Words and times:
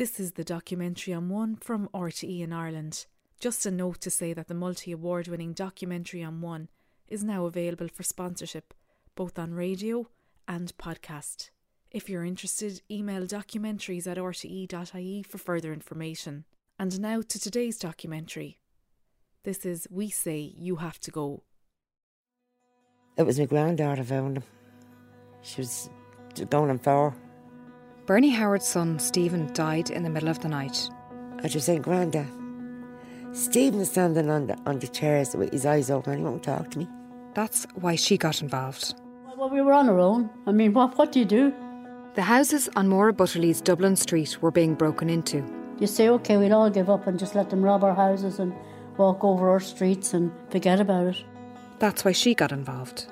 This 0.00 0.18
is 0.18 0.32
the 0.32 0.44
documentary 0.44 1.12
on 1.12 1.28
One 1.28 1.56
from 1.56 1.90
RTE 1.92 2.40
in 2.40 2.54
Ireland. 2.54 3.04
Just 3.38 3.66
a 3.66 3.70
note 3.70 4.00
to 4.00 4.08
say 4.08 4.32
that 4.32 4.48
the 4.48 4.54
multi 4.54 4.92
award 4.92 5.28
winning 5.28 5.52
documentary 5.52 6.22
on 6.22 6.40
One 6.40 6.70
is 7.06 7.22
now 7.22 7.44
available 7.44 7.88
for 7.92 8.02
sponsorship, 8.02 8.72
both 9.14 9.38
on 9.38 9.52
radio 9.52 10.08
and 10.48 10.72
podcast. 10.78 11.50
If 11.90 12.08
you're 12.08 12.24
interested, 12.24 12.80
email 12.90 13.26
documentaries 13.26 14.06
at 14.06 14.16
rte.ie 14.16 15.22
for 15.22 15.36
further 15.36 15.70
information. 15.70 16.46
And 16.78 16.98
now 16.98 17.20
to 17.20 17.38
today's 17.38 17.78
documentary. 17.78 18.58
This 19.42 19.66
is 19.66 19.86
We 19.90 20.08
Say 20.08 20.54
You 20.56 20.76
Have 20.76 20.98
to 21.00 21.10
Go. 21.10 21.42
It 23.18 23.24
was 23.24 23.38
my 23.38 23.44
granddaughter 23.44 24.04
found 24.04 24.38
him. 24.38 24.44
She 25.42 25.60
was 25.60 25.90
going 26.48 26.70
on 26.70 26.78
four. 26.78 27.14
Bernie 28.10 28.30
Howard's 28.30 28.66
son, 28.66 28.98
Stephen, 28.98 29.52
died 29.52 29.88
in 29.88 30.02
the 30.02 30.10
middle 30.10 30.30
of 30.30 30.40
the 30.40 30.48
night. 30.48 30.90
I 31.44 31.46
just 31.46 31.66
said, 31.66 31.84
Grandad, 31.84 32.26
Stephen 33.30 33.78
was 33.78 33.90
standing 33.92 34.28
on 34.28 34.48
the, 34.48 34.58
on 34.66 34.80
the 34.80 34.88
chairs 34.88 35.36
with 35.36 35.52
his 35.52 35.64
eyes 35.64 35.92
open 35.92 36.14
and 36.14 36.18
he 36.18 36.24
won't 36.24 36.42
talk 36.42 36.72
to 36.72 36.80
me. 36.80 36.88
That's 37.34 37.68
why 37.76 37.94
she 37.94 38.18
got 38.18 38.42
involved. 38.42 38.96
Well, 39.36 39.48
we 39.48 39.60
were 39.60 39.72
on 39.72 39.88
our 39.88 40.00
own. 40.00 40.28
I 40.44 40.50
mean, 40.50 40.72
what, 40.72 40.98
what 40.98 41.12
do 41.12 41.20
you 41.20 41.24
do? 41.24 41.54
The 42.14 42.22
houses 42.22 42.68
on 42.74 42.88
Maura 42.88 43.12
Butterley's 43.12 43.60
Dublin 43.60 43.94
Street 43.94 44.42
were 44.42 44.50
being 44.50 44.74
broken 44.74 45.08
into. 45.08 45.44
You 45.78 45.86
say, 45.86 46.08
okay, 46.08 46.36
we'll 46.36 46.52
all 46.52 46.68
give 46.68 46.90
up 46.90 47.06
and 47.06 47.16
just 47.16 47.36
let 47.36 47.48
them 47.48 47.62
rob 47.62 47.84
our 47.84 47.94
houses 47.94 48.40
and 48.40 48.52
walk 48.96 49.22
over 49.22 49.48
our 49.50 49.60
streets 49.60 50.14
and 50.14 50.32
forget 50.50 50.80
about 50.80 51.14
it. 51.14 51.24
That's 51.78 52.04
why 52.04 52.10
she 52.10 52.34
got 52.34 52.50
involved. 52.50 53.06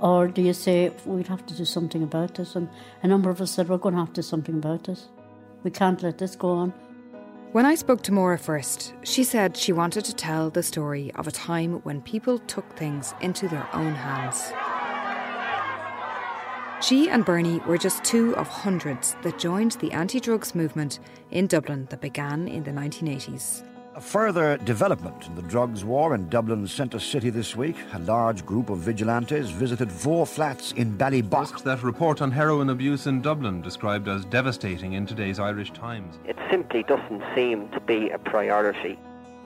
Or 0.00 0.28
do 0.28 0.42
you 0.42 0.52
say, 0.52 0.92
we'd 1.04 1.28
have 1.28 1.46
to 1.46 1.54
do 1.54 1.64
something 1.64 2.02
about 2.02 2.34
this? 2.34 2.54
And 2.54 2.68
a 3.02 3.08
number 3.08 3.30
of 3.30 3.40
us 3.40 3.52
said, 3.52 3.68
we're 3.68 3.78
going 3.78 3.94
to 3.94 4.00
have 4.00 4.12
to 4.12 4.20
do 4.20 4.22
something 4.22 4.56
about 4.56 4.84
this. 4.84 5.08
We 5.62 5.70
can't 5.70 6.02
let 6.02 6.18
this 6.18 6.36
go 6.36 6.50
on. 6.50 6.74
When 7.52 7.64
I 7.64 7.74
spoke 7.74 8.02
to 8.02 8.12
Maura 8.12 8.36
first, 8.36 8.92
she 9.02 9.24
said 9.24 9.56
she 9.56 9.72
wanted 9.72 10.04
to 10.04 10.14
tell 10.14 10.50
the 10.50 10.62
story 10.62 11.10
of 11.14 11.26
a 11.26 11.32
time 11.32 11.80
when 11.84 12.02
people 12.02 12.38
took 12.40 12.70
things 12.76 13.14
into 13.22 13.48
their 13.48 13.66
own 13.72 13.94
hands. 13.94 14.52
She 16.82 17.08
and 17.08 17.24
Bernie 17.24 17.60
were 17.60 17.78
just 17.78 18.04
two 18.04 18.36
of 18.36 18.46
hundreds 18.48 19.16
that 19.22 19.38
joined 19.38 19.72
the 19.72 19.90
anti 19.92 20.20
drugs 20.20 20.54
movement 20.54 20.98
in 21.30 21.46
Dublin 21.46 21.86
that 21.88 22.02
began 22.02 22.46
in 22.46 22.64
the 22.64 22.70
1980s. 22.70 23.62
A 23.96 24.00
further 24.00 24.58
development 24.58 25.26
in 25.26 25.34
the 25.36 25.40
drugs 25.40 25.82
war 25.82 26.14
in 26.14 26.28
Dublin's 26.28 26.70
centre 26.70 26.98
city 26.98 27.30
this 27.30 27.56
week. 27.56 27.76
A 27.94 27.98
large 28.00 28.44
group 28.44 28.68
of 28.68 28.80
vigilantes 28.80 29.50
visited 29.50 29.90
four 29.90 30.26
flats 30.26 30.72
in 30.72 30.98
Ballybough. 30.98 31.62
That 31.62 31.82
report 31.82 32.20
on 32.20 32.30
heroin 32.30 32.68
abuse 32.68 33.06
in 33.06 33.22
Dublin, 33.22 33.62
described 33.62 34.06
as 34.06 34.26
devastating 34.26 34.92
in 34.92 35.06
today's 35.06 35.40
Irish 35.40 35.72
Times. 35.72 36.18
It 36.26 36.36
simply 36.50 36.82
doesn't 36.82 37.22
seem 37.34 37.70
to 37.70 37.80
be 37.80 38.10
a 38.10 38.18
priority. 38.18 38.98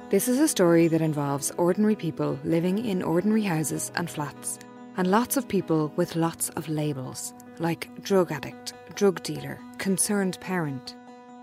This 0.09 0.27
is 0.27 0.41
a 0.41 0.49
story 0.49 0.89
that 0.89 1.01
involves 1.01 1.53
ordinary 1.57 1.95
people 1.95 2.37
living 2.43 2.85
in 2.85 3.05
ordinary 3.05 3.43
houses 3.43 3.93
and 3.95 4.11
flats, 4.11 4.59
and 4.97 5.13
lots 5.13 5.37
of 5.37 5.47
people 5.47 5.93
with 5.95 6.17
lots 6.17 6.49
of 6.51 6.69
labels, 6.69 7.35
like 7.61 7.89
drug 8.03 8.33
addict, 8.33 8.73
drug 8.97 9.23
dealer, 9.23 9.61
concerned 9.79 10.39
parent, 10.41 10.97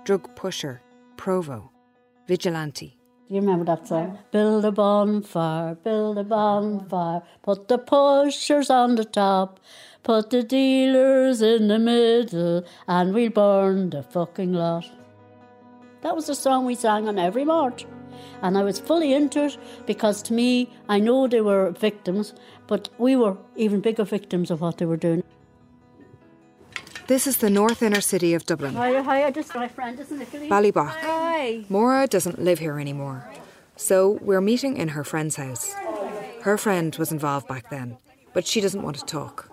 drug 0.04 0.36
pusher, 0.36 0.82
provo, 1.16 1.72
vigilante. 2.28 2.97
Do 3.28 3.36
you 3.36 3.42
remember 3.42 3.66
that 3.66 3.86
song? 3.86 4.20
Build 4.32 4.64
a 4.64 4.72
bonfire, 4.72 5.76
build 5.76 6.18
a 6.18 6.24
bonfire, 6.24 7.22
put 7.42 7.68
the 7.68 7.78
pushers 7.78 8.70
on 8.70 8.96
the 8.96 9.04
top, 9.04 9.60
put 10.02 10.30
the 10.30 10.44
dealers 10.44 11.42
in 11.42 11.68
the 11.68 11.78
middle, 11.78 12.64
and 12.88 13.14
we'll 13.14 13.30
burn 13.30 13.90
the 13.90 14.02
fucking 14.02 14.54
lot. 14.54 14.90
That 16.04 16.16
was 16.16 16.28
the 16.28 16.36
song 16.36 16.64
we 16.64 16.76
sang 16.76 17.10
on 17.10 17.20
every 17.20 17.44
march. 17.44 17.86
And 18.42 18.58
I 18.58 18.64
was 18.64 18.80
fully 18.80 19.14
into 19.14 19.44
it 19.44 19.58
because 19.86 20.22
to 20.24 20.34
me, 20.34 20.72
I 20.88 21.00
know 21.00 21.28
they 21.28 21.42
were 21.42 21.72
victims, 21.72 22.34
but 22.66 22.88
we 22.98 23.18
were 23.18 23.36
even 23.58 23.82
bigger 23.82 24.06
victims 24.06 24.52
of 24.52 24.62
what 24.62 24.78
they 24.78 24.86
were 24.86 24.96
doing. 24.96 25.22
This 27.08 27.26
is 27.26 27.38
the 27.38 27.50
north 27.50 27.82
inner 27.82 28.02
city 28.02 28.34
of 28.34 28.46
Dublin. 28.46 28.76
Hi, 28.76 28.94
oh, 28.96 29.02
hi, 29.02 29.32
just 29.32 29.56
my 29.56 29.70
friend, 29.70 29.98
isn't 29.98 30.22
it? 30.22 30.30
Ballybough. 30.30 30.90
Hi. 30.90 31.64
Maura 31.70 32.06
doesn't 32.06 32.38
live 32.38 32.60
here 32.60 32.80
anymore, 32.80 33.26
so 33.78 34.20
we're 34.22 34.42
meeting 34.42 34.76
in 34.76 34.90
her 34.90 35.06
friend's 35.06 35.38
house. 35.38 35.74
Her 36.42 36.58
friend 36.58 36.94
was 36.98 37.14
involved 37.14 37.48
back 37.48 37.70
then, 37.70 37.98
but 38.34 38.46
she 38.46 38.60
doesn't 38.60 38.82
want 38.84 38.98
to 38.98 39.06
talk. 39.06 39.47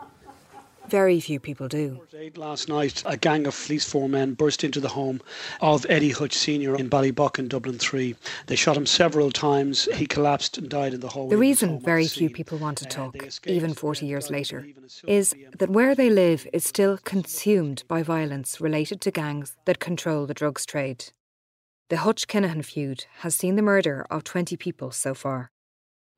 Very 0.88 1.18
few 1.20 1.40
people 1.40 1.68
do. 1.68 2.00
Last 2.36 2.68
night, 2.68 3.02
a 3.06 3.16
gang 3.16 3.46
of 3.46 3.60
police 3.66 3.88
four 3.88 4.08
men 4.08 4.34
burst 4.34 4.64
into 4.64 4.80
the 4.80 4.88
home 4.88 5.20
of 5.60 5.86
Eddie 5.88 6.10
Hutch 6.10 6.34
Sr. 6.34 6.76
in 6.76 6.90
Ballybough 6.90 7.38
in 7.38 7.48
Dublin 7.48 7.78
3. 7.78 8.14
They 8.46 8.56
shot 8.56 8.76
him 8.76 8.86
several 8.86 9.30
times. 9.30 9.88
He 9.94 10.06
collapsed 10.06 10.58
and 10.58 10.68
died 10.68 10.94
in 10.94 11.00
the 11.00 11.08
hallway. 11.08 11.30
The 11.30 11.38
reason 11.38 11.80
very 11.80 12.06
few 12.06 12.28
people 12.28 12.58
want 12.58 12.78
to 12.78 12.84
talk, 12.84 13.16
even 13.46 13.74
40 13.74 14.06
years 14.06 14.30
later, 14.30 14.66
is 15.06 15.34
that 15.58 15.70
where 15.70 15.94
they 15.94 16.10
live 16.10 16.46
is 16.52 16.64
still 16.64 16.98
consumed 16.98 17.84
by 17.88 18.02
violence 18.02 18.60
related 18.60 19.00
to 19.02 19.10
gangs 19.10 19.56
that 19.64 19.78
control 19.78 20.26
the 20.26 20.34
drugs 20.34 20.66
trade. 20.66 21.12
The 21.88 21.98
Hutch 21.98 22.26
Kinahan 22.26 22.64
feud 22.64 23.06
has 23.18 23.34
seen 23.34 23.56
the 23.56 23.62
murder 23.62 24.06
of 24.10 24.24
20 24.24 24.56
people 24.56 24.90
so 24.90 25.14
far. 25.14 25.50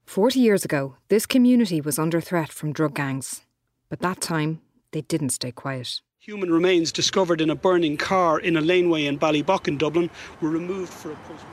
40 0.06 0.38
years 0.38 0.64
ago, 0.64 0.96
this 1.08 1.26
community 1.26 1.80
was 1.80 1.98
under 1.98 2.20
threat 2.20 2.52
from 2.52 2.72
drug 2.72 2.94
gangs. 2.94 3.45
But 3.88 4.00
that 4.00 4.20
time, 4.20 4.60
they 4.92 5.02
didn't 5.02 5.30
stay 5.30 5.52
quiet. 5.52 6.00
Human 6.18 6.52
remains 6.52 6.90
discovered 6.90 7.40
in 7.40 7.50
a 7.50 7.54
burning 7.54 7.96
car 7.96 8.40
in 8.40 8.56
a 8.56 8.60
laneway 8.60 9.06
in 9.06 9.18
Ballybough 9.18 9.68
in 9.68 9.78
Dublin 9.78 10.10
were 10.40 10.50
removed 10.50 10.92
for 10.92 11.12
a 11.12 11.14
post 11.14 11.44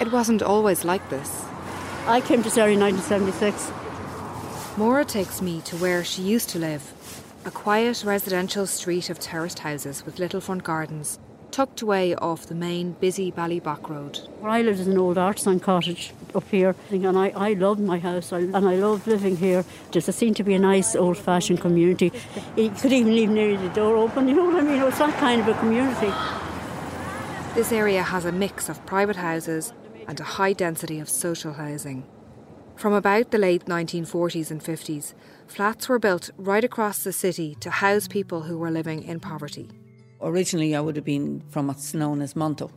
It 0.00 0.10
wasn't 0.10 0.42
always 0.42 0.84
like 0.84 1.08
this. 1.10 1.44
I 2.06 2.22
came 2.22 2.42
to 2.42 2.50
Surrey 2.50 2.74
in 2.74 2.80
1976. 2.80 4.78
Maura 4.78 5.04
takes 5.04 5.42
me 5.42 5.60
to 5.62 5.76
where 5.76 6.02
she 6.02 6.22
used 6.22 6.48
to 6.50 6.58
live 6.58 6.92
a 7.44 7.50
quiet 7.50 8.02
residential 8.04 8.66
street 8.66 9.10
of 9.10 9.18
terraced 9.18 9.58
houses 9.58 10.06
with 10.06 10.18
little 10.18 10.40
front 10.40 10.64
gardens, 10.64 11.18
tucked 11.54 11.82
away 11.82 12.16
off 12.16 12.46
the 12.46 12.54
main 12.54 12.90
busy 12.94 13.30
Ballybough 13.30 13.88
road. 13.88 14.18
Where 14.40 14.50
I 14.50 14.62
lived 14.62 14.80
is 14.80 14.88
an 14.88 14.98
old 14.98 15.16
artisan 15.16 15.60
cottage 15.60 16.12
up 16.34 16.42
here, 16.50 16.74
and 16.90 17.16
I, 17.16 17.28
I 17.28 17.52
loved 17.52 17.78
my 17.78 18.00
house 18.00 18.32
and 18.32 18.56
I 18.56 18.74
loved 18.74 19.06
living 19.06 19.36
here. 19.36 19.64
Just 19.92 20.08
it 20.08 20.14
seemed 20.14 20.34
to 20.38 20.42
be 20.42 20.54
a 20.54 20.58
nice 20.58 20.96
old 20.96 21.16
fashioned 21.16 21.60
community. 21.60 22.10
You 22.56 22.70
could 22.70 22.92
even 22.92 23.14
leave 23.14 23.30
nearly 23.30 23.56
the 23.56 23.72
door 23.72 23.96
open, 23.96 24.26
you 24.26 24.34
know 24.34 24.46
what 24.46 24.56
I 24.56 24.62
mean? 24.62 24.80
It 24.80 24.84
was 24.84 24.98
that 24.98 25.16
kind 25.20 25.42
of 25.42 25.46
a 25.46 25.54
community. 25.60 26.12
This 27.54 27.70
area 27.70 28.02
has 28.02 28.24
a 28.24 28.32
mix 28.32 28.68
of 28.68 28.84
private 28.84 29.14
houses 29.14 29.72
and 30.08 30.18
a 30.18 30.24
high 30.24 30.54
density 30.54 30.98
of 30.98 31.08
social 31.08 31.52
housing. 31.52 32.04
From 32.74 32.94
about 32.94 33.30
the 33.30 33.38
late 33.38 33.66
1940s 33.66 34.50
and 34.50 34.60
50s, 34.60 35.14
flats 35.46 35.88
were 35.88 36.00
built 36.00 36.30
right 36.36 36.64
across 36.64 37.04
the 37.04 37.12
city 37.12 37.54
to 37.60 37.70
house 37.70 38.08
people 38.08 38.42
who 38.42 38.58
were 38.58 38.72
living 38.72 39.04
in 39.04 39.20
poverty. 39.20 39.70
Originally, 40.20 40.74
I 40.74 40.80
would 40.80 40.96
have 40.96 41.04
been 41.04 41.42
from 41.50 41.66
what's 41.66 41.94
known 41.94 42.22
as 42.22 42.34
Monto. 42.34 42.70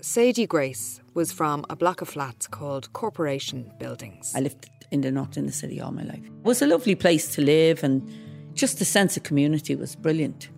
Sadie 0.00 0.46
Grace 0.46 1.00
was 1.14 1.32
from 1.32 1.64
a 1.68 1.76
block 1.76 2.00
of 2.00 2.08
flats 2.08 2.46
called 2.46 2.92
Corporation 2.92 3.72
Buildings. 3.78 4.32
I 4.34 4.40
lived 4.40 4.68
in 4.90 5.00
the 5.00 5.10
north 5.10 5.36
in 5.36 5.46
the 5.46 5.52
city 5.52 5.80
all 5.80 5.92
my 5.92 6.04
life. 6.04 6.24
It 6.24 6.44
was 6.44 6.62
a 6.62 6.66
lovely 6.66 6.94
place 6.94 7.34
to 7.34 7.42
live, 7.42 7.82
and 7.82 8.08
just 8.54 8.78
the 8.78 8.84
sense 8.84 9.16
of 9.16 9.22
community 9.22 9.74
was 9.74 9.96
brilliant. 9.96 10.48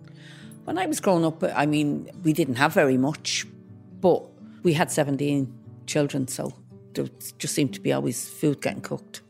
When 0.65 0.77
I 0.77 0.85
was 0.85 0.99
growing 0.99 1.25
up, 1.25 1.43
I 1.43 1.65
mean, 1.65 2.09
we 2.23 2.33
didn't 2.33 2.55
have 2.55 2.73
very 2.73 2.97
much, 2.97 3.45
but 3.99 4.23
we 4.63 4.73
had 4.73 4.91
17 4.91 5.51
children, 5.87 6.27
so 6.27 6.53
there 6.93 7.07
just 7.37 7.55
seemed 7.55 7.73
to 7.73 7.81
be 7.81 7.91
always 7.91 8.29
food 8.29 8.61
getting 8.61 8.81
cooked. 8.81 9.21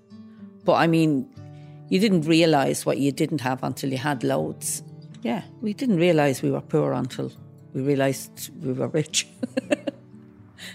But 0.65 0.73
I 0.73 0.87
mean, 0.87 1.29
you 1.89 1.99
didn't 1.99 2.23
realise 2.23 2.85
what 2.85 2.97
you 2.97 3.11
didn't 3.11 3.41
have 3.41 3.63
until 3.63 3.91
you 3.91 3.97
had 3.97 4.23
loads. 4.23 4.83
Yeah, 5.21 5.43
we 5.61 5.73
didn't 5.73 5.97
realise 5.97 6.41
we 6.41 6.51
were 6.51 6.61
poor 6.61 6.93
until 6.93 7.31
we 7.73 7.81
realised 7.81 8.49
we 8.63 8.73
were 8.73 8.87
rich. 8.87 9.27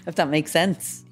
if 0.07 0.15
that 0.15 0.29
makes 0.29 0.51
sense. 0.51 1.03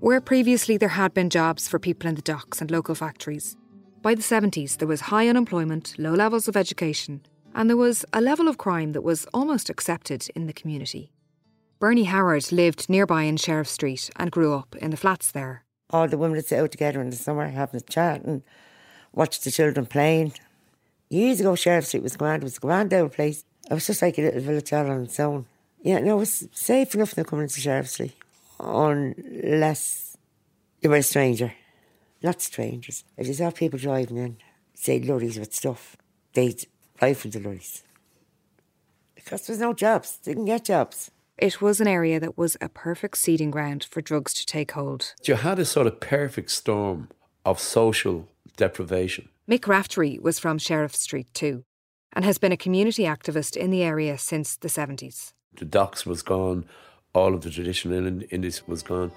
Where 0.00 0.20
previously 0.20 0.76
there 0.76 0.90
had 0.90 1.14
been 1.14 1.30
jobs 1.30 1.68
for 1.68 1.78
people 1.78 2.08
in 2.08 2.14
the 2.14 2.22
docks 2.22 2.60
and 2.60 2.70
local 2.70 2.94
factories, 2.94 3.56
by 4.02 4.14
the 4.14 4.22
70s 4.22 4.76
there 4.76 4.88
was 4.88 5.00
high 5.02 5.28
unemployment, 5.28 5.94
low 5.98 6.12
levels 6.12 6.46
of 6.46 6.56
education, 6.56 7.22
and 7.54 7.70
there 7.70 7.76
was 7.76 8.04
a 8.12 8.20
level 8.20 8.48
of 8.48 8.58
crime 8.58 8.92
that 8.92 9.02
was 9.02 9.26
almost 9.32 9.70
accepted 9.70 10.28
in 10.34 10.46
the 10.46 10.52
community. 10.52 11.12
Bernie 11.78 12.04
Howard 12.04 12.52
lived 12.52 12.88
nearby 12.88 13.22
in 13.22 13.36
Sheriff 13.36 13.68
Street 13.68 14.10
and 14.16 14.30
grew 14.30 14.54
up 14.54 14.76
in 14.76 14.90
the 14.90 14.96
flats 14.96 15.30
there. 15.30 15.64
All 15.90 16.06
the 16.06 16.18
women 16.18 16.36
would 16.36 16.46
sit 16.46 16.58
out 16.58 16.70
together 16.70 17.00
in 17.00 17.10
the 17.10 17.16
summer 17.16 17.48
having 17.48 17.80
a 17.80 17.82
chat 17.82 18.22
and 18.24 18.42
watch 19.12 19.40
the 19.40 19.50
children 19.50 19.86
playing. 19.86 20.34
Years 21.14 21.38
ago, 21.38 21.54
Sheriff 21.54 21.86
Street 21.86 22.02
was 22.02 22.16
grand. 22.16 22.42
It 22.42 22.46
was 22.46 22.56
a 22.56 22.60
grand 22.60 22.92
old 22.92 23.12
place. 23.12 23.44
It 23.70 23.74
was 23.74 23.86
just 23.86 24.02
like 24.02 24.18
a 24.18 24.22
little 24.22 24.40
village 24.40 24.72
all 24.72 24.90
on 24.90 25.04
its 25.04 25.20
own. 25.20 25.46
Yeah, 25.80 26.00
no, 26.00 26.16
it 26.16 26.18
was 26.18 26.48
safe 26.52 26.92
enough 26.92 27.12
to 27.12 27.22
come 27.22 27.38
into 27.40 27.60
Sheriff 27.60 27.88
Street. 27.88 28.16
Unless 28.58 30.16
you 30.80 30.90
were 30.90 30.96
a 30.96 31.04
stranger. 31.04 31.52
Not 32.20 32.42
strangers. 32.42 33.04
If 33.16 33.28
you 33.28 33.34
saw 33.34 33.52
people 33.52 33.78
driving 33.78 34.16
in, 34.16 34.38
say 34.74 34.98
lorries 34.98 35.38
with 35.38 35.54
stuff, 35.54 35.96
they'd 36.32 36.66
rifle 37.00 37.30
the 37.30 37.38
lorries. 37.38 37.84
Because 39.14 39.46
there 39.46 39.54
was 39.54 39.60
no 39.60 39.72
jobs. 39.72 40.18
They 40.24 40.32
didn't 40.32 40.46
get 40.46 40.64
jobs. 40.64 41.12
it 41.38 41.62
was 41.62 41.80
an 41.80 41.86
area 41.86 42.18
that 42.18 42.36
was 42.36 42.56
a 42.60 42.68
perfect 42.68 43.18
seeding 43.18 43.52
ground 43.52 43.86
for 43.88 44.00
drugs 44.00 44.34
to 44.34 44.44
take 44.44 44.72
hold. 44.72 45.14
You 45.22 45.36
had 45.36 45.60
a 45.60 45.64
sort 45.64 45.86
of 45.86 46.00
perfect 46.00 46.50
storm 46.50 47.08
of 47.44 47.60
social 47.60 48.28
deprivation. 48.56 49.28
Mick 49.48 49.66
Raftery 49.66 50.18
was 50.20 50.38
from 50.38 50.58
Sheriff 50.58 50.94
Street 50.94 51.28
too, 51.34 51.64
and 52.12 52.24
has 52.24 52.38
been 52.38 52.52
a 52.52 52.56
community 52.56 53.02
activist 53.02 53.56
in 53.56 53.70
the 53.70 53.82
area 53.82 54.16
since 54.18 54.56
the 54.56 54.68
70s. 54.68 55.32
The 55.56 55.64
docks 55.64 56.06
was 56.06 56.22
gone, 56.22 56.64
all 57.12 57.34
of 57.34 57.42
the 57.42 57.50
traditional 57.50 58.06
industry 58.30 58.64
was 58.66 58.82
gone. 58.82 59.12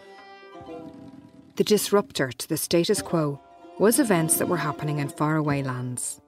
The 1.56 1.64
disruptor 1.64 2.32
to 2.32 2.50
the 2.50 2.58
status 2.58 3.02
quo 3.02 3.40
was 3.80 4.00
events 4.00 4.38
that 4.38 4.48
were 4.48 4.58
happening 4.58 5.00
in 5.00 5.10
faraway 5.10 5.64
lands. 5.64 6.22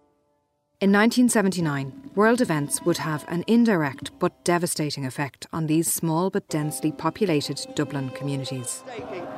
In 0.81 0.93
1979, 0.93 2.11
world 2.15 2.39
events 2.39 2.81
would 2.83 2.99
have 2.99 3.25
an 3.27 3.43
indirect 3.47 4.11
but 4.17 4.45
devastating 4.45 5.05
effect 5.05 5.45
on 5.51 5.67
these 5.67 5.91
small 5.91 6.29
but 6.29 6.47
densely 6.47 6.93
populated 6.93 7.59
Dublin 7.75 8.11
communities. 8.11 8.79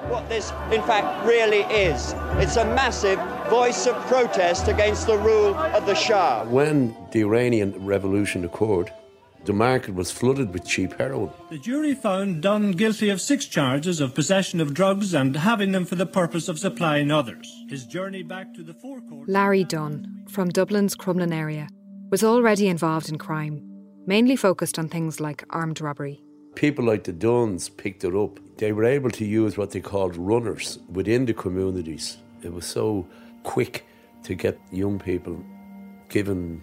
What 0.07 0.29
this, 0.29 0.51
in 0.71 0.83
fact, 0.83 1.25
really 1.25 1.61
is. 1.61 2.13
It's 2.33 2.57
a 2.57 2.65
massive 2.65 3.17
voice 3.49 3.87
of 3.87 3.95
protest 4.05 4.67
against 4.67 5.07
the 5.07 5.17
rule 5.17 5.55
of 5.55 5.87
the 5.87 5.95
Shah. 5.95 6.45
When 6.45 6.95
the 7.11 7.21
Iranian 7.21 7.73
Revolution 7.83 8.45
occurred, 8.45 8.93
the 9.45 9.53
market 9.53 9.95
was 9.95 10.11
flooded 10.11 10.53
with 10.53 10.65
cheap 10.65 10.93
heroin. 10.97 11.31
The 11.49 11.57
jury 11.57 11.95
found 11.95 12.41
Dunne 12.41 12.71
guilty 12.71 13.09
of 13.09 13.19
six 13.19 13.45
charges 13.45 13.99
of 13.99 14.13
possession 14.13 14.61
of 14.61 14.73
drugs 14.73 15.13
and 15.13 15.35
having 15.35 15.71
them 15.71 15.85
for 15.85 15.95
the 15.95 16.05
purpose 16.05 16.47
of 16.47 16.59
supplying 16.59 17.11
others. 17.11 17.51
His 17.67 17.85
journey 17.85 18.21
back 18.21 18.53
to 18.53 18.63
the 18.63 18.73
forecourt. 18.73 19.27
Larry 19.27 19.63
Dunne, 19.63 20.25
from 20.29 20.49
Dublin's 20.49 20.95
Crumlin 20.95 21.33
area, 21.33 21.67
was 22.11 22.23
already 22.23 22.67
involved 22.67 23.09
in 23.09 23.17
crime, 23.17 23.61
mainly 24.05 24.35
focused 24.35 24.77
on 24.77 24.87
things 24.87 25.19
like 25.19 25.43
armed 25.49 25.81
robbery. 25.81 26.21
People 26.55 26.85
like 26.85 27.05
the 27.05 27.13
Dunnes 27.13 27.69
picked 27.69 28.03
it 28.03 28.15
up. 28.15 28.39
They 28.57 28.73
were 28.73 28.83
able 28.83 29.09
to 29.11 29.25
use 29.25 29.57
what 29.57 29.71
they 29.71 29.79
called 29.79 30.17
runners 30.17 30.77
within 30.89 31.25
the 31.25 31.33
communities. 31.33 32.17
It 32.43 32.53
was 32.53 32.65
so 32.65 33.07
quick 33.43 33.85
to 34.23 34.35
get 34.35 34.59
young 34.71 34.99
people 34.99 35.43
given 36.09 36.61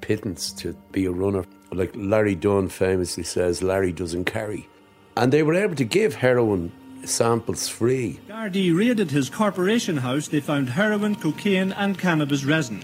pittance 0.00 0.50
to 0.52 0.76
be 0.90 1.06
a 1.06 1.10
runner 1.10 1.44
like 1.72 1.92
Larry 1.94 2.34
Dunne 2.34 2.68
famously 2.68 3.22
says, 3.22 3.62
Larry 3.62 3.92
doesn't 3.92 4.24
carry. 4.24 4.68
And 5.16 5.32
they 5.32 5.42
were 5.42 5.54
able 5.54 5.74
to 5.76 5.84
give 5.84 6.16
heroin 6.16 6.72
samples 7.04 7.68
free. 7.68 8.20
Gardaí 8.28 8.76
raided 8.76 9.10
his 9.10 9.30
corporation 9.30 9.98
house. 9.98 10.28
They 10.28 10.40
found 10.40 10.70
heroin, 10.70 11.16
cocaine, 11.16 11.72
and 11.72 11.98
cannabis 11.98 12.44
resin. 12.44 12.82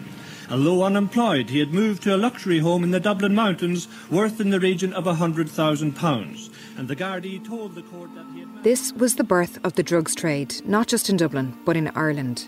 Although 0.51 0.85
unemployed, 0.85 1.49
he 1.49 1.59
had 1.59 1.73
moved 1.73 2.03
to 2.03 2.15
a 2.15 2.19
luxury 2.19 2.59
home 2.59 2.85
in 2.85 2.91
the 2.91 3.01
Dublin 3.01 3.35
mountains 3.35 3.89
worth 4.11 4.41
in 4.41 4.51
the 4.51 4.61
region 4.61 4.93
of 4.93 5.05
£100,000. 5.05 6.51
And 6.77 6.89
the 6.89 6.97
Gardaí 6.97 7.47
told 7.47 7.75
the 7.75 7.83
court 7.83 8.15
that 8.15 8.27
he 8.35 8.41
had. 8.41 8.63
This 8.63 8.93
was 8.93 9.17
the 9.17 9.25
birth 9.25 9.59
of 9.65 9.75
the 9.75 9.83
drugs 9.83 10.15
trade, 10.15 10.55
not 10.67 10.87
just 10.87 11.09
in 11.09 11.17
Dublin, 11.17 11.57
but 11.65 11.77
in 11.77 11.89
Ireland. 11.89 12.47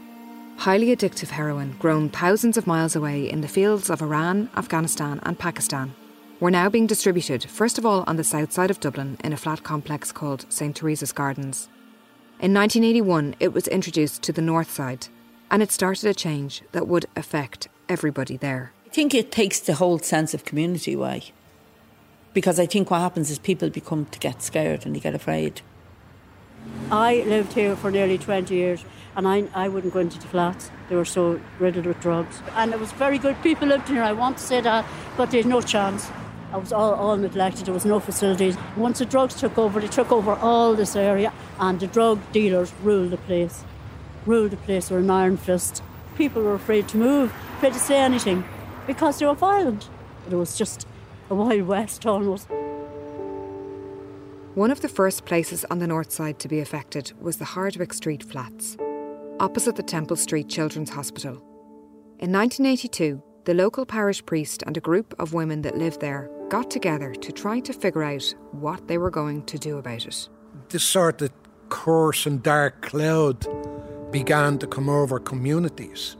Highly 0.58 0.94
addictive 0.94 1.28
heroin 1.28 1.76
grown 1.78 2.08
thousands 2.10 2.56
of 2.56 2.66
miles 2.66 2.96
away 2.96 3.30
in 3.30 3.40
the 3.40 3.48
fields 3.48 3.88
of 3.88 4.02
Iran, 4.02 4.50
Afghanistan, 4.56 5.20
and 5.22 5.38
Pakistan 5.38 5.94
were 6.40 6.50
now 6.50 6.68
being 6.68 6.86
distributed, 6.86 7.44
first 7.44 7.78
of 7.78 7.86
all 7.86 8.04
on 8.06 8.16
the 8.16 8.24
south 8.24 8.52
side 8.52 8.70
of 8.70 8.80
Dublin 8.80 9.16
in 9.24 9.32
a 9.32 9.36
flat 9.36 9.62
complex 9.62 10.12
called 10.12 10.44
St 10.48 10.76
Teresa's 10.76 11.12
Gardens. 11.12 11.68
In 12.40 12.52
1981, 12.52 13.36
it 13.40 13.54
was 13.54 13.66
introduced 13.68 14.22
to 14.22 14.32
the 14.32 14.42
north 14.42 14.70
side, 14.70 15.08
and 15.50 15.62
it 15.62 15.72
started 15.72 16.08
a 16.08 16.14
change 16.14 16.62
that 16.72 16.86
would 16.86 17.06
affect 17.16 17.68
everybody 17.88 18.36
there. 18.36 18.72
I 18.84 18.90
think 18.90 19.14
it 19.14 19.32
takes 19.32 19.60
the 19.60 19.74
whole 19.74 19.98
sense 19.98 20.34
of 20.34 20.44
community 20.44 20.92
away. 20.92 21.32
Because 22.34 22.60
I 22.60 22.66
think 22.66 22.90
what 22.90 23.00
happens 23.00 23.30
is 23.30 23.38
people 23.38 23.70
become 23.70 24.04
to 24.06 24.18
get 24.18 24.42
scared 24.42 24.84
and 24.84 24.94
they 24.94 25.00
get 25.00 25.14
afraid. 25.14 25.62
I 26.90 27.24
lived 27.26 27.54
here 27.54 27.74
for 27.76 27.90
nearly 27.90 28.18
20 28.18 28.54
years 28.54 28.84
and 29.16 29.26
I, 29.26 29.44
I 29.54 29.68
wouldn't 29.68 29.94
go 29.94 30.00
into 30.00 30.18
the 30.18 30.26
flats. 30.26 30.70
They 30.90 30.96
were 30.96 31.06
so 31.06 31.40
riddled 31.58 31.86
with 31.86 32.00
drugs. 32.00 32.42
And 32.54 32.72
it 32.72 32.78
was 32.78 32.92
very 32.92 33.16
good 33.16 33.40
people 33.42 33.68
lived 33.68 33.88
here, 33.88 34.02
I 34.02 34.12
want 34.12 34.36
to 34.36 34.44
say 34.44 34.60
that, 34.60 34.84
but 35.16 35.30
there's 35.30 35.46
no 35.46 35.62
chance. 35.62 36.10
I 36.56 36.58
was 36.58 36.72
all, 36.72 36.94
all 36.94 37.18
neglected. 37.18 37.66
There 37.66 37.74
was 37.74 37.84
no 37.84 38.00
facilities. 38.00 38.56
Once 38.78 39.00
the 39.00 39.04
drugs 39.04 39.34
took 39.34 39.58
over, 39.58 39.78
they 39.78 39.88
took 39.88 40.10
over 40.10 40.32
all 40.32 40.72
this 40.72 40.96
area, 40.96 41.30
and 41.60 41.78
the 41.78 41.86
drug 41.86 42.18
dealers 42.32 42.72
ruled 42.82 43.10
the 43.10 43.18
place. 43.18 43.62
Ruled 44.24 44.52
the 44.52 44.56
place 44.56 44.88
with 44.88 45.00
an 45.00 45.10
iron 45.10 45.36
fist. 45.36 45.82
People 46.16 46.42
were 46.42 46.54
afraid 46.54 46.88
to 46.88 46.96
move, 46.96 47.30
afraid 47.58 47.74
to 47.74 47.78
say 47.78 47.98
anything, 47.98 48.42
because 48.86 49.18
they 49.18 49.26
were 49.26 49.34
violent. 49.34 49.90
It 50.30 50.34
was 50.34 50.56
just 50.56 50.86
a 51.28 51.34
wild 51.34 51.66
west 51.66 52.06
almost. 52.06 52.48
One 54.54 54.70
of 54.70 54.80
the 54.80 54.88
first 54.88 55.26
places 55.26 55.66
on 55.70 55.78
the 55.78 55.86
north 55.86 56.10
side 56.10 56.38
to 56.38 56.48
be 56.48 56.60
affected 56.60 57.12
was 57.20 57.36
the 57.36 57.44
Hardwick 57.44 57.92
Street 57.92 58.22
flats, 58.22 58.78
opposite 59.40 59.76
the 59.76 59.82
Temple 59.82 60.16
Street 60.16 60.48
Children's 60.48 60.88
Hospital. 60.88 61.34
In 62.18 62.32
1982, 62.32 63.22
the 63.46 63.54
local 63.54 63.86
parish 63.86 64.26
priest 64.26 64.64
and 64.66 64.76
a 64.76 64.80
group 64.80 65.14
of 65.20 65.32
women 65.32 65.62
that 65.62 65.78
lived 65.78 66.00
there 66.00 66.28
got 66.48 66.68
together 66.68 67.14
to 67.14 67.30
try 67.30 67.60
to 67.60 67.72
figure 67.72 68.02
out 68.02 68.34
what 68.50 68.88
they 68.88 68.98
were 68.98 69.10
going 69.10 69.44
to 69.44 69.56
do 69.56 69.78
about 69.78 70.04
it. 70.04 70.28
This 70.68 70.82
sort 70.82 71.22
of 71.22 71.30
coarse 71.68 72.26
and 72.26 72.42
dark 72.42 72.82
cloud 72.82 73.46
began 74.10 74.58
to 74.58 74.66
come 74.66 74.88
over 74.88 75.20
communities. 75.20 76.16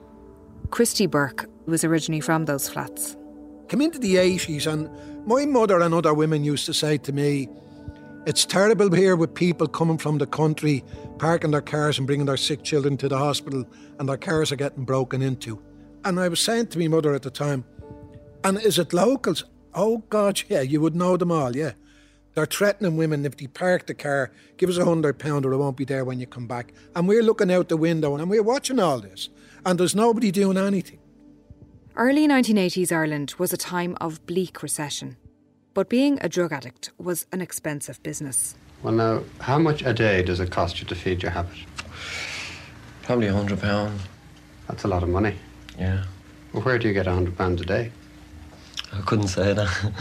Christy 0.70 1.06
Burke 1.06 1.50
was 1.66 1.82
originally 1.82 2.20
from 2.20 2.44
those 2.44 2.68
flats. 2.68 3.16
Came 3.68 3.80
into 3.80 3.98
the 3.98 4.14
80s, 4.14 4.72
and 4.72 4.88
my 5.26 5.46
mother 5.46 5.80
and 5.80 5.92
other 5.92 6.14
women 6.14 6.44
used 6.44 6.66
to 6.66 6.74
say 6.74 6.96
to 6.98 7.12
me, 7.12 7.48
It's 8.24 8.46
terrible 8.46 8.92
here 8.92 9.16
with 9.16 9.34
people 9.34 9.66
coming 9.66 9.98
from 9.98 10.18
the 10.18 10.28
country, 10.28 10.84
parking 11.18 11.50
their 11.50 11.60
cars 11.60 11.98
and 11.98 12.06
bringing 12.06 12.26
their 12.26 12.36
sick 12.36 12.62
children 12.62 12.96
to 12.98 13.08
the 13.08 13.18
hospital, 13.18 13.64
and 13.98 14.08
their 14.08 14.16
cars 14.16 14.52
are 14.52 14.56
getting 14.56 14.84
broken 14.84 15.22
into. 15.22 15.60
And 16.06 16.20
I 16.20 16.28
was 16.28 16.38
saying 16.38 16.68
to 16.68 16.78
my 16.78 16.86
mother 16.86 17.14
at 17.14 17.22
the 17.22 17.32
time, 17.32 17.64
And 18.44 18.62
is 18.62 18.78
it 18.78 18.92
locals? 18.92 19.44
Oh, 19.74 20.04
God, 20.08 20.40
yeah, 20.48 20.60
you 20.60 20.80
would 20.80 20.94
know 20.94 21.16
them 21.16 21.32
all, 21.32 21.56
yeah. 21.56 21.72
They're 22.34 22.46
threatening 22.46 22.96
women 22.96 23.26
if 23.26 23.36
they 23.36 23.48
park 23.48 23.86
the 23.86 23.94
car, 23.94 24.30
give 24.56 24.70
us 24.70 24.78
a 24.78 24.84
hundred 24.84 25.18
pound 25.18 25.44
or 25.44 25.52
it 25.52 25.56
won't 25.56 25.76
be 25.76 25.84
there 25.84 26.04
when 26.04 26.20
you 26.20 26.26
come 26.28 26.46
back. 26.46 26.72
And 26.94 27.08
we're 27.08 27.24
looking 27.24 27.50
out 27.50 27.68
the 27.68 27.76
window 27.76 28.14
and 28.14 28.30
we're 28.30 28.44
watching 28.44 28.78
all 28.78 29.00
this. 29.00 29.30
And 29.64 29.80
there's 29.80 29.96
nobody 29.96 30.30
doing 30.30 30.56
anything. 30.56 31.00
Early 31.96 32.28
1980s 32.28 32.92
Ireland 32.92 33.34
was 33.38 33.52
a 33.52 33.56
time 33.56 33.96
of 34.00 34.24
bleak 34.26 34.62
recession. 34.62 35.16
But 35.74 35.88
being 35.88 36.18
a 36.20 36.28
drug 36.28 36.52
addict 36.52 36.92
was 36.98 37.26
an 37.32 37.40
expensive 37.40 38.00
business. 38.04 38.54
Well, 38.84 38.94
now, 38.94 39.24
how 39.40 39.58
much 39.58 39.82
a 39.82 39.92
day 39.92 40.22
does 40.22 40.38
it 40.38 40.52
cost 40.52 40.78
you 40.78 40.86
to 40.86 40.94
feed 40.94 41.24
your 41.24 41.32
habit? 41.32 41.56
Probably 43.02 43.26
a 43.26 43.32
hundred 43.32 43.60
pounds. 43.60 44.00
That's 44.68 44.84
a 44.84 44.88
lot 44.88 45.02
of 45.02 45.08
money. 45.08 45.34
Yeah. 45.78 46.04
Well, 46.52 46.62
where 46.62 46.78
do 46.78 46.88
you 46.88 46.94
get 46.94 47.06
a 47.06 47.12
hundred 47.12 47.36
pounds 47.36 47.60
a 47.60 47.64
day? 47.64 47.92
I 48.92 49.00
couldn't 49.02 49.28
say 49.28 49.52
that. 49.52 49.92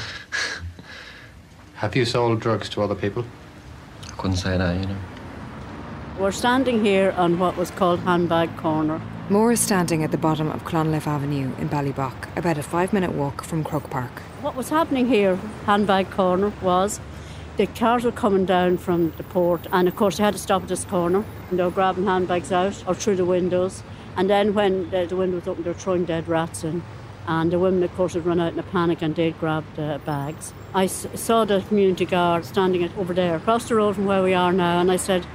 Have 1.75 1.95
you 1.95 2.05
sold 2.05 2.39
drugs 2.39 2.69
to 2.69 2.81
other 2.81 2.95
people? 2.95 3.25
I 4.07 4.11
couldn't 4.11 4.37
say 4.37 4.57
that, 4.57 4.79
you 4.79 4.87
know. 4.87 4.97
We're 6.17 6.31
standing 6.31 6.85
here 6.85 7.11
on 7.17 7.39
what 7.39 7.57
was 7.57 7.71
called 7.71 7.99
Handbag 8.01 8.55
Corner. 8.55 9.01
Maura 9.29 9.53
is 9.53 9.59
standing 9.59 10.03
at 10.03 10.11
the 10.11 10.17
bottom 10.17 10.49
of 10.49 10.63
Clonliffe 10.63 11.07
Avenue 11.07 11.51
in 11.57 11.67
Ballybough, 11.67 12.37
about 12.37 12.57
a 12.57 12.63
five 12.63 12.93
minute 12.93 13.11
walk 13.11 13.43
from 13.43 13.63
Croke 13.63 13.89
Park. 13.89 14.21
What 14.41 14.55
was 14.55 14.69
happening 14.69 15.07
here, 15.07 15.35
Handbag 15.65 16.11
Corner, 16.11 16.53
was 16.61 17.01
the 17.57 17.67
cars 17.67 18.03
were 18.03 18.11
coming 18.11 18.45
down 18.45 18.77
from 18.77 19.11
the 19.17 19.23
port, 19.23 19.67
and 19.73 19.87
of 19.87 19.95
course, 19.95 20.17
they 20.17 20.23
had 20.23 20.33
to 20.33 20.39
stop 20.39 20.61
at 20.63 20.67
this 20.69 20.85
corner, 20.85 21.25
and 21.49 21.59
they 21.59 21.63
were 21.63 21.71
grabbing 21.71 22.05
handbags 22.05 22.51
out 22.51 22.83
or 22.87 22.93
through 22.93 23.15
the 23.15 23.25
windows. 23.25 23.83
And 24.17 24.29
then, 24.29 24.53
when 24.53 24.89
the, 24.91 25.05
the 25.05 25.15
window 25.15 25.37
was 25.37 25.47
open, 25.47 25.63
they 25.63 25.69
were 25.71 25.75
throwing 25.75 26.05
dead 26.05 26.27
rats 26.27 26.63
in. 26.63 26.83
And 27.27 27.51
the 27.51 27.57
women, 27.59 27.81
of 27.83 27.93
course, 27.95 28.13
had 28.13 28.25
run 28.25 28.39
out 28.39 28.53
in 28.53 28.59
a 28.59 28.63
panic 28.63 29.01
and 29.01 29.15
they'd 29.15 29.37
grabbed 29.39 29.79
uh, 29.79 29.97
bags. 30.05 30.53
I 30.73 30.85
s- 30.85 31.07
saw 31.15 31.43
the 31.43 31.61
community 31.67 32.05
guard 32.05 32.45
standing 32.45 32.87
over 32.97 33.13
there, 33.13 33.35
across 33.35 33.67
the 33.67 33.75
road 33.75 33.95
from 33.95 34.05
where 34.05 34.21
we 34.21 34.33
are 34.33 34.53
now, 34.53 34.79
and 34.79 34.91
I 34.91 34.97
said, 34.97 35.25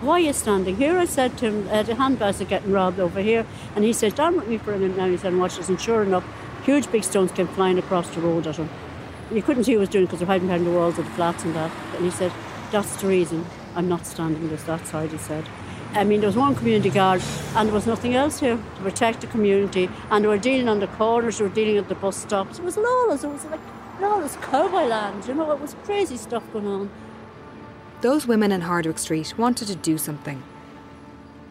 why 0.00 0.14
are 0.14 0.20
you 0.20 0.32
standing 0.32 0.76
here? 0.76 0.98
I 0.98 1.04
said 1.06 1.38
to 1.38 1.46
him, 1.46 1.68
uh, 1.70 1.82
the 1.82 1.94
handbags 1.94 2.40
are 2.40 2.46
getting 2.46 2.72
robbed 2.72 3.00
over 3.00 3.20
here. 3.20 3.46
And 3.74 3.84
he 3.84 3.92
said, 3.92 4.14
down 4.14 4.36
with 4.36 4.48
me 4.48 4.58
for 4.58 4.74
a 4.74 4.78
minute 4.78 4.96
now. 4.98 5.08
He 5.08 5.16
said, 5.16 5.34
watch 5.34 5.56
this. 5.56 5.68
And 5.70 5.80
sure 5.80 6.02
enough, 6.02 6.24
huge 6.64 6.90
big 6.92 7.04
stones 7.04 7.32
came 7.32 7.46
flying 7.48 7.78
across 7.78 8.10
the 8.10 8.20
road 8.20 8.46
at 8.46 8.56
him. 8.56 8.68
You 9.32 9.40
couldn't 9.40 9.64
see 9.64 9.72
what 9.72 9.76
he 9.76 9.80
was 9.80 9.88
doing 9.88 10.04
because 10.04 10.18
they're 10.18 10.26
hiding 10.26 10.48
behind 10.48 10.66
the 10.66 10.72
walls 10.72 10.98
of 10.98 11.06
the 11.06 11.10
flats 11.12 11.44
and 11.44 11.54
that. 11.54 11.70
And 11.94 12.04
he 12.04 12.10
said, 12.10 12.32
that's 12.70 12.96
the 13.00 13.06
reason 13.06 13.46
I'm 13.74 13.88
not 13.88 14.04
standing 14.04 14.48
this 14.48 14.64
that 14.64 14.86
side, 14.86 15.10
he 15.10 15.18
said. 15.18 15.44
I 15.94 16.04
mean, 16.04 16.20
there 16.20 16.28
was 16.28 16.36
one 16.36 16.54
community 16.54 16.90
guard 16.90 17.22
and 17.54 17.68
there 17.68 17.74
was 17.74 17.86
nothing 17.86 18.14
else 18.14 18.40
here 18.40 18.56
to 18.56 18.82
protect 18.82 19.20
the 19.20 19.28
community. 19.28 19.88
And 20.10 20.24
they 20.24 20.28
were 20.28 20.38
dealing 20.38 20.68
on 20.68 20.80
the 20.80 20.88
corners, 20.88 21.38
they 21.38 21.44
were 21.44 21.50
dealing 21.54 21.78
at 21.78 21.88
the 21.88 21.94
bus 21.94 22.16
stops. 22.16 22.58
It 22.58 22.64
was 22.64 22.76
lawless. 22.76 23.22
It 23.22 23.28
was 23.28 23.44
like 23.46 23.60
lawless 24.00 24.36
cowboy 24.36 24.86
land, 24.86 25.26
you 25.26 25.34
know, 25.34 25.50
it 25.52 25.60
was 25.60 25.76
crazy 25.84 26.16
stuff 26.16 26.42
going 26.52 26.66
on. 26.66 26.90
Those 28.00 28.26
women 28.26 28.52
in 28.52 28.60
Hardwick 28.60 28.98
Street 28.98 29.34
wanted 29.38 29.68
to 29.68 29.76
do 29.76 29.98
something. 29.98 30.42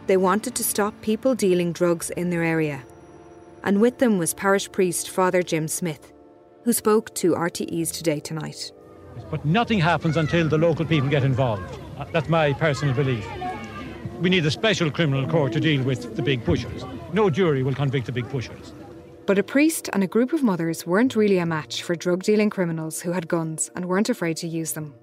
They 0.08 0.18
wanted 0.18 0.56
to 0.56 0.64
stop 0.64 0.94
people 1.02 1.34
dealing 1.36 1.72
drugs 1.72 2.10
in 2.12 2.30
their 2.30 2.44
area. 2.44 2.84
And 3.64 3.80
with 3.80 4.00
them 4.00 4.18
was 4.18 4.34
parish 4.34 4.70
priest 4.72 5.10
Father 5.10 5.42
Jim 5.42 5.68
Smith, 5.68 6.12
who 6.66 6.74
spoke 6.74 7.16
to 7.16 7.34
RTE's 7.34 7.92
Today 7.92 8.20
Tonight. 8.20 8.72
But 9.32 9.46
nothing 9.46 9.80
happens 9.80 10.18
until 10.18 10.50
the 10.50 10.58
local 10.58 10.86
people 10.86 11.10
get 11.10 11.24
involved. 11.24 11.80
Uh, 11.98 12.06
that's 12.12 12.28
my 12.28 12.52
personal 12.54 12.94
belief. 12.94 13.26
We 14.20 14.30
need 14.30 14.46
a 14.46 14.52
special 14.52 14.90
criminal 14.90 15.28
court 15.28 15.54
to 15.54 15.60
deal 15.60 15.84
with 15.84 16.16
the 16.16 16.22
big 16.22 16.46
pushers. 16.46 16.86
No 17.12 17.30
jury 17.30 17.64
will 17.64 17.76
convict 17.76 18.06
the 18.06 18.12
big 18.12 18.30
pushers. 18.30 18.74
But 19.26 19.40
a 19.40 19.44
priest 19.44 19.90
and 19.94 20.04
a 20.04 20.08
group 20.08 20.34
of 20.34 20.44
mothers 20.44 20.86
weren't 20.86 21.16
really 21.16 21.38
a 21.38 21.46
match 21.46 21.84
for 21.84 21.96
drug 21.96 22.24
dealing 22.24 22.50
criminals 22.50 23.02
who 23.02 23.12
had 23.12 23.28
guns 23.28 23.72
and 23.76 23.86
weren't 23.86 24.10
afraid 24.10 24.38
to 24.38 24.48
use 24.48 24.74
them. 24.74 24.96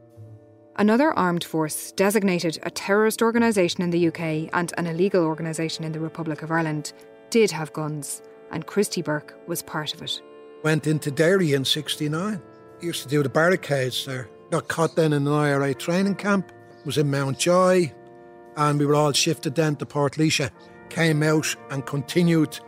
Another 0.77 1.13
armed 1.13 1.45
force, 1.45 1.93
designated 1.93 2.59
a 2.63 2.71
terrorist 2.71 3.23
organisation 3.23 3.83
in 3.83 3.91
the 3.91 4.09
UK 4.09 4.51
and 4.53 4.73
an 4.79 4.87
illegal 4.87 5.25
organisation 5.25 5.85
in 5.85 5.93
the 5.93 6.01
Republic 6.01 6.43
of 6.43 6.51
Ireland, 6.51 6.93
did 7.31 7.51
have 7.51 7.73
guns, 7.73 8.23
and 8.51 8.67
Christy 8.67 9.03
Burke 9.03 9.39
was 9.47 9.63
part 9.63 9.95
of 9.95 10.03
it. 10.03 10.21
Went 10.63 10.87
into 10.87 11.11
Derry 11.11 11.55
in 11.55 11.65
69. 11.65 12.41
Used 12.81 13.03
to 13.03 13.09
do 13.09 13.23
the 13.23 13.29
barricades 13.29 14.05
there. 14.05 14.29
Got 14.51 14.69
caught 14.69 14.97
then 14.97 15.13
in 15.13 15.27
an 15.27 15.33
IRA 15.33 15.75
training 15.75 16.17
camp. 16.17 16.51
Was 16.85 16.99
in 16.99 17.11
Mountjoy. 17.11 17.93
And 18.57 18.79
we 18.79 18.87
were 18.87 18.95
all 18.95 19.13
shifted 19.13 19.55
then 19.55 19.77
to 19.77 19.87
Portlaoise. 19.87 20.51
Came 20.89 21.23
out 21.23 21.55
and 21.71 21.87
continued 21.87 22.59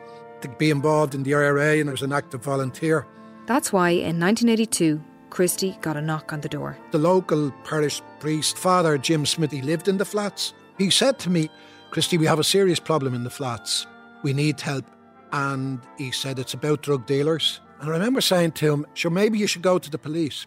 to 0.43 0.49
be 0.49 0.71
involved 0.71 1.15
in 1.15 1.23
the 1.23 1.35
IRA 1.35 1.79
and 1.79 1.91
was 1.91 2.03
an 2.03 2.13
active 2.13 2.43
volunteer. 2.43 3.07
That's 3.47 3.73
why 3.73 3.91
in 3.91 4.21
1982, 4.21 5.03
Christy 5.31 5.77
got 5.81 5.97
a 5.97 6.03
knock 6.03 6.33
on 6.33 6.41
the 6.41 6.49
door. 6.49 6.77
The 6.91 6.99
local 6.99 7.51
parish 7.65 8.03
priest, 8.21 8.59
Father 8.59 8.99
Jim 8.99 9.25
Smithy, 9.27 9.63
lived 9.63 9.89
in 9.89 9.97
the 9.97 10.05
flats. 10.05 10.53
He 10.79 10.91
said 10.91 11.19
to 11.21 11.31
me, 11.31 11.49
Christy, 11.91 12.19
we 12.19 12.27
have 12.27 12.39
a 12.39 12.45
serious 12.45 12.79
problem 12.79 13.15
in 13.15 13.25
the 13.25 13.31
flats. 13.31 13.87
We 14.23 14.33
need 14.33 14.61
help. 14.61 14.85
And 15.33 15.81
he 15.99 16.11
said, 16.11 16.39
It's 16.39 16.55
about 16.55 16.83
drug 16.83 17.07
dealers. 17.07 17.61
And 17.81 17.89
I 17.89 17.93
remember 17.93 18.21
saying 18.21 18.53
to 18.53 18.73
him, 18.73 18.87
Sure, 18.95 19.11
maybe 19.11 19.39
you 19.39 19.47
should 19.47 19.63
go 19.63 19.79
to 19.79 19.91
the 19.91 19.99
police. 19.99 20.47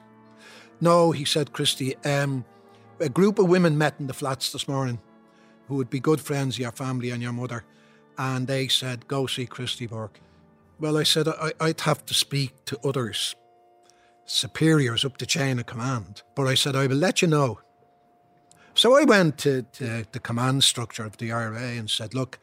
No, 0.81 1.11
he 1.11 1.25
said, 1.25 1.51
Christy, 1.53 1.95
um, 2.05 2.45
a 2.99 3.09
group 3.09 3.39
of 3.39 3.47
women 3.49 3.77
met 3.77 3.95
in 3.99 4.07
the 4.07 4.13
flats 4.13 4.51
this 4.51 4.67
morning 4.67 4.99
who 5.67 5.75
would 5.75 5.89
be 5.89 5.99
good 5.99 6.21
friends 6.21 6.55
of 6.55 6.59
your 6.59 6.71
family 6.71 7.11
and 7.11 7.21
your 7.21 7.33
mother. 7.33 7.63
And 8.17 8.47
they 8.47 8.67
said, 8.67 9.07
Go 9.07 9.27
see 9.27 9.45
Christy 9.45 9.87
Burke. 9.87 10.19
Well, 10.79 10.97
I 10.97 11.03
said, 11.03 11.27
I, 11.27 11.51
would 11.59 11.81
have 11.81 12.05
to 12.05 12.13
speak 12.13 12.65
to 12.65 12.79
others, 12.83 13.35
superiors 14.25 15.05
up 15.05 15.17
the 15.17 15.25
chain 15.25 15.59
of 15.59 15.65
command. 15.65 16.21
But 16.35 16.47
I 16.47 16.55
said, 16.55 16.75
I 16.75 16.87
will 16.87 16.97
let 16.97 17.21
you 17.21 17.27
know. 17.27 17.59
So 18.73 18.97
I 18.97 19.05
went 19.05 19.37
to, 19.39 19.61
to 19.63 20.05
the 20.11 20.19
command 20.19 20.63
structure 20.63 21.05
of 21.05 21.17
the 21.17 21.31
IRA 21.31 21.77
and 21.77 21.89
said, 21.89 22.13
Look, 22.13 22.39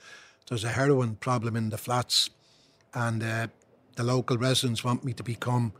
there's 0.49 0.65
a 0.65 0.71
heroin 0.71 1.17
problem 1.17 1.57
in 1.57 1.71
the 1.71 1.79
flats, 1.79 2.31
and 2.95 3.23
uh, 3.23 3.47
the 3.97 4.03
local 4.03 4.39
residents 4.39 4.83
want 4.83 5.05
me 5.05 5.13
to 5.13 5.23
become 5.23 5.73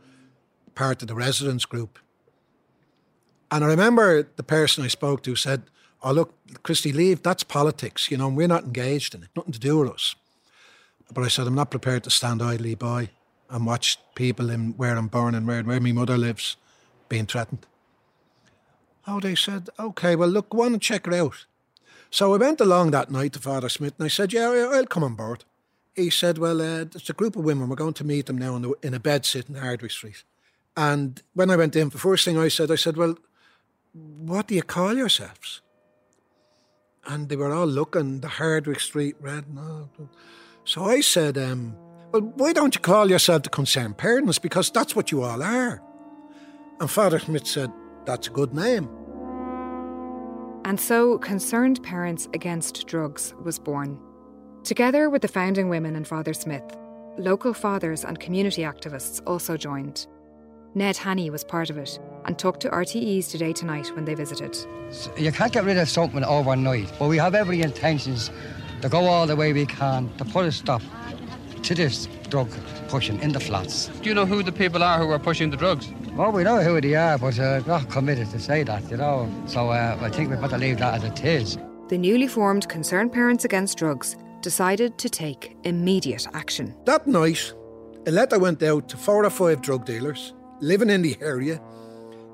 part 0.75 1.01
of 1.01 1.07
the 1.07 1.15
residents 1.15 1.65
group. 1.65 1.99
And 3.51 3.63
I 3.63 3.67
remember 3.67 4.27
the 4.35 4.43
person 4.43 4.83
I 4.83 4.87
spoke 4.87 5.21
to 5.23 5.35
said, 5.35 5.63
Oh, 6.03 6.11
look, 6.11 6.33
Christy, 6.63 6.91
leave. 6.91 7.23
That's 7.23 7.43
politics. 7.43 8.11
You 8.11 8.17
know, 8.17 8.27
and 8.27 8.37
we're 8.37 8.47
not 8.47 8.65
engaged 8.65 9.15
in 9.15 9.23
it. 9.23 9.29
Nothing 9.35 9.53
to 9.53 9.59
do 9.59 9.79
with 9.79 9.91
us. 9.91 10.15
But 11.13 11.23
I 11.23 11.27
said, 11.27 11.47
I'm 11.47 11.55
not 11.55 11.71
prepared 11.71 12.03
to 12.03 12.09
stand 12.09 12.41
idly 12.41 12.75
by 12.75 13.09
and 13.49 13.65
watch 13.65 13.99
people 14.15 14.49
in 14.49 14.73
where 14.73 14.97
I'm 14.97 15.07
born 15.07 15.35
and 15.35 15.47
where, 15.47 15.63
where 15.63 15.79
my 15.79 15.91
mother 15.91 16.17
lives 16.17 16.57
being 17.07 17.25
threatened. 17.25 17.65
Oh, 19.05 19.19
they 19.19 19.35
said, 19.35 19.69
okay, 19.77 20.15
well, 20.15 20.29
look, 20.29 20.49
go 20.49 20.63
on 20.63 20.73
and 20.73 20.81
check 20.81 21.07
it 21.07 21.13
out. 21.13 21.45
So 22.09 22.33
I 22.33 22.37
went 22.37 22.61
along 22.61 22.91
that 22.91 23.11
night 23.11 23.33
to 23.33 23.39
Father 23.39 23.69
Smith 23.69 23.93
and 23.97 24.05
I 24.05 24.09
said, 24.09 24.33
yeah, 24.33 24.69
I'll 24.71 24.85
come 24.85 25.03
on 25.03 25.15
board. 25.15 25.43
He 25.95 26.09
said, 26.09 26.37
well, 26.37 26.61
uh, 26.61 26.85
there's 26.85 27.09
a 27.09 27.13
group 27.13 27.35
of 27.35 27.43
women. 27.43 27.69
We're 27.69 27.75
going 27.75 27.93
to 27.93 28.03
meet 28.03 28.25
them 28.25 28.37
now 28.37 28.55
in, 28.55 28.61
the, 28.63 28.73
in 28.81 28.93
a 28.93 28.99
bed 28.99 29.25
sit 29.25 29.49
in 29.49 29.55
Hardwick 29.55 29.91
Street. 29.91 30.23
And 30.75 31.21
when 31.33 31.51
I 31.51 31.55
went 31.55 31.75
in, 31.75 31.89
the 31.89 31.97
first 31.97 32.25
thing 32.25 32.37
I 32.37 32.47
said, 32.47 32.71
I 32.71 32.75
said, 32.75 32.97
well, 32.97 33.17
what 33.93 34.47
do 34.47 34.55
you 34.55 34.63
call 34.63 34.95
yourselves? 34.95 35.61
And 37.05 37.27
they 37.29 37.35
were 37.35 37.53
all 37.53 37.67
looking, 37.67 38.21
the 38.21 38.27
Hardwick 38.27 38.79
Street 38.79 39.15
Red. 39.19 39.53
No. 39.53 39.89
So 40.65 40.85
I 40.85 41.01
said, 41.01 41.37
um, 41.37 41.75
well, 42.11 42.21
why 42.21 42.53
don't 42.53 42.73
you 42.75 42.81
call 42.81 43.09
yourself 43.09 43.43
the 43.43 43.49
concerned 43.49 43.97
parents? 43.97 44.39
Because 44.39 44.71
that's 44.71 44.95
what 44.95 45.11
you 45.11 45.23
all 45.23 45.43
are. 45.43 45.81
And 46.79 46.89
Father 46.89 47.19
Smith 47.19 47.45
said, 47.45 47.71
that's 48.05 48.27
a 48.27 48.31
good 48.31 48.53
name. 48.53 48.89
And 50.65 50.79
so 50.79 51.17
Concerned 51.17 51.83
Parents 51.83 52.29
Against 52.33 52.87
Drugs 52.87 53.33
was 53.43 53.59
born. 53.59 53.99
Together 54.63 55.09
with 55.09 55.21
the 55.21 55.27
founding 55.27 55.67
women 55.67 55.95
and 55.95 56.07
Father 56.07 56.33
Smith, 56.33 56.63
local 57.17 57.53
fathers 57.53 58.05
and 58.05 58.19
community 58.19 58.61
activists 58.61 59.21
also 59.27 59.57
joined. 59.57 60.07
Ned 60.75 60.97
Hanny 60.97 61.29
was 61.29 61.43
part 61.43 61.69
of 61.69 61.77
it 61.77 61.99
and 62.25 62.37
talked 62.37 62.61
to 62.61 62.69
RTE's 62.69 63.27
Today 63.27 63.53
Tonight 63.53 63.95
when 63.95 64.05
they 64.05 64.15
visited. 64.15 64.57
You 65.15 65.31
can't 65.31 65.53
get 65.53 65.65
rid 65.65 65.77
of 65.77 65.87
something 65.87 66.23
overnight, 66.23 66.91
but 66.97 67.09
we 67.09 67.17
have 67.17 67.35
every 67.35 67.61
intentions 67.61 68.31
to 68.81 68.89
go 68.89 69.05
all 69.05 69.27
the 69.27 69.35
way 69.35 69.53
we 69.53 69.67
can 69.67 70.09
to 70.17 70.25
put 70.25 70.45
a 70.45 70.51
stop 70.51 70.81
to 71.61 71.75
this 71.75 72.07
drug 72.29 72.49
pushing 72.87 73.19
in 73.21 73.33
the 73.33 73.39
flats. 73.39 73.87
Do 74.01 74.09
you 74.09 74.15
know 74.15 74.25
who 74.25 74.41
the 74.41 74.51
people 74.51 74.81
are 74.83 74.97
who 74.97 75.11
are 75.11 75.19
pushing 75.19 75.51
the 75.51 75.57
drugs? 75.57 75.87
Well, 76.15 76.31
we 76.31 76.43
know 76.43 76.61
who 76.61 76.81
they 76.81 76.95
are, 76.95 77.19
but 77.19 77.37
uh, 77.37 77.61
not 77.67 77.89
committed 77.91 78.31
to 78.31 78.39
say 78.39 78.63
that, 78.63 78.89
you 78.89 78.97
know. 78.97 79.31
So 79.45 79.69
uh, 79.69 79.99
I 80.01 80.09
think 80.09 80.31
we've 80.31 80.41
got 80.41 80.49
to 80.49 80.57
leave 80.57 80.79
that 80.79 80.95
as 80.95 81.03
it 81.03 81.23
is. 81.23 81.57
The 81.89 81.97
newly 81.99 82.27
formed 82.27 82.67
Concerned 82.67 83.13
Parents 83.13 83.45
Against 83.45 83.77
Drugs 83.77 84.15
decided 84.41 84.97
to 84.97 85.09
take 85.09 85.55
immediate 85.63 86.27
action. 86.33 86.75
That 86.85 87.05
night, 87.05 87.53
a 88.07 88.11
letter 88.11 88.39
went 88.39 88.63
out 88.63 88.89
to 88.89 88.97
four 88.97 89.23
or 89.23 89.29
five 89.29 89.61
drug 89.61 89.85
dealers 89.85 90.33
living 90.63 90.89
in 90.89 91.01
the 91.01 91.17
area 91.21 91.61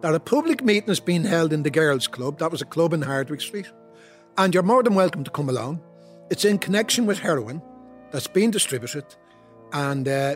that 0.01 0.15
a 0.15 0.19
public 0.19 0.63
meeting 0.63 0.87
has 0.87 0.99
been 0.99 1.23
held 1.23 1.51
in 1.51 1.63
the 1.63 1.69
Girls 1.69 2.07
Club. 2.07 2.39
That 2.39 2.51
was 2.51 2.61
a 2.61 2.65
club 2.65 2.93
in 2.93 3.01
Hardwick 3.01 3.41
Street. 3.41 3.69
And 4.37 4.53
you're 4.53 4.63
more 4.63 4.83
than 4.83 4.95
welcome 4.95 5.23
to 5.23 5.31
come 5.31 5.49
along. 5.49 5.81
It's 6.29 6.45
in 6.45 6.59
connection 6.59 7.05
with 7.05 7.19
heroin 7.19 7.61
that's 8.11 8.27
being 8.27 8.51
distributed. 8.51 9.03
And 9.73 10.07
uh, 10.07 10.35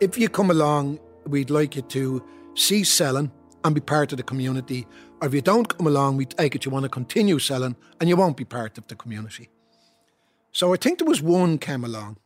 if 0.00 0.18
you 0.18 0.28
come 0.28 0.50
along, 0.50 0.98
we'd 1.26 1.50
like 1.50 1.76
you 1.76 1.82
to 1.82 2.24
cease 2.54 2.90
selling 2.90 3.30
and 3.62 3.74
be 3.74 3.80
part 3.80 4.12
of 4.12 4.16
the 4.16 4.24
community. 4.24 4.86
Or 5.20 5.28
if 5.28 5.34
you 5.34 5.42
don't 5.42 5.68
come 5.68 5.86
along, 5.86 6.16
we 6.16 6.24
take 6.24 6.54
it 6.54 6.64
you 6.64 6.70
want 6.70 6.84
to 6.84 6.88
continue 6.88 7.38
selling 7.38 7.76
and 8.00 8.08
you 8.08 8.16
won't 8.16 8.36
be 8.36 8.44
part 8.44 8.78
of 8.78 8.88
the 8.88 8.96
community. 8.96 9.50
So 10.50 10.72
I 10.72 10.76
think 10.76 10.98
there 10.98 11.08
was 11.08 11.22
one 11.22 11.58
came 11.58 11.84
along. 11.84 12.16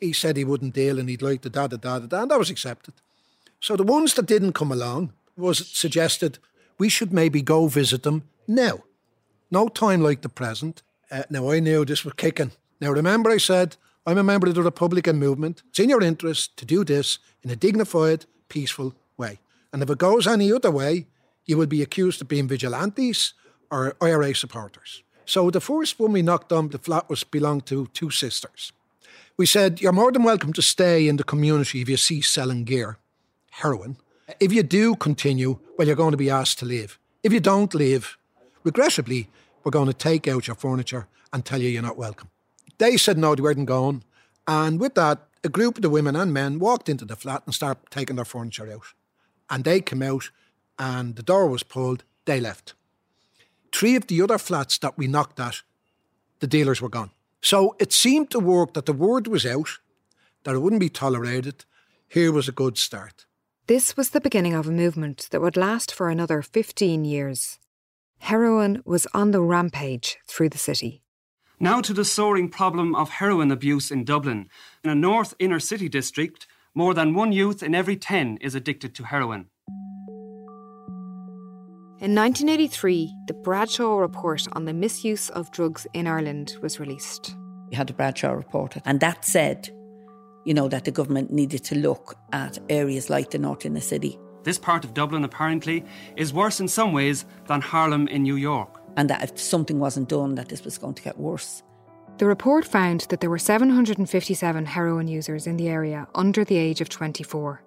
He 0.00 0.12
said 0.12 0.36
he 0.36 0.44
wouldn't 0.44 0.74
deal 0.74 0.98
and 0.98 1.08
he'd 1.08 1.22
like 1.22 1.42
to 1.42 1.50
da 1.50 1.66
da 1.66 1.76
da 1.76 1.98
da 2.00 2.06
da, 2.06 2.22
and 2.22 2.30
that 2.30 2.38
was 2.38 2.50
accepted. 2.50 2.94
So 3.62 3.76
the 3.76 3.84
ones 3.84 4.14
that 4.14 4.26
didn't 4.26 4.54
come 4.54 4.72
along 4.72 5.12
was 5.36 5.68
suggested 5.68 6.40
we 6.78 6.88
should 6.88 7.12
maybe 7.12 7.42
go 7.42 7.68
visit 7.68 8.02
them 8.02 8.24
now. 8.48 8.82
No 9.52 9.68
time 9.68 10.02
like 10.02 10.22
the 10.22 10.28
present. 10.28 10.82
Uh, 11.12 11.22
now 11.30 11.48
I 11.48 11.60
knew 11.60 11.84
this 11.84 12.04
was 12.04 12.14
kicking. 12.14 12.50
Now 12.80 12.90
remember 12.90 13.30
I 13.30 13.38
said 13.38 13.76
I'm 14.04 14.18
a 14.18 14.24
member 14.24 14.48
of 14.48 14.56
the 14.56 14.64
Republican 14.64 15.20
movement. 15.20 15.62
It's 15.68 15.78
in 15.78 15.90
your 15.90 16.02
interest 16.02 16.56
to 16.56 16.64
do 16.64 16.84
this 16.84 17.20
in 17.44 17.50
a 17.50 17.56
dignified, 17.56 18.26
peaceful 18.48 18.96
way. 19.16 19.38
And 19.72 19.80
if 19.80 19.90
it 19.90 19.98
goes 19.98 20.26
any 20.26 20.52
other 20.52 20.72
way, 20.72 21.06
you 21.44 21.56
will 21.56 21.68
be 21.68 21.82
accused 21.82 22.20
of 22.20 22.26
being 22.26 22.48
vigilantes 22.48 23.34
or 23.70 23.94
IRA 24.00 24.34
supporters. 24.34 25.04
So 25.24 25.50
the 25.50 25.60
first 25.60 26.00
one 26.00 26.10
we 26.10 26.22
knocked 26.22 26.52
on 26.52 26.70
the 26.70 26.78
flat 26.78 27.08
was 27.08 27.22
belonged 27.22 27.66
to 27.66 27.86
two 27.92 28.10
sisters. 28.10 28.72
We 29.36 29.46
said, 29.46 29.80
You're 29.80 29.92
more 29.92 30.10
than 30.10 30.24
welcome 30.24 30.52
to 30.54 30.62
stay 30.62 31.06
in 31.06 31.16
the 31.16 31.24
community 31.24 31.80
if 31.80 31.88
you 31.88 31.96
cease 31.96 32.28
selling 32.28 32.64
gear, 32.64 32.98
heroin. 33.52 33.96
If 34.40 34.52
you 34.52 34.62
do 34.62 34.94
continue, 34.96 35.58
well, 35.76 35.86
you're 35.86 35.96
going 35.96 36.12
to 36.12 36.16
be 36.16 36.30
asked 36.30 36.58
to 36.60 36.66
leave. 36.66 36.98
If 37.22 37.32
you 37.32 37.40
don't 37.40 37.74
leave, 37.74 38.16
regrettably, 38.64 39.28
we're 39.62 39.70
going 39.70 39.88
to 39.88 39.94
take 39.94 40.26
out 40.26 40.46
your 40.46 40.56
furniture 40.56 41.06
and 41.32 41.44
tell 41.44 41.60
you 41.60 41.68
you're 41.68 41.82
not 41.82 41.98
welcome. 41.98 42.30
They 42.78 42.96
said 42.96 43.18
no, 43.18 43.34
they 43.34 43.42
weren't 43.42 43.66
going. 43.66 44.04
And 44.46 44.80
with 44.80 44.94
that, 44.94 45.20
a 45.44 45.48
group 45.48 45.76
of 45.76 45.82
the 45.82 45.90
women 45.90 46.16
and 46.16 46.32
men 46.32 46.58
walked 46.58 46.88
into 46.88 47.04
the 47.04 47.16
flat 47.16 47.42
and 47.44 47.54
started 47.54 47.82
taking 47.90 48.16
their 48.16 48.24
furniture 48.24 48.72
out. 48.72 48.94
And 49.50 49.64
they 49.64 49.80
came 49.80 50.02
out 50.02 50.30
and 50.78 51.16
the 51.16 51.22
door 51.22 51.46
was 51.48 51.62
pulled, 51.62 52.04
they 52.24 52.40
left. 52.40 52.74
Three 53.70 53.96
of 53.96 54.06
the 54.06 54.22
other 54.22 54.38
flats 54.38 54.78
that 54.78 54.96
we 54.96 55.06
knocked 55.06 55.40
at, 55.40 55.62
the 56.40 56.46
dealers 56.46 56.80
were 56.80 56.88
gone. 56.88 57.10
So 57.42 57.76
it 57.78 57.92
seemed 57.92 58.30
to 58.30 58.40
work 58.40 58.74
that 58.74 58.86
the 58.86 58.92
word 58.92 59.26
was 59.26 59.44
out, 59.44 59.78
that 60.44 60.54
it 60.54 60.60
wouldn't 60.60 60.80
be 60.80 60.88
tolerated. 60.88 61.64
Here 62.08 62.32
was 62.32 62.48
a 62.48 62.52
good 62.52 62.78
start. 62.78 63.26
This 63.68 63.96
was 63.96 64.10
the 64.10 64.20
beginning 64.20 64.54
of 64.54 64.66
a 64.66 64.72
movement 64.72 65.28
that 65.30 65.40
would 65.40 65.56
last 65.56 65.94
for 65.94 66.10
another 66.10 66.42
15 66.42 67.04
years. 67.04 67.60
Heroin 68.18 68.82
was 68.84 69.06
on 69.14 69.30
the 69.30 69.40
rampage 69.40 70.18
through 70.26 70.48
the 70.48 70.58
city. 70.58 71.04
Now 71.60 71.80
to 71.82 71.92
the 71.92 72.04
soaring 72.04 72.48
problem 72.48 72.96
of 72.96 73.08
heroin 73.08 73.52
abuse 73.52 73.92
in 73.92 74.02
Dublin. 74.04 74.48
In 74.82 74.90
a 74.90 74.96
north 74.96 75.34
inner 75.38 75.60
city 75.60 75.88
district, 75.88 76.48
more 76.74 76.92
than 76.92 77.14
one 77.14 77.30
youth 77.30 77.62
in 77.62 77.72
every 77.72 77.94
10 77.96 78.38
is 78.40 78.56
addicted 78.56 78.96
to 78.96 79.04
heroin. 79.04 79.46
In 82.00 82.16
1983, 82.16 83.14
the 83.28 83.34
Bradshaw 83.34 83.96
Report 83.96 84.44
on 84.54 84.64
the 84.64 84.72
Misuse 84.72 85.30
of 85.30 85.52
Drugs 85.52 85.86
in 85.94 86.08
Ireland 86.08 86.56
was 86.60 86.80
released. 86.80 87.36
We 87.70 87.76
had 87.76 87.86
the 87.86 87.92
Bradshaw 87.92 88.32
Report, 88.32 88.76
and 88.84 88.98
that 88.98 89.24
said, 89.24 89.70
you 90.44 90.54
know, 90.54 90.68
that 90.68 90.84
the 90.84 90.90
government 90.90 91.32
needed 91.32 91.64
to 91.64 91.74
look 91.76 92.16
at 92.32 92.58
areas 92.68 93.10
like 93.10 93.30
the 93.30 93.38
North 93.38 93.64
Inner 93.64 93.80
City 93.80 94.18
This 94.44 94.58
part 94.58 94.84
of 94.84 94.94
Dublin, 94.94 95.24
apparently, 95.24 95.84
is 96.16 96.32
worse 96.32 96.60
in 96.60 96.68
some 96.68 96.92
ways 96.92 97.24
than 97.46 97.60
Harlem 97.60 98.08
in 98.08 98.22
New 98.22 98.36
York. 98.36 98.80
And 98.96 99.08
that 99.08 99.22
if 99.22 99.38
something 99.38 99.78
wasn't 99.78 100.08
done, 100.08 100.34
that 100.34 100.48
this 100.48 100.64
was 100.64 100.78
going 100.78 100.94
to 100.94 101.02
get 101.02 101.18
worse. 101.18 101.62
The 102.18 102.26
report 102.26 102.64
found 102.64 103.02
that 103.08 103.20
there 103.20 103.30
were 103.30 103.38
757 103.38 104.66
heroin 104.66 105.08
users 105.08 105.46
in 105.46 105.56
the 105.56 105.68
area 105.68 106.06
under 106.14 106.44
the 106.44 106.56
age 106.56 106.80
of 106.80 106.88
24. 106.88 107.62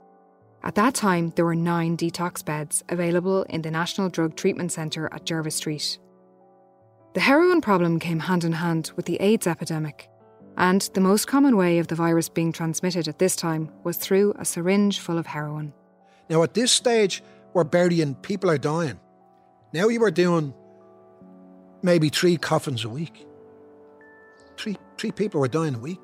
At 0.63 0.75
that 0.75 0.96
time, 0.96 1.32
there 1.36 1.46
were 1.46 1.55
nine 1.55 1.98
detox 1.98 2.44
beds 2.44 2.84
available 2.89 3.44
in 3.44 3.62
the 3.62 3.72
National 3.72 4.10
Drug 4.10 4.36
Treatment 4.36 4.72
Centre 4.72 5.10
at 5.12 5.25
Jervis 5.25 5.55
Street. 5.55 5.98
The 7.13 7.22
heroin 7.22 7.62
problem 7.62 8.00
came 8.00 8.20
hand 8.20 8.44
in 8.44 8.51
hand 8.51 8.91
with 8.96 9.05
the 9.05 9.22
AIDS 9.22 9.48
epidemic, 9.48 10.10
and 10.58 10.82
the 10.94 11.02
most 11.02 11.28
common 11.28 11.58
way 11.58 11.80
of 11.80 11.88
the 11.88 11.96
virus 11.96 12.30
being 12.30 12.52
transmitted 12.52 13.08
at 13.08 13.20
this 13.20 13.36
time 13.36 13.70
was 13.84 13.98
through 13.98 14.34
a 14.38 14.46
syringe 14.46 15.00
full 15.00 15.18
of 15.18 15.28
heroin. 15.28 15.74
Now, 16.30 16.44
at 16.44 16.54
this 16.54 16.72
stage, 16.72 17.24
we're 17.54 17.64
burying 17.64 18.16
people 18.16 18.50
are 18.50 18.58
dying. 18.58 19.00
Now 19.74 19.88
you 19.90 20.00
were 20.00 20.12
doing 20.12 20.54
maybe 21.82 22.10
three 22.10 22.38
coffins 22.38 22.84
a 22.84 22.90
week. 22.90 23.26
Three, 24.58 24.78
three 24.98 25.12
people 25.12 25.40
were 25.40 25.48
dying 25.48 25.76
a 25.76 25.80
week. 25.80 26.00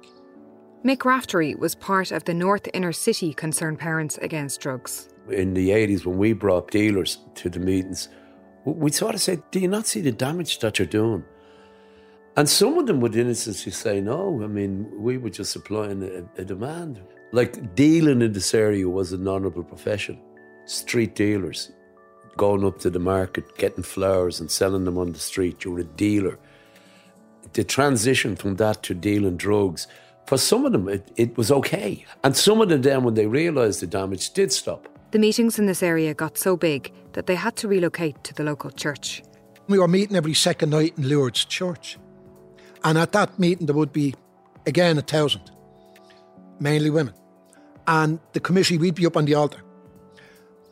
Mick 0.84 1.06
Raftery 1.06 1.56
was 1.56 1.76
part 1.76 2.12
of 2.12 2.24
the 2.26 2.34
North 2.34 2.68
Inner 2.74 2.92
City 2.92 3.34
Concerned 3.34 3.80
Parents 3.80 4.18
Against 4.18 4.62
Drugs. 4.62 5.10
In 5.30 5.54
the 5.54 5.70
80s, 5.70 6.06
when 6.06 6.18
we 6.18 6.34
brought 6.34 6.72
dealers 6.72 7.20
to 7.36 7.50
the 7.50 7.60
meetings, 7.60 8.10
we 8.66 8.92
sort 8.92 9.14
of 9.14 9.22
said, 9.22 9.44
Do 9.52 9.60
you 9.60 9.68
not 9.68 9.88
see 9.88 10.02
the 10.02 10.12
damage 10.12 10.60
that 10.60 10.80
you're 10.80 10.88
doing? 10.88 11.24
And 12.38 12.48
some 12.48 12.78
of 12.78 12.88
them 12.88 13.02
would 13.02 13.16
innocently 13.16 13.72
say, 13.72 14.00
No, 14.00 14.42
I 14.44 14.48
mean, 14.48 14.90
we 14.98 15.18
were 15.18 15.30
just 15.30 15.52
supplying 15.52 16.02
a, 16.04 16.42
a 16.42 16.46
demand. 16.46 17.02
Like 17.34 17.76
dealing 17.76 18.22
in 18.22 18.34
this 18.34 18.54
area 18.54 18.88
was 18.88 19.12
an 19.12 19.28
honourable 19.28 19.64
profession. 19.64 20.20
Street 20.66 21.16
dealers, 21.16 21.72
going 22.38 22.66
up 22.66 22.80
to 22.80 22.90
the 22.90 23.00
market, 23.00 23.58
getting 23.58 23.84
flowers 23.84 24.40
and 24.40 24.50
selling 24.50 24.86
them 24.86 24.98
on 24.98 25.12
the 25.12 25.20
street, 25.20 25.64
you 25.64 25.72
were 25.72 25.80
a 25.80 25.84
dealer. 25.84 26.40
The 27.54 27.64
transition 27.64 28.36
from 28.36 28.56
that 28.58 28.84
to 28.84 28.94
dealing 28.94 29.38
drugs, 29.38 29.88
for 30.26 30.38
some 30.38 30.66
of 30.66 30.72
them, 30.72 30.88
it, 30.88 31.12
it 31.18 31.38
was 31.38 31.52
okay. 31.52 32.06
And 32.24 32.36
some 32.38 32.62
of 32.62 32.70
them, 32.70 32.82
then, 32.82 33.04
when 33.04 33.16
they 33.16 33.28
realised 33.28 33.82
the 33.82 33.88
damage, 33.88 34.32
did 34.32 34.52
stop. 34.52 34.88
The 35.12 35.20
meetings 35.20 35.60
in 35.60 35.66
this 35.66 35.84
area 35.84 36.14
got 36.14 36.38
so 36.38 36.56
big 36.56 36.94
that 37.14 37.26
they 37.26 37.36
had 37.36 37.58
to 37.58 37.68
relocate 37.68 38.24
to 38.24 38.34
the 38.34 38.44
local 38.44 38.72
church. 38.72 39.24
We 39.68 39.78
were 39.78 39.88
meeting 39.88 40.16
every 40.16 40.34
second 40.34 40.70
night 40.70 40.94
in 40.98 41.10
Lourdes 41.10 41.44
Church. 41.44 41.98
And 42.84 42.98
at 42.98 43.12
that 43.12 43.38
meeting, 43.38 43.68
there 43.68 43.76
would 43.76 43.94
be, 43.94 44.16
again, 44.66 44.98
a 44.98 45.02
thousand, 45.02 45.52
mainly 46.60 46.90
women. 46.90 47.14
And 47.88 48.20
the 48.34 48.40
committee, 48.40 48.78
we'd 48.78 48.96
be 48.96 49.06
up 49.06 49.18
on 49.18 49.26
the 49.26 49.36
altar. 49.36 49.62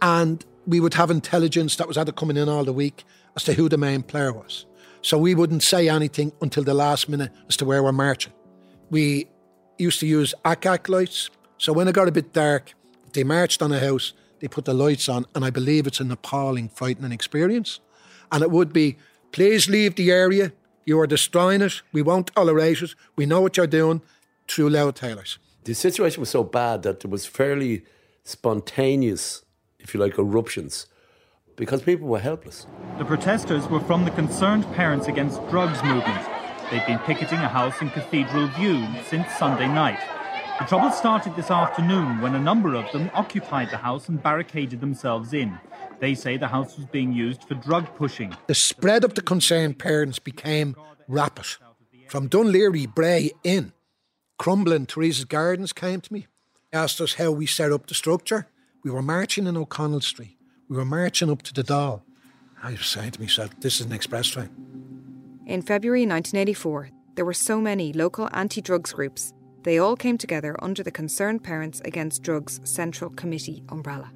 And 0.01 0.43
we 0.65 0.79
would 0.79 0.93
have 0.93 1.11
intelligence 1.11 1.75
that 1.77 1.87
was 1.87 1.97
either 1.97 2.11
coming 2.11 2.37
in 2.37 2.47
all 2.47 2.63
the 2.63 2.73
week 2.73 3.03
as 3.35 3.43
to 3.43 3.53
who 3.53 3.69
the 3.69 3.77
main 3.77 4.03
player 4.03 4.31
was. 4.31 4.65
So 5.01 5.17
we 5.17 5.35
wouldn't 5.35 5.63
say 5.63 5.89
anything 5.89 6.31
until 6.41 6.63
the 6.63 6.73
last 6.73 7.09
minute 7.09 7.31
as 7.47 7.57
to 7.57 7.65
where 7.65 7.81
we're 7.81 7.91
marching. 7.91 8.33
We 8.89 9.29
used 9.77 9.99
to 10.01 10.07
use 10.07 10.33
ACAC 10.45 10.89
lights. 10.89 11.29
So 11.57 11.73
when 11.73 11.87
it 11.87 11.95
got 11.95 12.07
a 12.07 12.11
bit 12.11 12.33
dark, 12.33 12.73
they 13.13 13.23
marched 13.23 13.61
on 13.61 13.71
a 13.71 13.79
house, 13.79 14.13
they 14.39 14.47
put 14.47 14.65
the 14.65 14.73
lights 14.73 15.09
on, 15.09 15.25
and 15.35 15.43
I 15.43 15.49
believe 15.49 15.87
it's 15.87 15.99
an 15.99 16.11
appalling, 16.11 16.69
frightening 16.69 17.11
experience. 17.11 17.79
And 18.31 18.43
it 18.43 18.51
would 18.51 18.71
be, 18.73 18.97
please 19.31 19.69
leave 19.69 19.95
the 19.95 20.11
area. 20.11 20.51
You 20.89 20.99
are 20.99 21.05
destroying 21.05 21.61
it. 21.61 21.83
We 21.93 22.01
won't 22.01 22.33
tolerate 22.33 22.81
it. 22.81 22.95
We 23.15 23.27
know 23.27 23.41
what 23.41 23.57
you're 23.57 23.67
doing 23.67 24.01
through 24.47 24.71
loud 24.71 24.97
hailers. 24.97 25.37
The 25.65 25.75
situation 25.75 26.19
was 26.19 26.29
so 26.29 26.43
bad 26.43 26.81
that 26.81 27.01
there 27.01 27.11
was 27.11 27.27
fairly 27.27 27.83
spontaneous, 28.23 29.45
if 29.77 29.93
you 29.93 29.99
like, 29.99 30.17
eruptions 30.17 30.87
because 31.55 31.83
people 31.83 32.07
were 32.07 32.17
helpless. 32.17 32.65
The 32.97 33.05
protesters 33.05 33.67
were 33.67 33.81
from 33.81 34.03
the 34.03 34.09
Concerned 34.09 34.65
Parents 34.73 35.07
Against 35.07 35.47
Drugs 35.51 35.83
movement. 35.83 36.25
They'd 36.71 36.87
been 36.87 36.97
picketing 37.05 37.37
a 37.37 37.47
house 37.47 37.79
in 37.83 37.91
Cathedral 37.91 38.47
View 38.57 38.83
since 39.05 39.31
Sunday 39.35 39.67
night. 39.67 39.99
The 40.59 40.65
trouble 40.65 40.91
started 40.91 41.37
this 41.37 41.49
afternoon 41.49 42.19
when 42.19 42.35
a 42.35 42.39
number 42.39 42.75
of 42.75 42.91
them 42.91 43.09
occupied 43.13 43.71
the 43.71 43.77
house 43.77 44.09
and 44.09 44.21
barricaded 44.21 44.81
themselves 44.81 45.31
in. 45.31 45.57
They 46.01 46.13
say 46.13 46.35
the 46.35 46.49
house 46.49 46.75
was 46.75 46.85
being 46.85 47.13
used 47.13 47.45
for 47.45 47.53
drug 47.55 47.95
pushing. 47.95 48.35
The 48.47 48.55
spread 48.55 49.05
of 49.05 49.13
the 49.13 49.21
concerned 49.21 49.79
parents 49.79 50.19
became 50.19 50.75
rapid. 51.07 51.45
From 52.09 52.27
Dún 52.27 52.51
Laoghaire, 52.51 52.93
Bray 52.93 53.31
in, 53.41 53.71
Crumlin, 54.37 54.85
Teresa's 54.85 55.23
Gardens 55.23 55.71
came 55.71 56.01
to 56.01 56.11
me, 56.11 56.27
asked 56.73 56.99
us 56.99 57.13
how 57.13 57.31
we 57.31 57.45
set 57.45 57.71
up 57.71 57.87
the 57.87 57.93
structure. 57.93 58.47
We 58.83 58.91
were 58.91 59.01
marching 59.01 59.47
in 59.47 59.55
O'Connell 59.55 60.01
Street. 60.01 60.37
We 60.67 60.75
were 60.75 60.83
marching 60.83 61.31
up 61.31 61.41
to 61.43 61.53
the 61.53 61.63
Dáil. 61.63 62.01
I 62.61 62.71
was 62.71 62.85
saying 62.85 63.11
to 63.11 63.21
myself, 63.21 63.51
this 63.61 63.79
is 63.79 63.85
an 63.85 63.93
express 63.93 64.27
train. 64.27 64.49
In 65.45 65.61
February 65.61 66.01
1984, 66.01 66.89
there 67.15 67.23
were 67.23 67.33
so 67.33 67.61
many 67.61 67.93
local 67.93 68.27
anti 68.33 68.59
drugs 68.61 68.91
groups 68.91 69.33
they 69.63 69.77
all 69.77 69.95
came 69.95 70.17
together 70.17 70.55
under 70.61 70.83
the 70.83 70.91
Concerned 70.91 71.43
Parents 71.43 71.81
Against 71.85 72.23
Drugs 72.23 72.59
Central 72.63 73.09
Committee 73.11 73.63
umbrella. 73.69 74.11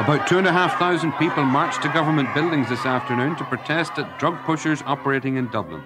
About 0.00 0.26
two 0.26 0.38
and 0.38 0.46
a 0.46 0.52
half 0.52 0.78
thousand 0.78 1.12
people 1.12 1.44
marched 1.44 1.82
to 1.82 1.88
government 1.88 2.32
buildings 2.32 2.68
this 2.68 2.86
afternoon 2.86 3.36
to 3.36 3.44
protest 3.44 3.98
at 3.98 4.18
drug 4.18 4.38
pushers 4.44 4.82
operating 4.86 5.36
in 5.36 5.48
Dublin. 5.48 5.82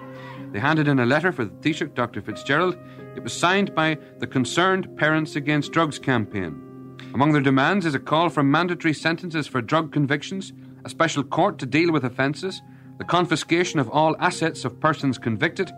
They 0.51 0.59
handed 0.59 0.87
in 0.87 0.99
a 0.99 1.05
letter 1.05 1.31
for 1.31 1.45
the 1.45 1.51
Taoiseach 1.51 1.95
Dr. 1.95 2.21
Fitzgerald. 2.21 2.77
It 3.15 3.23
was 3.23 3.33
signed 3.33 3.73
by 3.73 3.97
the 4.19 4.27
Concerned 4.27 4.95
Parents 4.97 5.35
Against 5.35 5.71
Drugs 5.71 5.97
campaign. 5.97 6.97
Among 7.13 7.31
their 7.31 7.41
demands 7.41 7.85
is 7.85 7.95
a 7.95 7.99
call 7.99 8.29
for 8.29 8.43
mandatory 8.43 8.93
sentences 8.93 9.47
for 9.47 9.61
drug 9.61 9.91
convictions, 9.91 10.53
a 10.85 10.89
special 10.89 11.23
court 11.23 11.57
to 11.59 11.65
deal 11.65 11.91
with 11.91 12.05
offences, 12.05 12.61
the 13.03 13.09
confiscation 13.09 13.81
of 13.81 13.89
all 13.89 14.15
assets 14.19 14.63
of 14.63 14.79
persons 14.79 15.17
convicted, 15.17 15.69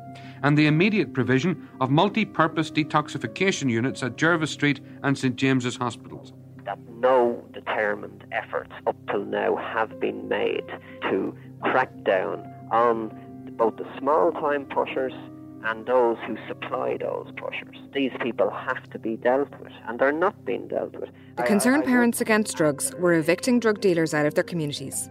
and 0.43 0.55
the 0.55 0.67
immediate 0.67 1.11
provision 1.11 1.67
of 1.81 1.89
multi 1.89 2.23
purpose 2.23 2.69
detoxification 2.69 3.67
units 3.67 4.03
at 4.03 4.15
Jervis 4.15 4.51
Street 4.51 4.79
and 5.01 5.17
St 5.17 5.35
James's 5.35 5.75
hospitals. 5.75 6.33
That 6.65 6.77
no 6.99 7.43
determined 7.51 8.25
efforts 8.31 8.73
up 8.85 8.95
till 9.09 9.25
now 9.25 9.55
have 9.55 9.99
been 9.99 10.29
made 10.29 10.67
to 11.09 11.35
crack 11.61 11.89
down 12.03 12.45
on 12.71 13.09
both 13.57 13.77
the 13.77 13.87
small 13.97 14.31
time 14.33 14.65
pushers 14.65 15.13
and 15.63 15.83
those 15.87 16.17
who 16.27 16.37
supply 16.47 16.97
those 16.97 17.27
pushers. 17.37 17.75
These 17.91 18.11
people 18.21 18.51
have 18.51 18.87
to 18.91 18.99
be 18.99 19.15
dealt 19.15 19.49
with, 19.59 19.73
and 19.87 19.97
they're 19.97 20.11
not 20.11 20.45
being 20.45 20.67
dealt 20.67 20.93
with. 20.95 21.09
The 21.37 21.43
Concerned 21.43 21.85
Parents 21.85 22.21
Against 22.21 22.55
Drugs 22.55 22.93
were 22.99 23.13
evicting 23.13 23.59
drug 23.59 23.81
dealers 23.81 24.13
out 24.13 24.27
of 24.27 24.35
their 24.35 24.43
communities. 24.43 25.09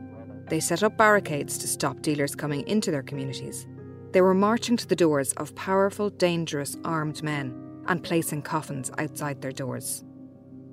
They 0.49 0.61
set 0.61 0.83
up 0.83 0.97
barricades 0.97 1.59
to 1.59 1.69
stop 1.69 2.03
dealers 2.03 2.35
coming 2.35 2.67
into 2.69 2.91
their 2.91 3.03
communities. 3.03 3.67
They 4.13 4.21
were 4.21 4.35
marching 4.35 4.77
to 4.77 4.87
the 4.87 4.97
doors 4.97 5.33
of 5.35 5.55
powerful, 5.55 6.11
dangerous, 6.11 6.77
armed 6.85 7.23
men 7.23 7.83
and 7.89 8.03
placing 8.03 8.43
coffins 8.43 8.91
outside 8.99 9.43
their 9.43 9.53
doors. 9.53 10.05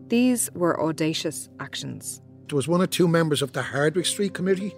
These 0.07 0.49
were 0.53 0.81
audacious 0.81 1.49
actions. 1.59 2.21
There 2.47 2.55
was 2.55 2.67
one 2.67 2.81
or 2.81 2.87
two 2.87 3.07
members 3.07 3.41
of 3.41 3.53
the 3.53 3.61
Hardwick 3.61 4.05
Street 4.05 4.33
Committee 4.33 4.75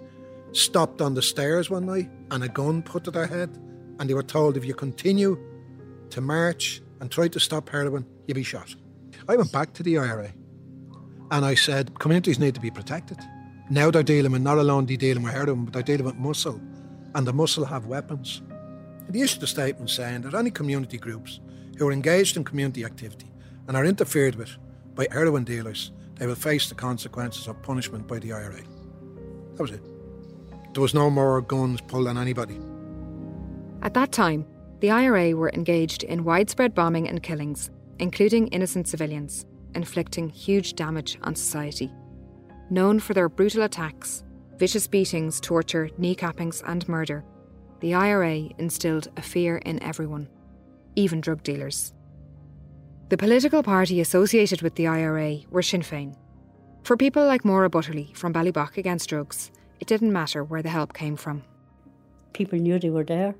stopped 0.52 1.00
on 1.00 1.14
the 1.14 1.22
stairs 1.22 1.68
one 1.68 1.86
night 1.86 2.08
and 2.30 2.44
a 2.44 2.48
gun 2.48 2.82
put 2.82 3.04
to 3.04 3.10
their 3.10 3.26
head, 3.26 3.50
and 3.98 4.08
they 4.08 4.14
were 4.14 4.22
told 4.22 4.56
if 4.56 4.64
you 4.64 4.74
continue 4.74 5.38
to 6.10 6.20
march 6.20 6.80
and 7.00 7.10
try 7.10 7.26
to 7.28 7.40
stop 7.40 7.68
heroin, 7.68 8.06
you'll 8.26 8.36
be 8.36 8.44
shot. 8.44 8.74
I 9.28 9.36
went 9.36 9.50
back 9.50 9.72
to 9.74 9.82
the 9.82 9.98
IRA 9.98 10.32
and 11.30 11.44
I 11.44 11.54
said 11.54 11.98
communities 11.98 12.38
need 12.38 12.54
to 12.54 12.60
be 12.60 12.70
protected. 12.70 13.18
Now 13.70 13.90
they're 13.90 14.02
dealing 14.02 14.32
with 14.32 14.42
not 14.42 14.58
alone 14.58 14.84
they 14.84 14.96
dealing 14.96 15.22
with 15.22 15.32
heroin, 15.32 15.64
but 15.64 15.72
they're 15.72 15.82
dealing 15.82 16.04
with 16.04 16.16
muscle, 16.16 16.60
and 17.14 17.26
the 17.26 17.32
muscle 17.32 17.64
have 17.64 17.86
weapons. 17.86 18.42
And 19.06 19.14
they 19.14 19.22
issued 19.22 19.42
a 19.42 19.46
statement 19.46 19.88
saying 19.88 20.22
that 20.22 20.34
any 20.34 20.50
community 20.50 20.98
groups 20.98 21.40
who 21.78 21.88
are 21.88 21.92
engaged 21.92 22.36
in 22.36 22.44
community 22.44 22.84
activity 22.84 23.30
and 23.66 23.76
are 23.76 23.86
interfered 23.86 24.34
with 24.34 24.50
by 24.94 25.06
heroin 25.10 25.44
dealers, 25.44 25.92
they 26.16 26.26
will 26.26 26.34
face 26.34 26.68
the 26.68 26.74
consequences 26.74 27.48
of 27.48 27.62
punishment 27.62 28.06
by 28.06 28.18
the 28.18 28.32
IRA. 28.32 28.62
That 29.54 29.62
was 29.62 29.70
it. 29.70 29.82
There 30.74 30.82
was 30.82 30.92
no 30.92 31.08
more 31.08 31.40
guns 31.40 31.80
pulled 31.80 32.08
on 32.08 32.18
anybody. 32.18 32.60
At 33.80 33.94
that 33.94 34.12
time, 34.12 34.46
the 34.80 34.90
IRA 34.90 35.34
were 35.34 35.50
engaged 35.54 36.02
in 36.02 36.24
widespread 36.24 36.74
bombing 36.74 37.08
and 37.08 37.22
killings, 37.22 37.70
including 37.98 38.48
innocent 38.48 38.88
civilians, 38.88 39.46
inflicting 39.74 40.28
huge 40.28 40.74
damage 40.74 41.18
on 41.22 41.34
society 41.34 41.90
known 42.70 43.00
for 43.00 43.14
their 43.14 43.28
brutal 43.28 43.62
attacks, 43.62 44.24
vicious 44.58 44.86
beatings, 44.86 45.40
torture, 45.40 45.88
kneecappings, 45.98 46.62
and 46.66 46.88
murder, 46.88 47.24
the 47.80 47.94
IRA 47.94 48.48
instilled 48.58 49.08
a 49.16 49.22
fear 49.22 49.58
in 49.58 49.82
everyone, 49.82 50.28
even 50.96 51.20
drug 51.20 51.42
dealers. 51.42 51.92
The 53.10 53.16
political 53.16 53.62
party 53.62 54.00
associated 54.00 54.62
with 54.62 54.74
the 54.76 54.86
IRA 54.86 55.40
were 55.50 55.62
Sinn 55.62 55.82
Féin. 55.82 56.16
For 56.82 56.96
people 56.96 57.26
like 57.26 57.44
Maura 57.44 57.68
Butterly 57.68 58.10
from 58.14 58.32
Ballybough 58.32 58.76
Against 58.76 59.08
Drugs, 59.08 59.50
it 59.80 59.86
didn't 59.86 60.12
matter 60.12 60.42
where 60.42 60.62
the 60.62 60.70
help 60.70 60.94
came 60.94 61.16
from. 61.16 61.42
People 62.32 62.58
knew 62.58 62.78
they 62.78 62.90
were 62.90 63.04
there 63.04 63.34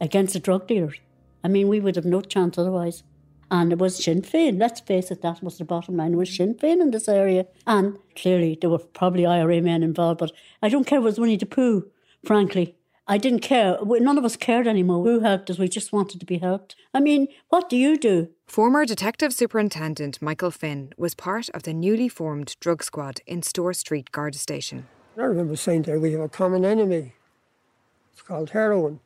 against 0.00 0.32
the 0.34 0.40
drug 0.40 0.66
dealers. 0.66 0.98
I 1.44 1.48
mean, 1.48 1.68
we 1.68 1.80
would 1.80 1.96
have 1.96 2.04
no 2.04 2.20
chance 2.20 2.58
otherwise. 2.58 3.04
And 3.52 3.70
it 3.70 3.78
was 3.78 4.02
Sinn 4.02 4.22
Féin. 4.22 4.58
Let's 4.58 4.80
face 4.80 5.10
it, 5.10 5.20
that 5.20 5.42
was 5.42 5.58
the 5.58 5.66
bottom 5.66 5.98
line. 5.98 6.14
It 6.14 6.16
was 6.16 6.34
Sinn 6.34 6.54
Féin 6.54 6.80
in 6.80 6.90
this 6.90 7.06
area. 7.06 7.46
And 7.66 7.98
clearly 8.16 8.56
there 8.58 8.70
were 8.70 8.78
probably 8.78 9.26
IRA 9.26 9.60
men 9.60 9.82
involved, 9.82 10.20
but 10.20 10.32
I 10.62 10.70
don't 10.70 10.86
care 10.86 10.98
if 10.98 11.02
it 11.02 11.04
was 11.04 11.20
Winnie 11.20 11.36
the 11.36 11.44
Pooh, 11.44 11.90
frankly. 12.24 12.74
I 13.06 13.18
didn't 13.18 13.40
care. 13.40 13.76
None 13.84 14.16
of 14.16 14.24
us 14.24 14.36
cared 14.36 14.66
anymore. 14.66 15.04
Who 15.04 15.20
helped 15.20 15.50
us? 15.50 15.58
We 15.58 15.68
just 15.68 15.92
wanted 15.92 16.18
to 16.20 16.24
be 16.24 16.38
helped. 16.38 16.76
I 16.94 17.00
mean, 17.00 17.28
what 17.50 17.68
do 17.68 17.76
you 17.76 17.98
do? 17.98 18.30
Former 18.46 18.86
Detective 18.86 19.34
Superintendent 19.34 20.22
Michael 20.22 20.50
Finn 20.50 20.94
was 20.96 21.14
part 21.14 21.50
of 21.50 21.64
the 21.64 21.74
newly 21.74 22.08
formed 22.08 22.56
drug 22.58 22.82
squad 22.82 23.20
in 23.26 23.42
Store 23.42 23.74
Street 23.74 24.12
Garda 24.12 24.38
Station. 24.38 24.86
I 25.18 25.24
remember 25.24 25.56
saying 25.56 25.82
there, 25.82 26.00
we 26.00 26.12
have 26.12 26.22
a 26.22 26.28
common 26.30 26.64
enemy. 26.64 27.12
It's 28.14 28.22
called 28.22 28.50
heroin. 28.50 29.00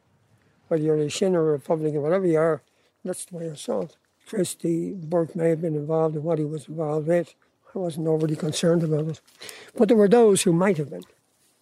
Whether 0.68 0.84
you're 0.84 0.96
a 0.98 1.10
Sinn 1.10 1.34
or 1.34 1.48
a 1.48 1.52
Republican, 1.52 2.00
whatever 2.00 2.26
you 2.26 2.38
are, 2.38 2.62
that's 3.04 3.24
the 3.24 3.36
way 3.36 3.50
I 3.50 3.54
saw 3.54 3.80
it. 3.80 3.96
Christy 4.26 4.92
Burke 4.92 5.36
may 5.36 5.50
have 5.50 5.62
been 5.62 5.76
involved 5.76 6.16
in 6.16 6.22
what 6.22 6.38
he 6.38 6.44
was 6.44 6.68
involved 6.68 7.06
with. 7.06 7.34
I 7.74 7.78
wasn't 7.78 8.08
overly 8.08 8.36
concerned 8.36 8.82
about 8.82 9.06
it. 9.08 9.20
But 9.76 9.88
there 9.88 9.96
were 9.96 10.08
those 10.08 10.42
who 10.42 10.52
might 10.52 10.78
have 10.78 10.90
been, 10.90 11.04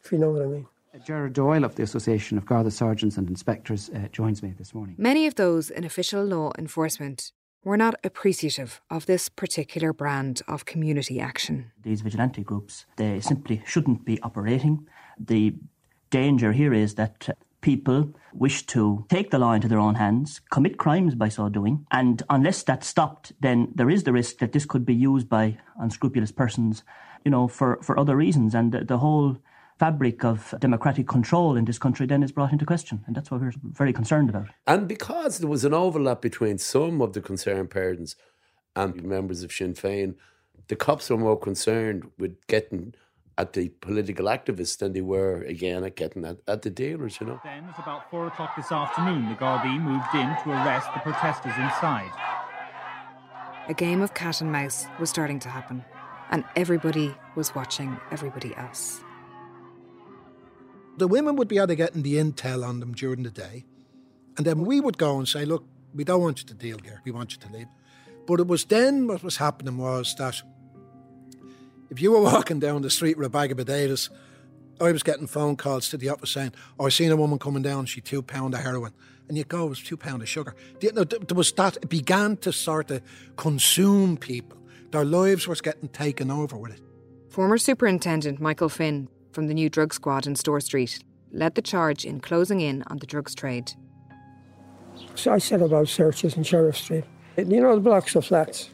if 0.02 0.12
you 0.12 0.18
know 0.18 0.30
what 0.30 0.42
I 0.42 0.46
mean. 0.46 0.66
Gerard 1.04 1.32
Doyle 1.32 1.64
of 1.64 1.74
the 1.74 1.82
Association 1.82 2.38
of 2.38 2.46
Garda 2.46 2.70
Sergeants 2.70 3.16
and 3.16 3.28
Inspectors 3.28 3.90
uh, 3.90 4.06
joins 4.12 4.42
me 4.42 4.54
this 4.56 4.72
morning. 4.72 4.94
Many 4.96 5.26
of 5.26 5.34
those 5.34 5.68
in 5.68 5.82
official 5.84 6.24
law 6.24 6.52
enforcement 6.56 7.32
were 7.64 7.76
not 7.76 7.96
appreciative 8.04 8.80
of 8.90 9.06
this 9.06 9.28
particular 9.28 9.92
brand 9.92 10.42
of 10.46 10.66
community 10.66 11.18
action. 11.18 11.72
These 11.82 12.02
vigilante 12.02 12.42
groups, 12.42 12.86
they 12.96 13.20
simply 13.20 13.62
shouldn't 13.66 14.04
be 14.04 14.20
operating. 14.22 14.86
The 15.18 15.54
danger 16.10 16.52
here 16.52 16.72
is 16.72 16.94
that 16.94 17.36
people 17.64 18.12
wish 18.34 18.66
to 18.66 19.06
take 19.08 19.30
the 19.30 19.38
law 19.38 19.54
into 19.54 19.68
their 19.68 19.78
own 19.78 19.94
hands, 19.94 20.42
commit 20.50 20.76
crimes 20.76 21.14
by 21.14 21.30
so 21.30 21.48
doing, 21.48 21.86
and 21.90 22.22
unless 22.28 22.62
that's 22.62 22.86
stopped, 22.86 23.32
then 23.40 23.72
there 23.74 23.88
is 23.88 24.04
the 24.04 24.12
risk 24.12 24.38
that 24.38 24.52
this 24.52 24.66
could 24.66 24.84
be 24.84 24.94
used 24.94 25.30
by 25.30 25.56
unscrupulous 25.80 26.30
persons, 26.30 26.84
you 27.24 27.30
know, 27.30 27.48
for, 27.48 27.78
for 27.82 27.98
other 27.98 28.16
reasons. 28.16 28.54
And 28.54 28.70
the, 28.70 28.84
the 28.84 28.98
whole 28.98 29.38
fabric 29.78 30.24
of 30.24 30.54
democratic 30.60 31.08
control 31.08 31.56
in 31.56 31.64
this 31.64 31.78
country 31.78 32.06
then 32.06 32.22
is 32.22 32.32
brought 32.32 32.52
into 32.52 32.66
question. 32.66 33.02
And 33.06 33.16
that's 33.16 33.30
what 33.30 33.40
we're 33.40 33.52
very 33.62 33.94
concerned 33.94 34.28
about. 34.28 34.48
And 34.66 34.86
because 34.86 35.38
there 35.38 35.48
was 35.48 35.64
an 35.64 35.72
overlap 35.72 36.20
between 36.20 36.58
some 36.58 37.00
of 37.00 37.14
the 37.14 37.22
concerned 37.22 37.70
parents 37.70 38.14
and 38.76 39.02
members 39.02 39.42
of 39.42 39.50
Sinn 39.50 39.72
Féin, 39.72 40.16
the 40.68 40.76
cops 40.76 41.08
were 41.08 41.16
more 41.16 41.38
concerned 41.38 42.10
with 42.18 42.46
getting 42.46 42.94
at 43.36 43.52
the 43.52 43.68
political 43.80 44.26
activists 44.26 44.78
than 44.78 44.92
they 44.92 45.00
were 45.00 45.42
again 45.42 45.82
at 45.84 45.96
getting 45.96 46.24
at, 46.24 46.38
at 46.46 46.62
the 46.62 46.70
dealers, 46.70 47.18
you 47.20 47.26
know. 47.26 47.40
Then 47.44 47.64
at 47.64 47.78
about 47.78 48.10
four 48.10 48.28
o'clock 48.28 48.54
this 48.56 48.70
afternoon, 48.70 49.28
the 49.28 49.34
Gardaí 49.34 49.80
moved 49.80 50.14
in 50.14 50.28
to 50.42 50.50
arrest 50.50 50.88
the 50.94 51.00
protesters 51.00 51.54
inside. 51.56 52.10
A 53.68 53.74
game 53.74 54.02
of 54.02 54.14
cat 54.14 54.40
and 54.40 54.52
mouse 54.52 54.86
was 55.00 55.10
starting 55.10 55.40
to 55.40 55.48
happen, 55.48 55.84
and 56.30 56.44
everybody 56.54 57.14
was 57.34 57.54
watching 57.54 57.98
everybody 58.10 58.54
else. 58.56 59.02
The 60.96 61.08
women 61.08 61.34
would 61.36 61.48
be 61.48 61.56
able 61.56 61.68
to 61.68 61.76
getting 61.76 62.02
the 62.02 62.16
intel 62.16 62.64
on 62.64 62.78
them 62.78 62.92
during 62.92 63.24
the 63.24 63.30
day, 63.30 63.64
and 64.36 64.46
then 64.46 64.64
we 64.64 64.80
would 64.80 64.98
go 64.98 65.18
and 65.18 65.26
say, 65.26 65.44
"Look, 65.44 65.64
we 65.92 66.04
don't 66.04 66.22
want 66.22 66.40
you 66.40 66.46
to 66.46 66.54
deal 66.54 66.78
here. 66.84 67.00
We 67.04 67.10
want 67.10 67.32
you 67.32 67.38
to 67.38 67.52
leave." 67.52 67.66
But 68.26 68.40
it 68.40 68.46
was 68.46 68.64
then 68.64 69.06
what 69.08 69.24
was 69.24 69.38
happening 69.38 69.76
was 69.76 70.14
that 70.16 70.40
if 71.94 72.02
you 72.02 72.10
were 72.10 72.20
walking 72.20 72.58
down 72.58 72.82
the 72.82 72.90
street 72.90 73.16
with 73.16 73.24
a 73.24 73.30
bag 73.30 73.52
of 73.52 73.56
potatoes, 73.56 74.10
I 74.80 74.90
was 74.90 75.04
getting 75.04 75.28
phone 75.28 75.54
calls 75.54 75.88
to 75.90 75.96
the 75.96 76.08
office 76.08 76.30
saying, 76.30 76.52
"Oh, 76.76 76.86
I 76.86 76.88
seen 76.88 77.12
a 77.12 77.16
woman 77.16 77.38
coming 77.38 77.62
down. 77.62 77.86
She 77.86 78.00
two 78.00 78.20
pound 78.20 78.52
of 78.52 78.60
heroin." 78.60 78.92
And 79.28 79.38
you 79.38 79.44
go, 79.44 79.66
"It 79.66 79.68
was 79.68 79.80
two 79.80 79.96
pound 79.96 80.20
of 80.20 80.28
sugar." 80.28 80.56
You 80.80 80.90
know, 80.90 81.04
there 81.04 81.36
was 81.36 81.52
that. 81.52 81.76
It 81.76 81.88
began 81.88 82.36
to 82.38 82.52
sort 82.52 82.90
of 82.90 83.00
consume 83.36 84.16
people. 84.16 84.58
Their 84.90 85.04
lives 85.04 85.46
was 85.46 85.60
getting 85.60 85.88
taken 85.88 86.32
over 86.32 86.56
with 86.56 86.72
it. 86.72 86.80
Former 87.28 87.58
Superintendent 87.58 88.40
Michael 88.40 88.68
Finn 88.68 89.08
from 89.30 89.46
the 89.46 89.54
new 89.54 89.70
drug 89.70 89.94
squad 89.94 90.26
in 90.26 90.34
Store 90.34 90.60
Street 90.60 90.98
led 91.30 91.54
the 91.54 91.62
charge 91.62 92.04
in 92.04 92.18
closing 92.18 92.60
in 92.60 92.82
on 92.88 92.98
the 92.98 93.06
drugs 93.06 93.36
trade. 93.36 93.70
So 95.14 95.32
I 95.32 95.38
set 95.38 95.62
about 95.62 95.86
searches 95.86 96.36
in 96.36 96.42
Sheriff 96.42 96.76
Street. 96.76 97.04
You 97.36 97.44
know 97.44 97.76
the 97.76 97.80
blocks 97.80 98.16
of 98.16 98.24
flats. 98.24 98.70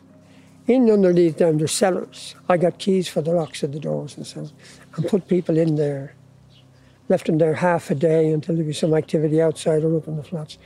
In 0.70 0.88
underneath 0.88 1.38
them, 1.38 1.58
there's 1.58 1.72
cellars. 1.72 2.36
I 2.48 2.56
got 2.56 2.78
keys 2.78 3.08
for 3.08 3.20
the 3.22 3.32
locks 3.32 3.64
of 3.64 3.72
the 3.72 3.80
doors 3.80 4.16
and 4.16 4.24
so, 4.24 4.42
on, 4.42 4.52
and 4.94 5.08
put 5.08 5.26
people 5.26 5.58
in 5.58 5.74
there. 5.74 6.14
Left 7.08 7.26
them 7.26 7.38
there 7.38 7.54
half 7.54 7.90
a 7.90 7.96
day 7.96 8.30
until 8.30 8.54
there 8.54 8.64
was 8.64 8.78
some 8.78 8.94
activity 8.94 9.42
outside 9.42 9.82
or 9.82 9.96
up 9.96 10.06
in 10.06 10.14
the 10.14 10.22
flats. 10.22 10.58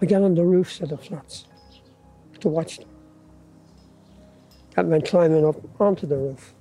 I 0.00 0.06
got 0.06 0.22
on 0.22 0.36
the 0.36 0.44
roofs 0.44 0.80
of 0.80 0.90
the 0.90 0.98
flats 0.98 1.46
to 2.38 2.48
watch 2.48 2.78
them. 2.78 2.88
That 4.76 4.86
meant 4.86 5.04
climbing 5.04 5.44
up 5.44 5.56
onto 5.80 6.06
the 6.06 6.18
roof 6.18 6.54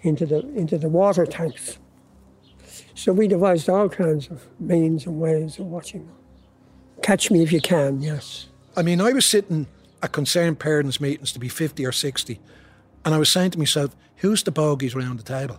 into 0.00 0.24
the 0.24 0.48
into 0.54 0.78
the 0.78 0.88
water 0.88 1.26
tanks. 1.26 1.76
So 2.94 3.12
we 3.12 3.28
devised 3.28 3.68
all 3.68 3.90
kinds 3.90 4.28
of 4.28 4.46
means 4.58 5.04
and 5.04 5.20
ways 5.20 5.58
of 5.58 5.66
watching 5.66 6.06
them. 6.06 6.16
Catch 7.02 7.30
me 7.30 7.42
if 7.42 7.52
you 7.52 7.60
can, 7.60 8.00
yes. 8.00 8.46
I 8.78 8.80
mean, 8.80 9.02
I 9.02 9.12
was 9.12 9.26
sitting 9.26 9.66
at 10.04 10.12
concerned 10.12 10.58
parents' 10.58 11.00
meetings 11.00 11.32
to 11.32 11.38
be 11.38 11.48
50 11.48 11.84
or 11.86 11.90
60, 11.90 12.38
and 13.06 13.14
I 13.14 13.18
was 13.18 13.30
saying 13.30 13.52
to 13.52 13.58
myself, 13.58 13.96
who's 14.16 14.42
the 14.42 14.52
bogies 14.52 14.94
around 14.94 15.18
the 15.18 15.22
table? 15.22 15.58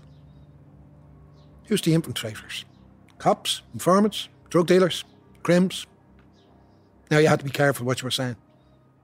Who's 1.66 1.82
the 1.82 1.94
infiltrators? 1.94 2.64
Cops, 3.18 3.64
informants, 3.74 4.30
drug 4.50 4.68
dealers, 4.68 5.04
crims? 5.42 5.88
Now, 7.10 7.18
you 7.18 7.28
had 7.28 7.40
to 7.40 7.46
be 7.46 7.52
careful 7.52 7.88
what 7.88 8.02
you 8.02 8.06
were 8.06 8.12
saying. 8.12 8.36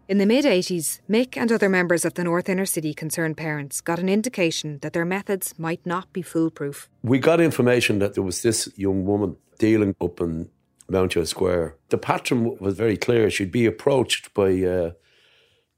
In 0.08 0.20
the 0.20 0.28
mid 0.28 0.46
80s, 0.46 1.00
Mick 1.10 1.38
and 1.38 1.52
other 1.52 1.70
members 1.70 2.06
of 2.06 2.14
the 2.14 2.24
North 2.24 2.48
Inner 2.48 2.66
City 2.68 2.94
Concerned 2.94 3.38
Parents 3.38 3.82
got 3.82 3.98
an 3.98 4.10
indication 4.10 4.78
that 4.82 4.94
their 4.94 5.06
methods 5.06 5.58
might 5.58 5.84
not 5.86 6.14
be 6.14 6.22
foolproof. 6.22 6.88
We 7.02 7.18
got 7.18 7.42
information 7.42 7.98
that 8.00 8.14
there 8.14 8.24
was 8.24 8.44
this 8.44 8.70
young 8.76 9.06
woman 9.06 9.38
dealing 9.58 9.96
up 10.02 10.22
in 10.22 10.50
Mountjoy 10.88 11.24
Square. 11.24 11.78
The 11.90 11.98
pattern 11.98 12.58
was 12.60 12.76
very 12.76 12.98
clear. 12.98 13.32
She'd 13.32 13.52
be 13.52 13.66
approached 13.66 14.34
by 14.36 14.62
uh, 14.64 14.92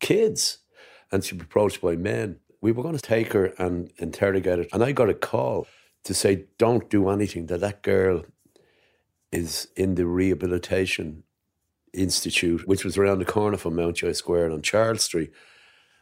kids 0.04 0.60
and 1.12 1.24
she'd 1.24 1.40
be 1.40 1.46
approached 1.46 1.82
by 1.82 1.96
men. 1.96 2.40
We 2.62 2.72
were 2.72 2.84
going 2.84 2.98
to 2.98 3.02
take 3.02 3.34
her 3.34 3.48
and 3.58 3.92
interrogate 3.98 4.60
her. 4.60 4.66
And 4.72 4.84
I 4.84 4.92
got 4.92 5.10
a 5.10 5.16
call 5.16 5.66
to 6.04 6.14
say, 6.14 6.46
don't 6.58 6.90
do 6.90 7.10
anything, 7.10 7.48
that 7.48 7.62
that 7.62 7.82
girl 7.82 8.26
is 9.32 9.68
in 9.76 9.96
the 9.96 10.06
rehabilitation 10.06 11.24
Institute, 11.94 12.68
which 12.68 12.84
was 12.84 12.98
around 12.98 13.20
the 13.20 13.26
corner 13.26 13.58
from 13.58 13.76
Mountjoy 13.76 14.14
Square 14.14 14.52
on 14.52 14.64
Charles 14.64 15.04
Street. 15.04 15.32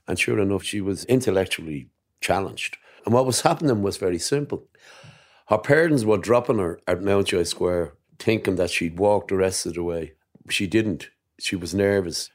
And 0.07 0.17
sure 0.17 0.39
enough, 0.39 0.63
she 0.63 0.79
was 0.79 1.03
intellectually 1.05 1.89
challenged. 2.21 2.77
And 3.05 3.13
what 3.13 3.25
was 3.25 3.41
happening 3.41 3.81
was 3.81 3.97
very 3.97 4.17
simple. 4.17 4.67
Her 5.47 5.57
parents 5.57 6.05
were 6.05 6.17
dropping 6.17 6.59
her 6.59 6.79
at 6.87 7.03
Mountjoy 7.03 7.43
Square, 7.43 7.93
thinking 8.19 8.55
that 8.55 8.69
she'd 8.69 8.97
walk 8.99 9.27
the 9.27 9.35
rest 9.35 9.65
of 9.65 9.73
the 9.73 9.83
way. 9.83 10.13
She 10.49 10.65
didn't. 10.65 11.09
She 11.39 11.57
was 11.57 11.73
nervous. 11.73 12.29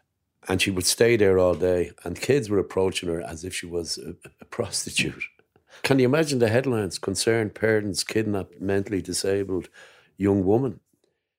And 0.48 0.62
she 0.62 0.70
would 0.70 0.86
stay 0.86 1.16
there 1.16 1.38
all 1.38 1.54
day. 1.54 1.90
And 2.04 2.20
kids 2.20 2.48
were 2.48 2.58
approaching 2.58 3.08
her 3.08 3.20
as 3.20 3.44
if 3.44 3.54
she 3.54 3.66
was 3.66 3.98
a, 3.98 4.14
a 4.40 4.44
prostitute. 4.44 5.24
Can 5.82 5.98
you 5.98 6.06
imagine 6.06 6.38
the 6.38 6.48
headlines? 6.48 6.98
Concerned 6.98 7.54
parents 7.54 8.04
kidnap 8.04 8.48
mentally 8.60 9.02
disabled 9.02 9.68
young 10.16 10.44
woman. 10.44 10.80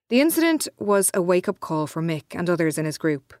The 0.08 0.20
incident 0.20 0.68
was 0.78 1.10
a 1.12 1.20
wake 1.20 1.48
up 1.48 1.60
call 1.60 1.86
for 1.86 2.02
Mick 2.02 2.34
and 2.34 2.48
others 2.48 2.78
in 2.78 2.86
his 2.86 2.98
group. 2.98 3.34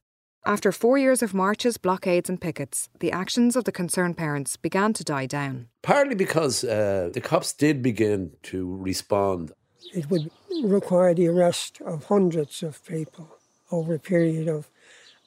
After 0.44 0.72
four 0.72 0.98
years 0.98 1.22
of 1.22 1.34
marches, 1.34 1.76
blockades, 1.76 2.28
and 2.28 2.40
pickets, 2.40 2.88
the 3.00 3.12
actions 3.12 3.56
of 3.56 3.64
the 3.64 3.72
concerned 3.72 4.16
parents 4.16 4.56
began 4.56 4.92
to 4.94 5.04
die 5.04 5.26
down. 5.26 5.68
Partly 5.82 6.14
because 6.14 6.64
uh, 6.64 7.10
the 7.12 7.20
cops 7.20 7.52
did 7.52 7.82
begin 7.82 8.32
to 8.44 8.76
respond. 8.76 9.52
It 9.94 10.10
would 10.10 10.30
require 10.62 11.14
the 11.14 11.28
arrest 11.28 11.80
of 11.84 12.04
hundreds 12.04 12.62
of 12.62 12.84
people 12.84 13.28
over 13.70 13.94
a 13.94 13.98
period 13.98 14.48
of 14.48 14.70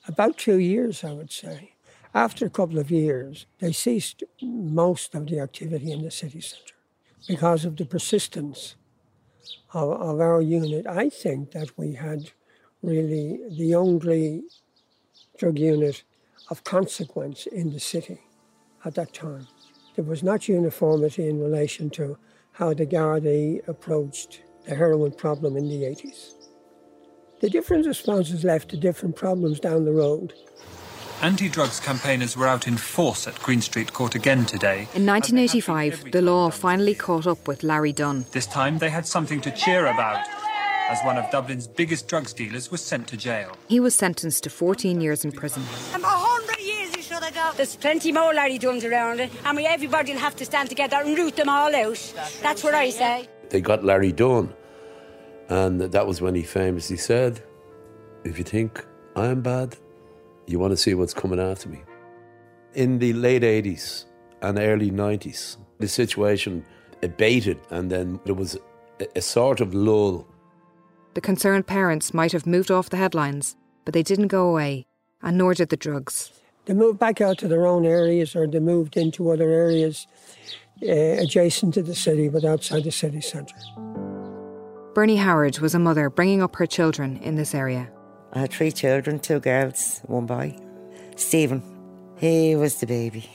about 0.07 0.37
two 0.37 0.59
years, 0.59 1.03
I 1.03 1.13
would 1.13 1.31
say. 1.31 1.73
After 2.13 2.45
a 2.45 2.49
couple 2.49 2.77
of 2.77 2.91
years, 2.91 3.45
they 3.59 3.71
ceased 3.71 4.23
most 4.41 5.15
of 5.15 5.27
the 5.27 5.39
activity 5.39 5.91
in 5.91 6.03
the 6.03 6.11
city 6.11 6.41
centre 6.41 6.75
because 7.27 7.63
of 7.63 7.77
the 7.77 7.85
persistence 7.85 8.75
of, 9.73 9.89
of 10.01 10.19
our 10.19 10.41
unit, 10.41 10.87
I 10.87 11.09
think 11.09 11.51
that 11.51 11.77
we 11.77 11.93
had 11.93 12.31
really 12.81 13.39
the 13.49 13.75
only 13.75 14.43
drug 15.37 15.57
unit 15.57 16.03
of 16.49 16.63
consequence 16.63 17.45
in 17.45 17.71
the 17.71 17.79
city 17.79 18.19
at 18.83 18.95
that 18.95 19.13
time. 19.13 19.47
There 19.95 20.05
was 20.05 20.23
not 20.23 20.47
uniformity 20.47 21.29
in 21.29 21.39
relation 21.39 21.89
to 21.91 22.17
how 22.53 22.73
the 22.73 22.85
Gardaí 22.85 23.67
approached 23.67 24.41
the 24.65 24.75
heroin 24.75 25.11
problem 25.11 25.57
in 25.57 25.69
the 25.69 25.83
80s. 25.83 26.40
The 27.41 27.49
different 27.49 27.88
responses 27.88 28.43
left 28.43 28.69
to 28.69 28.77
different 28.77 29.15
problems 29.15 29.60
down 29.60 29.86
the 29.86 29.91
road. 29.91 30.34
Anti 31.23 31.49
drugs 31.49 31.80
campaigners 31.80 32.38
were 32.38 32.47
out 32.47 32.67
in 32.67 32.77
force 32.77 33.27
at 33.27 33.38
Green 33.39 33.62
Street 33.62 33.93
Court 33.93 34.15
again 34.15 34.45
today. 34.45 34.88
In 34.95 35.06
1985, 35.06 36.12
the 36.12 36.21
law 36.21 36.49
finally 36.51 36.93
caught 36.95 37.27
up 37.27 37.47
with 37.47 37.63
Larry 37.63 37.93
Dunne. 37.93 38.25
This 38.32 38.45
time 38.47 38.77
they 38.77 38.89
had 38.89 39.06
something 39.08 39.41
to 39.41 39.51
cheer 39.51 39.88
about. 39.88 40.25
as 40.89 40.99
one 41.04 41.17
of 41.17 41.30
Dublin's 41.32 41.67
biggest 41.67 42.08
drugs 42.08 42.34
dealers 42.34 42.69
was 42.69 42.82
sent 42.82 43.08
to 43.08 43.17
jail. 43.17 43.56
He 43.69 43.80
was 43.80 43.95
sentenced 43.95 44.43
to 44.43 44.49
14 44.49 44.99
years 44.99 45.23
in 45.23 45.32
prison. 45.32 45.63
I'm 45.93 46.04
hundred 46.04 46.60
years 46.60 46.93
he 46.93 47.01
should 47.01 47.23
have 47.23 47.34
got. 47.34 47.56
There's 47.56 47.75
plenty 47.75 48.12
more 48.12 48.34
Larry 48.34 48.58
Dunnes 48.58 48.84
around 48.84 49.19
and 49.21 49.58
we 49.58 49.65
everybody 49.65 50.12
will 50.13 50.19
have 50.19 50.36
to 50.36 50.45
stand 50.45 50.69
together 50.69 50.97
and 50.97 51.17
root 51.17 51.38
them 51.38 51.49
all 51.49 51.73
out. 51.73 52.13
That's 52.41 52.63
what 52.63 52.73
I 52.73 52.89
say. 52.89 53.30
They 53.49 53.62
got 53.62 53.84
Larry 53.84 54.12
Dunne, 54.12 54.54
and 55.51 55.81
that 55.81 56.07
was 56.07 56.21
when 56.21 56.33
he 56.33 56.43
famously 56.43 56.95
said, 56.95 57.43
If 58.23 58.37
you 58.37 58.43
think 58.45 58.85
I'm 59.17 59.41
bad, 59.41 59.75
you 60.47 60.57
want 60.59 60.71
to 60.71 60.77
see 60.77 60.93
what's 60.93 61.13
coming 61.13 61.41
after 61.41 61.67
me. 61.67 61.81
In 62.73 62.99
the 62.99 63.11
late 63.11 63.41
80s 63.41 64.05
and 64.41 64.57
early 64.57 64.91
90s, 64.91 65.57
the 65.79 65.89
situation 65.89 66.65
abated, 67.03 67.59
and 67.69 67.91
then 67.91 68.21
there 68.23 68.33
was 68.33 68.57
a, 69.01 69.07
a 69.17 69.21
sort 69.21 69.59
of 69.59 69.73
lull. 69.73 70.25
The 71.15 71.21
concerned 71.21 71.67
parents 71.67 72.13
might 72.13 72.31
have 72.31 72.47
moved 72.47 72.71
off 72.71 72.89
the 72.89 72.95
headlines, 72.95 73.57
but 73.83 73.93
they 73.93 74.03
didn't 74.03 74.29
go 74.29 74.49
away, 74.49 74.85
and 75.21 75.37
nor 75.37 75.53
did 75.53 75.67
the 75.67 75.75
drugs. 75.75 76.31
They 76.63 76.73
moved 76.73 76.97
back 76.97 77.19
out 77.19 77.39
to 77.39 77.49
their 77.49 77.67
own 77.67 77.85
areas 77.85 78.37
or 78.37 78.47
they 78.47 78.59
moved 78.59 78.95
into 78.95 79.31
other 79.31 79.49
areas 79.49 80.07
uh, 80.81 80.91
adjacent 81.19 81.73
to 81.73 81.83
the 81.83 81.95
city 81.95 82.29
but 82.29 82.45
outside 82.45 82.85
the 82.85 82.91
city 82.91 83.19
centre. 83.19 83.55
Bernie 84.93 85.15
Howard 85.15 85.60
was 85.60 85.73
a 85.73 85.80
mother 85.80 86.10
bringing 86.10 86.41
up 86.41 86.58
her 86.58 86.65
children 86.65 87.17
in 87.23 87.36
this 87.36 87.56
area. 87.56 87.89
I 88.34 88.39
had 88.39 88.51
three 88.51 88.71
children, 88.73 89.19
two 89.19 89.39
girls, 89.39 90.01
one 90.06 90.25
boy. 90.25 90.58
Stephen, 91.15 91.63
he 92.17 92.56
was 92.58 92.80
the 92.82 92.88
baby. 92.88 93.30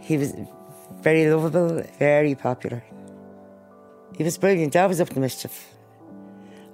He 0.00 0.18
was 0.18 0.34
very 1.00 1.30
lovable, 1.30 1.82
very 1.98 2.34
popular. 2.34 2.82
He 4.16 4.24
was 4.24 4.36
brilliant, 4.36 4.74
always 4.74 5.00
up 5.00 5.10
to 5.10 5.20
mischief. 5.20 5.68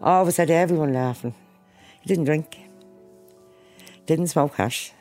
Always 0.01 0.39
had 0.39 0.51
everyone 0.51 0.95
laughing. 0.95 1.35
He 2.01 2.09
didn't 2.09 2.25
drink, 2.25 2.59
didn't 4.07 4.29
smoke 4.29 4.55
hash. 4.55 4.93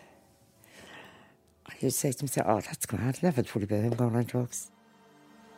He 1.78 1.86
would 1.86 1.94
say 1.94 2.12
to 2.12 2.20
himself, 2.20 2.48
Oh, 2.50 2.60
that's 2.62 2.86
grand, 2.86 3.24
never 3.24 3.42
thought 3.42 3.64
about 3.64 3.84
him 3.84 3.92
going 3.92 4.16
on 4.16 4.24
drugs. 4.26 4.70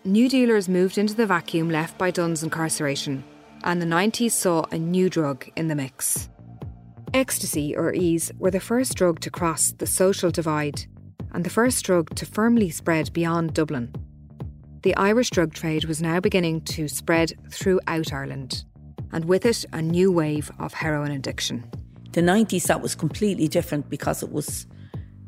New 0.05 0.29
dealers 0.29 0.69
moved 0.69 0.97
into 0.97 1.15
the 1.15 1.25
vacuum 1.25 1.69
left 1.69 1.97
by 1.97 2.11
Dunne's 2.11 2.43
incarceration, 2.43 3.23
and 3.63 3.81
the 3.81 3.85
90s 3.85 4.31
saw 4.31 4.65
a 4.71 4.77
new 4.77 5.09
drug 5.09 5.49
in 5.55 5.67
the 5.67 5.75
mix. 5.75 6.29
Ecstasy, 7.13 7.75
or 7.75 7.93
ease, 7.93 8.31
were 8.39 8.51
the 8.51 8.59
first 8.59 8.95
drug 8.95 9.19
to 9.19 9.29
cross 9.29 9.71
the 9.71 9.85
social 9.85 10.31
divide 10.31 10.85
and 11.31 11.43
the 11.43 11.49
first 11.49 11.83
drug 11.85 12.13
to 12.15 12.25
firmly 12.25 12.69
spread 12.69 13.11
beyond 13.13 13.53
Dublin. 13.53 13.93
The 14.83 14.95
Irish 14.95 15.29
drug 15.29 15.53
trade 15.53 15.85
was 15.85 16.01
now 16.01 16.19
beginning 16.19 16.61
to 16.61 16.87
spread 16.87 17.33
throughout 17.49 18.11
Ireland, 18.11 18.65
and 19.11 19.25
with 19.25 19.45
it, 19.45 19.65
a 19.73 19.81
new 19.81 20.11
wave 20.11 20.51
of 20.59 20.73
heroin 20.73 21.11
addiction. 21.11 21.69
The 22.11 22.21
90s, 22.21 22.63
that 22.67 22.81
was 22.81 22.93
completely 22.93 23.47
different 23.47 23.89
because 23.89 24.21
it 24.21 24.31
was 24.31 24.67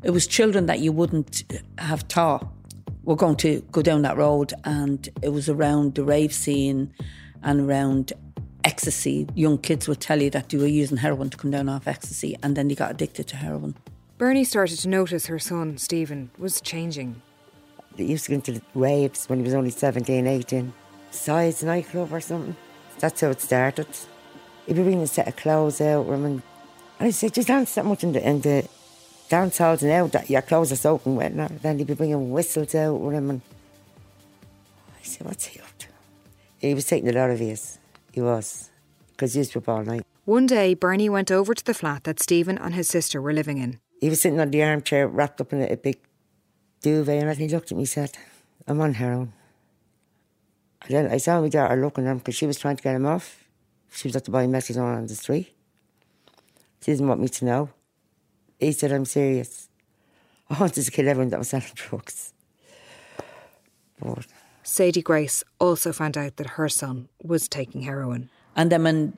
it 0.02 0.10
was 0.10 0.26
children 0.26 0.66
that 0.66 0.78
you 0.78 0.92
wouldn't 0.92 1.42
have 1.78 2.02
thought 2.02 2.46
were 3.02 3.16
going 3.16 3.36
to 3.36 3.60
go 3.72 3.82
down 3.82 4.02
that 4.02 4.16
road, 4.16 4.52
and 4.64 5.08
it 5.22 5.30
was 5.30 5.48
around 5.48 5.94
the 5.94 6.04
rave 6.04 6.32
scene 6.32 6.92
and 7.42 7.68
around 7.68 8.12
ecstasy. 8.66 9.28
Young 9.34 9.58
kids 9.58 9.86
would 9.88 10.00
tell 10.00 10.20
you 10.20 10.28
that 10.30 10.50
they 10.50 10.58
were 10.58 10.66
using 10.66 10.98
heroin 10.98 11.30
to 11.30 11.36
come 11.36 11.52
down 11.52 11.68
off 11.68 11.86
ecstasy, 11.86 12.36
and 12.42 12.56
then 12.56 12.68
they 12.68 12.74
got 12.74 12.90
addicted 12.90 13.28
to 13.28 13.36
heroin. 13.36 13.76
Bernie 14.18 14.44
started 14.44 14.78
to 14.80 14.88
notice 14.88 15.26
her 15.26 15.38
son, 15.38 15.78
Stephen, 15.78 16.30
was 16.36 16.60
changing. 16.60 17.22
He 17.96 18.04
used 18.04 18.24
to 18.24 18.30
go 18.32 18.34
into 18.34 18.60
raves 18.74 19.26
when 19.26 19.38
he 19.38 19.44
was 19.44 19.54
only 19.54 19.70
17, 19.70 20.26
18. 20.26 20.72
Size 21.10 21.62
nightclub 21.62 22.12
or 22.12 22.20
something. 22.20 22.56
That's 22.98 23.20
how 23.20 23.30
it 23.30 23.40
started. 23.40 23.86
He'd 24.66 24.76
be 24.76 24.82
bringing 24.82 25.02
a 25.02 25.06
set 25.06 25.28
of 25.28 25.36
clothes 25.36 25.80
out. 25.80 26.06
And 26.06 26.42
I 26.98 27.10
said, 27.10 27.36
you 27.36 27.44
dance 27.44 27.74
that 27.74 27.84
much 27.84 28.02
in 28.02 28.12
the, 28.12 28.28
in 28.28 28.40
the 28.40 28.68
dance 29.28 29.58
halls 29.58 29.82
now 29.82 30.08
that 30.08 30.28
your 30.28 30.42
clothes 30.42 30.72
are 30.72 30.76
soaking 30.76 31.16
wet. 31.16 31.32
And 31.32 31.60
then 31.60 31.78
he'd 31.78 31.86
be 31.86 31.94
bringing 31.94 32.30
whistles 32.32 32.74
out 32.74 32.94
with 32.94 33.14
him. 33.14 33.30
And 33.30 33.40
I 34.98 35.02
said, 35.02 35.26
what's 35.26 35.46
he 35.46 35.60
up 35.60 35.78
to? 35.78 35.86
He 36.58 36.74
was 36.74 36.86
taking 36.86 37.08
a 37.08 37.12
lot 37.12 37.30
of 37.30 37.38
his. 37.38 37.78
He 38.16 38.22
was. 38.22 38.70
Because 39.10 39.34
he 39.34 39.40
used 39.40 39.52
to 39.52 39.58
up 39.58 39.68
all 39.68 39.84
night. 39.84 40.06
One 40.24 40.46
day, 40.46 40.72
Bernie 40.72 41.10
went 41.10 41.30
over 41.30 41.52
to 41.52 41.62
the 41.62 41.74
flat 41.74 42.04
that 42.04 42.18
Stephen 42.18 42.56
and 42.56 42.74
his 42.74 42.88
sister 42.88 43.20
were 43.20 43.34
living 43.34 43.58
in. 43.58 43.78
He 44.00 44.08
was 44.08 44.22
sitting 44.22 44.40
on 44.40 44.50
the 44.50 44.62
armchair 44.64 45.06
wrapped 45.06 45.38
up 45.42 45.52
in 45.52 45.60
a, 45.60 45.66
a 45.66 45.76
big 45.76 45.98
duvet 46.80 47.24
and 47.24 47.36
he 47.36 47.46
looked 47.48 47.70
at 47.70 47.76
me 47.76 47.82
and 47.82 47.88
said, 47.90 48.16
I'm 48.66 48.80
on 48.80 48.94
heroin. 48.94 49.34
And 50.84 50.94
then 50.94 51.12
I 51.12 51.18
saw 51.18 51.42
my 51.42 51.50
daughter 51.50 51.76
looking 51.76 52.06
at 52.06 52.12
him 52.12 52.18
because 52.18 52.34
she 52.34 52.46
was 52.46 52.58
trying 52.58 52.78
to 52.78 52.82
get 52.82 52.96
him 52.96 53.04
off. 53.04 53.44
She 53.92 54.08
was 54.08 54.16
at 54.16 54.24
the 54.24 54.30
buying 54.30 54.50
messages 54.50 54.78
on 54.78 54.94
on 54.94 55.06
the 55.06 55.14
street. 55.14 55.52
She 56.82 56.92
didn't 56.92 57.08
want 57.08 57.20
me 57.20 57.28
to 57.28 57.44
know. 57.44 57.68
He 58.58 58.72
said, 58.72 58.92
I'm 58.92 59.04
serious. 59.04 59.68
I 60.48 60.58
wanted 60.58 60.82
to 60.84 60.90
kill 60.90 61.06
everyone 61.06 61.28
that 61.30 61.38
was 61.38 61.50
selling 61.50 61.66
drugs. 61.74 62.32
But 64.00 64.26
Sadie 64.66 65.00
Grace 65.00 65.44
also 65.60 65.92
found 65.92 66.18
out 66.18 66.36
that 66.36 66.50
her 66.58 66.68
son 66.68 67.08
was 67.22 67.46
taking 67.46 67.82
heroin. 67.82 68.28
And 68.56 68.72
then 68.72 68.82
when 68.82 69.16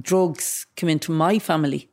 drugs 0.00 0.66
come 0.76 0.88
into 0.88 1.12
my 1.12 1.38
family, 1.38 1.88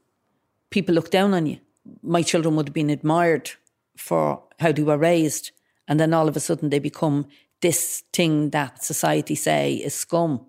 people 0.72 0.96
look 0.96 1.12
down 1.12 1.36
on 1.36 1.46
you. 1.46 1.60
My 2.02 2.24
children 2.24 2.56
would 2.56 2.70
have 2.70 2.74
been 2.74 2.89
admired 2.89 3.52
for 3.96 4.41
how 4.60 4.72
they 4.72 4.82
were 4.82 4.98
raised, 4.98 5.52
and 5.88 6.00
then 6.00 6.15
all 6.15 6.28
of 6.28 6.36
a 6.36 6.39
sudden 6.39 6.72
they 6.72 6.80
become 6.80 7.28
this 7.62 8.02
thing 8.12 8.50
that 8.50 8.84
society 8.84 9.36
say 9.36 9.76
is 9.76 9.94
scum, 9.94 10.44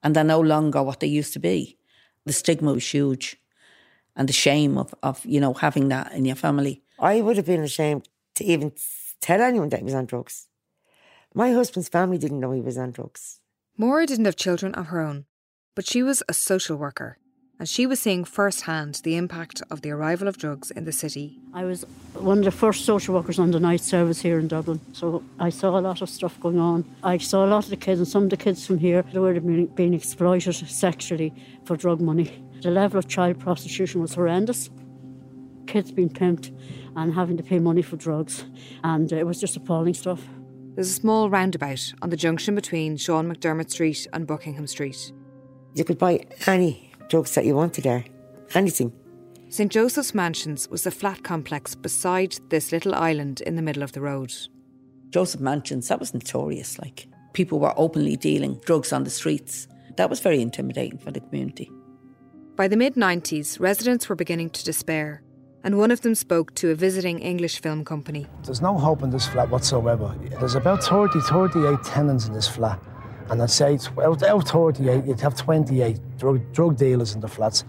and 0.00 0.14
they're 0.14 0.22
no 0.22 0.40
longer 0.40 0.80
what 0.84 1.00
they 1.00 1.08
used 1.08 1.32
to 1.32 1.40
be. 1.40 1.76
The 2.24 2.32
stigma 2.32 2.72
was 2.72 2.88
huge, 2.88 3.36
and 4.14 4.28
the 4.28 4.32
shame 4.32 4.78
of, 4.78 4.94
of 5.02 5.26
you 5.26 5.40
know 5.40 5.54
having 5.54 5.88
that 5.88 6.12
in 6.12 6.24
your 6.24 6.36
family. 6.36 6.82
I 7.00 7.20
would 7.20 7.36
have 7.36 7.46
been 7.46 7.64
ashamed 7.64 8.08
to 8.36 8.44
even 8.44 8.72
tell 9.20 9.40
anyone 9.42 9.70
that 9.70 9.80
he 9.80 9.84
was 9.84 9.94
on 9.94 10.06
drugs. 10.06 10.48
My 11.38 11.52
husband's 11.52 11.88
family 11.88 12.18
didn't 12.18 12.40
know 12.40 12.50
he 12.50 12.60
was 12.60 12.76
on 12.76 12.90
drugs. 12.90 13.38
Maura 13.76 14.06
didn't 14.06 14.24
have 14.24 14.34
children 14.34 14.74
of 14.74 14.86
her 14.86 14.98
own, 14.98 15.26
but 15.76 15.86
she 15.86 16.02
was 16.02 16.20
a 16.28 16.34
social 16.34 16.76
worker 16.76 17.16
and 17.60 17.68
she 17.68 17.86
was 17.86 18.00
seeing 18.00 18.24
firsthand 18.24 19.00
the 19.04 19.14
impact 19.14 19.62
of 19.70 19.82
the 19.82 19.90
arrival 19.92 20.26
of 20.26 20.36
drugs 20.36 20.72
in 20.72 20.84
the 20.84 20.90
city. 20.90 21.38
I 21.54 21.62
was 21.62 21.86
one 22.14 22.38
of 22.38 22.44
the 22.44 22.50
first 22.50 22.84
social 22.84 23.14
workers 23.14 23.38
on 23.38 23.52
the 23.52 23.60
night 23.60 23.82
service 23.82 24.20
here 24.20 24.40
in 24.40 24.48
Dublin, 24.48 24.80
so 24.92 25.22
I 25.38 25.50
saw 25.50 25.78
a 25.78 25.80
lot 25.80 26.02
of 26.02 26.10
stuff 26.10 26.40
going 26.40 26.58
on. 26.58 26.84
I 27.04 27.18
saw 27.18 27.44
a 27.44 27.50
lot 27.54 27.62
of 27.62 27.70
the 27.70 27.76
kids, 27.76 28.00
and 28.00 28.08
some 28.08 28.24
of 28.24 28.30
the 28.30 28.36
kids 28.36 28.66
from 28.66 28.78
here, 28.78 29.02
they 29.02 29.20
were 29.20 29.38
being, 29.38 29.66
being 29.66 29.94
exploited 29.94 30.54
sexually 30.54 31.32
for 31.64 31.76
drug 31.76 32.00
money. 32.00 32.44
The 32.62 32.72
level 32.72 32.98
of 32.98 33.06
child 33.06 33.38
prostitution 33.38 34.00
was 34.00 34.14
horrendous. 34.14 34.70
Kids 35.68 35.92
being 35.92 36.10
pimped 36.10 36.50
and 36.96 37.14
having 37.14 37.36
to 37.36 37.44
pay 37.44 37.60
money 37.60 37.82
for 37.82 37.96
drugs, 37.96 38.44
and 38.82 39.12
it 39.12 39.24
was 39.24 39.40
just 39.40 39.56
appalling 39.56 39.94
stuff. 39.94 40.20
There's 40.78 40.90
a 40.90 40.94
small 40.94 41.28
roundabout 41.28 41.92
on 42.02 42.10
the 42.10 42.16
junction 42.16 42.54
between 42.54 42.96
Sean 42.96 43.28
McDermott 43.28 43.68
Street 43.68 44.06
and 44.12 44.28
Buckingham 44.28 44.68
Street. 44.68 45.12
You 45.74 45.82
could 45.82 45.98
buy 45.98 46.24
any 46.46 46.92
drugs 47.08 47.34
that 47.34 47.44
you 47.44 47.56
wanted 47.56 47.82
there. 47.82 48.04
Anything. 48.54 48.92
St 49.48 49.72
Joseph's 49.72 50.14
Mansions 50.14 50.68
was 50.68 50.86
a 50.86 50.92
flat 50.92 51.24
complex 51.24 51.74
beside 51.74 52.38
this 52.50 52.70
little 52.70 52.94
island 52.94 53.40
in 53.40 53.56
the 53.56 53.62
middle 53.62 53.82
of 53.82 53.90
the 53.90 54.00
road. 54.00 54.32
Joseph 55.10 55.40
Mansions, 55.40 55.88
that 55.88 55.98
was 55.98 56.14
notorious. 56.14 56.78
Like, 56.78 57.08
people 57.32 57.58
were 57.58 57.74
openly 57.76 58.14
dealing 58.14 58.60
drugs 58.64 58.92
on 58.92 59.02
the 59.02 59.10
streets. 59.10 59.66
That 59.96 60.08
was 60.08 60.20
very 60.20 60.40
intimidating 60.40 60.98
for 60.98 61.10
the 61.10 61.18
community. 61.18 61.72
By 62.54 62.68
the 62.68 62.76
mid 62.76 62.94
90s, 62.94 63.58
residents 63.58 64.08
were 64.08 64.14
beginning 64.14 64.50
to 64.50 64.64
despair, 64.64 65.24
and 65.64 65.78
one 65.78 65.90
of 65.90 66.00
them 66.02 66.14
spoke 66.14 66.54
to 66.54 66.70
a 66.70 66.74
visiting 66.74 67.18
English 67.18 67.60
film 67.60 67.84
company. 67.84 68.26
There's 68.44 68.62
no 68.62 68.76
hope 68.78 69.02
in 69.02 69.10
this 69.10 69.26
flat 69.26 69.50
whatsoever. 69.50 70.14
There's 70.38 70.54
about 70.54 70.82
30, 70.82 71.20
38 71.20 71.82
tenants 71.84 72.26
in 72.26 72.32
this 72.32 72.48
flat. 72.48 72.80
And 73.30 73.42
I'd 73.42 73.50
say 73.50 73.78
out, 74.02 74.22
out 74.22 74.48
38, 74.48 75.04
you'd 75.04 75.20
have 75.20 75.36
28 75.36 76.00
drug, 76.18 76.52
drug 76.52 76.76
dealers 76.76 77.14
in 77.14 77.20
the 77.20 77.28
flats. 77.28 77.64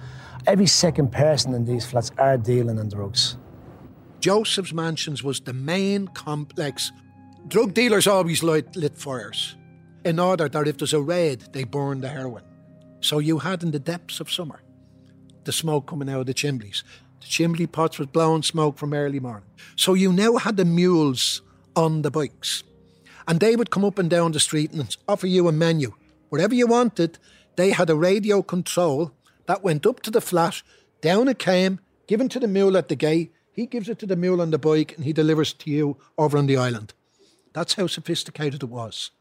Every 0.47 0.67
second 0.67 1.12
person 1.12 1.54
in 1.54 1.65
these 1.65 1.86
flats 1.86 2.12
are 2.17 2.38
dealing 2.38 2.78
in 2.78 2.89
drugs. 2.89 3.38
Joseph's 4.19 4.73
Mansions 4.73 5.23
was 5.23 5.39
the 5.41 5.54
main 5.54 6.08
complex. 6.10 6.91
Drug 7.47 7.73
dealers 7.73 8.08
always 8.08 8.43
lit, 8.43 8.75
lit 8.75 8.97
fires 8.97 9.56
in 10.06 10.19
order 10.19 10.47
that 10.47 10.67
if 10.67 10.78
there's 10.78 10.93
a 10.93 11.02
raid, 11.02 11.41
they 11.52 11.63
burn 11.63 12.02
the 12.02 12.08
heroin. 12.08 12.43
So 13.02 13.19
you 13.19 13.39
had 13.39 13.63
in 13.63 13.71
the 13.71 13.80
depths 13.80 14.19
of 14.19 14.32
summer 14.32 14.62
the 15.43 15.52
smoke 15.52 15.88
coming 15.88 16.10
out 16.10 16.21
of 16.21 16.25
the 16.25 16.34
chimneys. 16.34 16.84
The 17.21 17.27
chimney 17.27 17.67
pots 17.67 17.99
was 17.99 18.08
blowing 18.08 18.43
smoke 18.43 18.77
from 18.77 18.93
early 18.93 19.19
morning. 19.19 19.49
So 19.75 19.93
you 19.93 20.12
now 20.13 20.38
had 20.38 20.58
the 20.58 20.65
mules 20.65 21.41
on 21.75 22.01
the 22.01 22.12
bikes. 22.12 22.63
And 23.27 23.39
they 23.39 23.55
would 23.55 23.71
come 23.71 23.86
up 23.86 23.99
and 23.99 24.10
down 24.10 24.32
the 24.32 24.39
street 24.39 24.71
and 24.71 24.95
offer 25.08 25.27
you 25.27 25.47
a 25.47 25.51
menu. 25.51 25.93
Whatever 26.29 26.55
you 26.55 26.67
wanted, 26.67 27.19
they 27.55 27.71
had 27.71 27.89
a 27.89 27.95
radio 27.95 28.41
control 28.41 29.12
that 29.45 29.63
went 29.63 29.86
up 29.86 30.01
to 30.01 30.12
the 30.12 30.21
flat, 30.21 30.62
down 31.01 31.27
it 31.27 31.39
came, 31.39 31.79
given 32.08 32.29
to 32.29 32.39
the 32.39 32.47
mule 32.47 32.77
at 32.77 32.88
the 32.88 32.95
gate. 32.95 33.32
He 33.51 33.65
gives 33.65 33.89
it 33.89 33.99
to 33.99 34.05
the 34.05 34.15
mule 34.15 34.41
on 34.41 34.51
the 34.51 34.58
bike 34.58 34.95
and 34.95 35.05
he 35.05 35.13
delivers 35.13 35.53
to 35.53 35.69
you 35.69 35.97
over 36.17 36.38
on 36.38 36.47
the 36.47 36.58
island. 36.58 36.93
That's 37.53 37.73
how 37.73 37.88
sophisticated 37.88 38.63
it 38.63 38.69
was. 38.69 39.12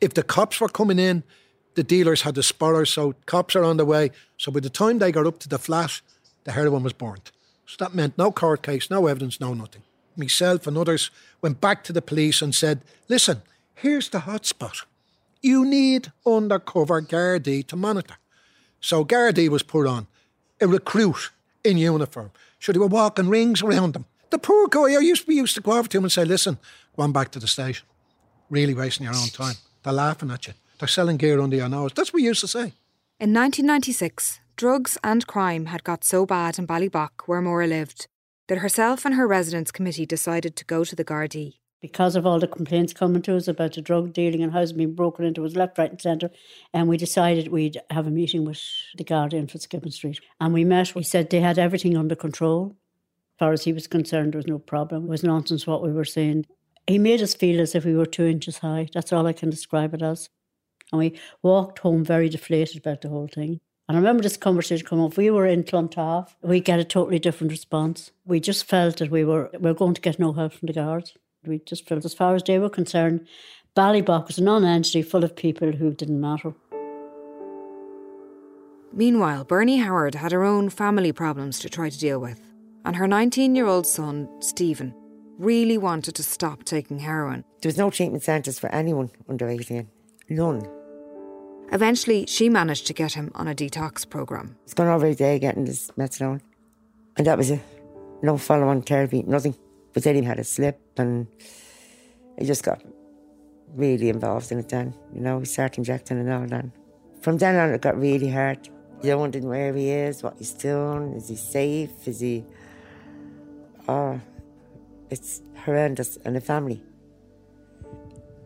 If 0.00 0.14
the 0.14 0.22
cops 0.22 0.60
were 0.60 0.68
coming 0.68 0.98
in, 0.98 1.24
the 1.74 1.82
dealers 1.82 2.22
had 2.22 2.34
the 2.34 2.42
spoilers, 2.42 2.90
so 2.90 3.14
cops 3.26 3.54
are 3.56 3.64
on 3.64 3.76
the 3.76 3.84
way. 3.84 4.10
So 4.36 4.50
by 4.52 4.60
the 4.60 4.70
time 4.70 4.98
they 4.98 5.12
got 5.12 5.26
up 5.26 5.38
to 5.40 5.48
the 5.48 5.58
flat, 5.58 6.00
the 6.44 6.52
heroin 6.52 6.82
was 6.82 6.92
burnt. 6.92 7.32
So 7.68 7.76
that 7.80 7.94
meant 7.94 8.16
no 8.16 8.32
court 8.32 8.62
case, 8.62 8.88
no 8.88 9.06
evidence, 9.06 9.40
no 9.40 9.52
nothing. 9.52 9.82
Myself 10.16 10.66
and 10.66 10.78
others 10.78 11.10
went 11.42 11.60
back 11.60 11.84
to 11.84 11.92
the 11.92 12.00
police 12.00 12.40
and 12.40 12.54
said, 12.54 12.80
listen, 13.08 13.42
here's 13.74 14.08
the 14.08 14.20
hotspot. 14.20 14.84
You 15.42 15.66
need 15.66 16.10
undercover 16.24 17.02
Gardaí 17.02 17.66
to 17.66 17.76
monitor. 17.76 18.16
So 18.80 19.04
Gardaí 19.04 19.50
was 19.50 19.62
put 19.62 19.86
on, 19.86 20.06
a 20.62 20.66
recruit 20.66 21.30
in 21.62 21.76
uniform. 21.76 22.30
So 22.58 22.72
they 22.72 22.78
were 22.78 22.86
walking 22.86 23.28
rings 23.28 23.60
around 23.60 23.92
them. 23.92 24.06
The 24.30 24.38
poor 24.38 24.66
guy, 24.68 24.94
I 24.94 25.00
used 25.00 25.22
to 25.22 25.28
be 25.28 25.34
used 25.34 25.54
to 25.56 25.60
go 25.60 25.72
over 25.72 25.88
to 25.88 25.98
him 25.98 26.04
and 26.04 26.12
say, 26.12 26.24
listen, 26.24 26.56
go 26.96 27.02
on 27.02 27.12
back 27.12 27.30
to 27.32 27.38
the 27.38 27.46
station. 27.46 27.86
Really 28.48 28.72
wasting 28.72 29.04
your 29.04 29.14
own 29.14 29.28
time. 29.28 29.56
They're 29.82 29.92
laughing 29.92 30.30
at 30.30 30.46
you. 30.46 30.54
They're 30.78 30.88
selling 30.88 31.18
gear 31.18 31.38
under 31.38 31.56
your 31.56 31.68
nose. 31.68 31.92
That's 31.94 32.14
what 32.14 32.20
we 32.20 32.24
used 32.24 32.40
to 32.40 32.48
say. 32.48 32.72
In 33.20 33.34
1996, 33.34 34.40
drugs 34.58 34.98
and 35.04 35.24
crime 35.28 35.66
had 35.66 35.84
got 35.84 36.02
so 36.02 36.26
bad 36.26 36.58
in 36.58 36.66
Ballybough, 36.66 37.10
where 37.26 37.40
Maura 37.40 37.68
lived, 37.68 38.08
that 38.48 38.58
herself 38.58 39.04
and 39.04 39.14
her 39.14 39.26
residents 39.26 39.70
committee 39.70 40.04
decided 40.04 40.56
to 40.56 40.64
go 40.64 40.82
to 40.82 40.96
the 40.96 41.04
Gardaí. 41.04 41.54
Because 41.80 42.16
of 42.16 42.26
all 42.26 42.40
the 42.40 42.48
complaints 42.48 42.92
coming 42.92 43.22
to 43.22 43.36
us 43.36 43.46
about 43.46 43.74
the 43.74 43.80
drug 43.80 44.12
dealing 44.12 44.42
and 44.42 44.52
houses 44.52 44.72
being 44.72 44.96
broken 44.96 45.24
into 45.24 45.42
was 45.42 45.54
left, 45.54 45.78
right, 45.78 45.92
and 45.92 46.02
centre, 46.02 46.30
and 46.74 46.88
we 46.88 46.96
decided 46.96 47.52
we'd 47.52 47.80
have 47.90 48.08
a 48.08 48.10
meeting 48.10 48.44
with 48.44 48.60
the 48.96 49.04
Garda 49.04 49.36
in 49.36 49.46
Fitzgibbon 49.46 49.92
Street. 49.92 50.18
And 50.40 50.52
we 50.52 50.64
met. 50.64 50.92
We 50.96 51.04
said 51.04 51.30
they 51.30 51.40
had 51.40 51.60
everything 51.60 51.96
under 51.96 52.16
control. 52.16 52.74
As 53.36 53.38
far 53.38 53.52
as 53.52 53.62
he 53.62 53.72
was 53.72 53.86
concerned, 53.86 54.32
there 54.32 54.40
was 54.40 54.48
no 54.48 54.58
problem. 54.58 55.04
It 55.04 55.10
was 55.10 55.22
nonsense 55.22 55.68
what 55.68 55.84
we 55.84 55.92
were 55.92 56.04
saying. 56.04 56.46
He 56.88 56.98
made 56.98 57.22
us 57.22 57.32
feel 57.32 57.60
as 57.60 57.76
if 57.76 57.84
we 57.84 57.94
were 57.94 58.06
two 58.06 58.26
inches 58.26 58.58
high. 58.58 58.88
That's 58.92 59.12
all 59.12 59.28
I 59.28 59.34
can 59.34 59.50
describe 59.50 59.94
it 59.94 60.02
as. 60.02 60.30
And 60.90 60.98
we 60.98 61.20
walked 61.44 61.78
home 61.78 62.04
very 62.04 62.28
deflated 62.28 62.78
about 62.78 63.02
the 63.02 63.08
whole 63.08 63.28
thing. 63.28 63.60
And 63.88 63.96
I 63.96 64.00
remember 64.00 64.22
this 64.22 64.36
conversation 64.36 64.86
come 64.86 65.00
up. 65.00 65.16
We 65.16 65.30
were 65.30 65.46
in 65.46 65.64
Clontarf. 65.64 66.36
We 66.42 66.60
get 66.60 66.78
a 66.78 66.84
totally 66.84 67.18
different 67.18 67.50
response. 67.50 68.10
We 68.26 68.38
just 68.38 68.66
felt 68.66 68.98
that 68.98 69.10
we 69.10 69.24
were 69.24 69.48
we 69.54 69.70
were 69.70 69.74
going 69.74 69.94
to 69.94 70.00
get 70.00 70.18
no 70.18 70.34
help 70.34 70.52
from 70.52 70.66
the 70.66 70.74
guards. 70.74 71.14
We 71.46 71.60
just 71.60 71.88
felt, 71.88 72.04
as 72.04 72.12
far 72.12 72.34
as 72.34 72.42
they 72.42 72.58
were 72.58 72.68
concerned, 72.68 73.26
Ballybough 73.74 74.26
was 74.26 74.38
a 74.38 74.42
non-entity 74.42 75.02
full 75.02 75.24
of 75.24 75.36
people 75.36 75.72
who 75.72 75.94
didn't 75.94 76.20
matter. 76.20 76.52
Meanwhile, 78.92 79.44
Bernie 79.44 79.78
Howard 79.78 80.16
had 80.16 80.32
her 80.32 80.44
own 80.44 80.68
family 80.68 81.12
problems 81.12 81.58
to 81.60 81.70
try 81.70 81.88
to 81.88 81.98
deal 81.98 82.18
with, 82.18 82.40
and 82.84 82.96
her 82.96 83.06
19 83.06 83.54
year 83.54 83.66
old 83.66 83.86
son, 83.86 84.28
Stephen, 84.40 84.94
really 85.38 85.78
wanted 85.78 86.14
to 86.16 86.22
stop 86.22 86.64
taking 86.64 86.98
heroin. 86.98 87.44
There 87.62 87.68
was 87.68 87.78
no 87.78 87.90
treatment 87.90 88.24
centres 88.24 88.58
for 88.58 88.68
anyone 88.70 89.10
under 89.28 89.48
18. 89.48 89.88
None. 90.28 90.77
Eventually, 91.70 92.24
she 92.26 92.48
managed 92.48 92.86
to 92.86 92.94
get 92.94 93.12
him 93.12 93.30
on 93.34 93.46
a 93.48 93.54
detox 93.54 94.08
program. 94.08 94.56
Gone 94.74 94.88
over 94.88 95.06
a 95.06 95.14
day 95.14 95.38
getting 95.38 95.64
this 95.64 95.90
methadone. 95.98 96.40
And 97.16 97.26
that 97.26 97.36
was 97.36 97.50
it. 97.50 97.60
No 98.22 98.38
follow 98.38 98.68
on 98.68 98.82
therapy, 98.82 99.22
nothing. 99.26 99.54
But 99.92 100.02
then 100.04 100.14
he 100.14 100.22
had 100.22 100.38
a 100.38 100.44
slip 100.44 100.80
and 100.96 101.26
he 102.38 102.46
just 102.46 102.62
got 102.64 102.82
really 103.74 104.08
involved 104.08 104.50
in 104.50 104.58
it 104.58 104.68
then. 104.68 104.94
You 105.12 105.20
know, 105.20 105.40
he 105.40 105.44
started 105.44 105.78
injecting 105.78 106.18
and 106.18 106.32
all 106.32 106.46
then. 106.46 106.72
From 107.20 107.38
then 107.38 107.56
on, 107.56 107.70
it 107.70 107.80
got 107.80 107.98
really 107.98 108.30
hard. 108.30 108.68
You're 109.02 109.18
wondering 109.18 109.46
where 109.46 109.74
he 109.74 109.90
is, 109.90 110.22
what 110.22 110.38
he's 110.38 110.52
doing, 110.52 111.12
is 111.14 111.28
he 111.28 111.36
safe, 111.36 112.06
is 112.06 112.20
he. 112.20 112.44
Oh, 113.88 114.20
it's 115.10 115.42
horrendous. 115.64 116.16
And 116.24 116.34
the 116.34 116.40
family. 116.40 116.82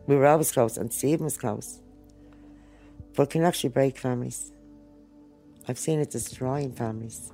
We 0.07 0.17
were 0.17 0.27
always 0.27 0.53
close, 0.53 0.77
and 0.77 0.93
Stephen 0.93 1.25
was 1.25 1.39
close. 1.39 1.81
But 3.15 3.25
it 3.25 3.31
can 3.31 3.45
actually 3.45 3.71
break 3.71 3.99
families. 3.99 4.53
I've 5.69 5.79
seen 5.79 6.01
it 6.01 6.11
destroying 6.11 6.73
families. 6.73 7.33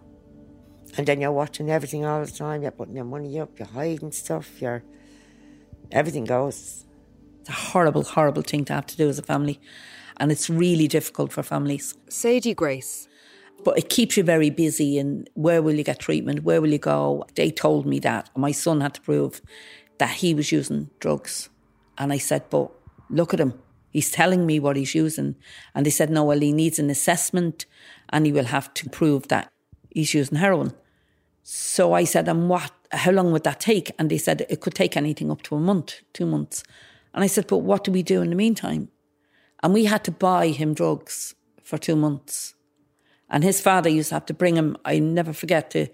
And 0.97 1.07
then 1.07 1.21
you're 1.21 1.33
watching 1.33 1.71
everything 1.71 2.05
all 2.05 2.25
the 2.25 2.31
time, 2.31 2.63
you're 2.63 2.71
putting 2.71 2.97
your 2.97 3.05
money 3.05 3.39
up, 3.39 3.59
you're 3.59 3.69
hiding 3.69 4.13
stuff, 4.13 4.61
you're 4.61 4.83
everything 5.91 6.25
goes. 6.25 6.85
It's 7.41 7.49
a 7.49 7.53
horrible, 7.53 8.03
horrible 8.03 8.43
thing 8.43 8.65
to 8.67 8.73
have 8.75 8.87
to 8.87 8.97
do 8.97 9.09
as 9.09 9.19
a 9.19 9.23
family. 9.23 9.61
And 10.19 10.33
it's 10.33 10.51
really 10.51 10.89
difficult 10.89 11.33
for 11.33 11.43
families. 11.43 11.95
Sadie 12.09 12.55
Grace. 12.55 13.09
But 13.65 13.79
it 13.79 13.89
keeps 13.89 14.17
you 14.17 14.23
very 14.23 14.51
busy 14.51 14.99
and 14.99 15.29
where 15.35 15.63
will 15.63 15.75
you 15.75 15.85
get 15.85 15.99
treatment? 15.99 16.45
Where 16.45 16.61
will 16.61 16.71
you 16.71 16.79
go? 16.79 17.25
They 17.35 17.51
told 17.51 17.87
me 17.87 17.99
that. 18.01 18.31
My 18.37 18.53
son 18.53 18.81
had 18.81 18.95
to 18.95 19.01
prove 19.01 19.41
that 19.99 20.11
he 20.11 20.33
was 20.35 20.53
using 20.53 20.91
drugs. 21.01 21.49
And 21.97 22.13
I 22.13 22.19
said, 22.19 22.45
but 22.51 22.71
look 23.11 23.35
at 23.35 23.41
him. 23.41 23.55
He's 23.91 24.11
telling 24.11 24.47
me 24.47 24.61
what 24.61 24.77
he's 24.77 24.95
using. 24.95 25.37
And 25.75 25.85
they 25.87 25.91
said, 25.91 26.11
no, 26.11 26.25
well, 26.25 26.41
he 26.41 26.53
needs 26.53 26.79
an 26.79 26.91
assessment 26.91 27.67
and 28.11 28.27
he 28.27 28.33
will 28.33 28.45
have 28.45 28.73
to 28.75 28.91
prove 28.91 29.29
that 29.29 29.51
he's 29.91 30.15
using 30.15 30.39
heroin. 30.39 30.73
So 31.43 31.95
I 31.95 32.05
said, 32.05 32.29
and 32.29 32.49
what, 32.49 32.73
how 32.93 33.11
long 33.11 33.33
would 33.33 33.45
that 33.45 33.61
take? 33.61 33.91
And 33.99 34.11
they 34.11 34.19
said, 34.19 34.47
it 34.51 34.61
could 34.61 34.75
take 34.75 34.97
anything 34.97 35.31
up 35.31 35.43
to 35.43 35.57
a 35.57 35.61
month, 35.61 36.03
two 36.13 36.27
months. 36.27 36.63
And 37.15 37.25
I 37.25 37.27
said, 37.27 37.47
but 37.47 37.59
what 37.59 37.85
do 37.85 37.93
we 37.93 38.03
do 38.03 38.21
in 38.21 38.31
the 38.31 38.37
meantime? 38.37 38.89
And 39.63 39.73
we 39.73 39.87
had 39.87 40.05
to 40.05 40.11
buy 40.11 40.49
him 40.49 40.75
drugs 40.75 41.35
for 41.65 41.79
two 41.79 41.97
months. 41.97 42.55
And 43.31 43.43
his 43.43 43.61
father 43.61 43.89
used 43.89 44.11
to 44.11 44.17
have 44.17 44.27
to 44.27 44.35
bring 44.35 44.57
him, 44.57 44.77
I 44.85 44.99
never 44.99 45.33
forget, 45.33 45.71
to 45.71 45.89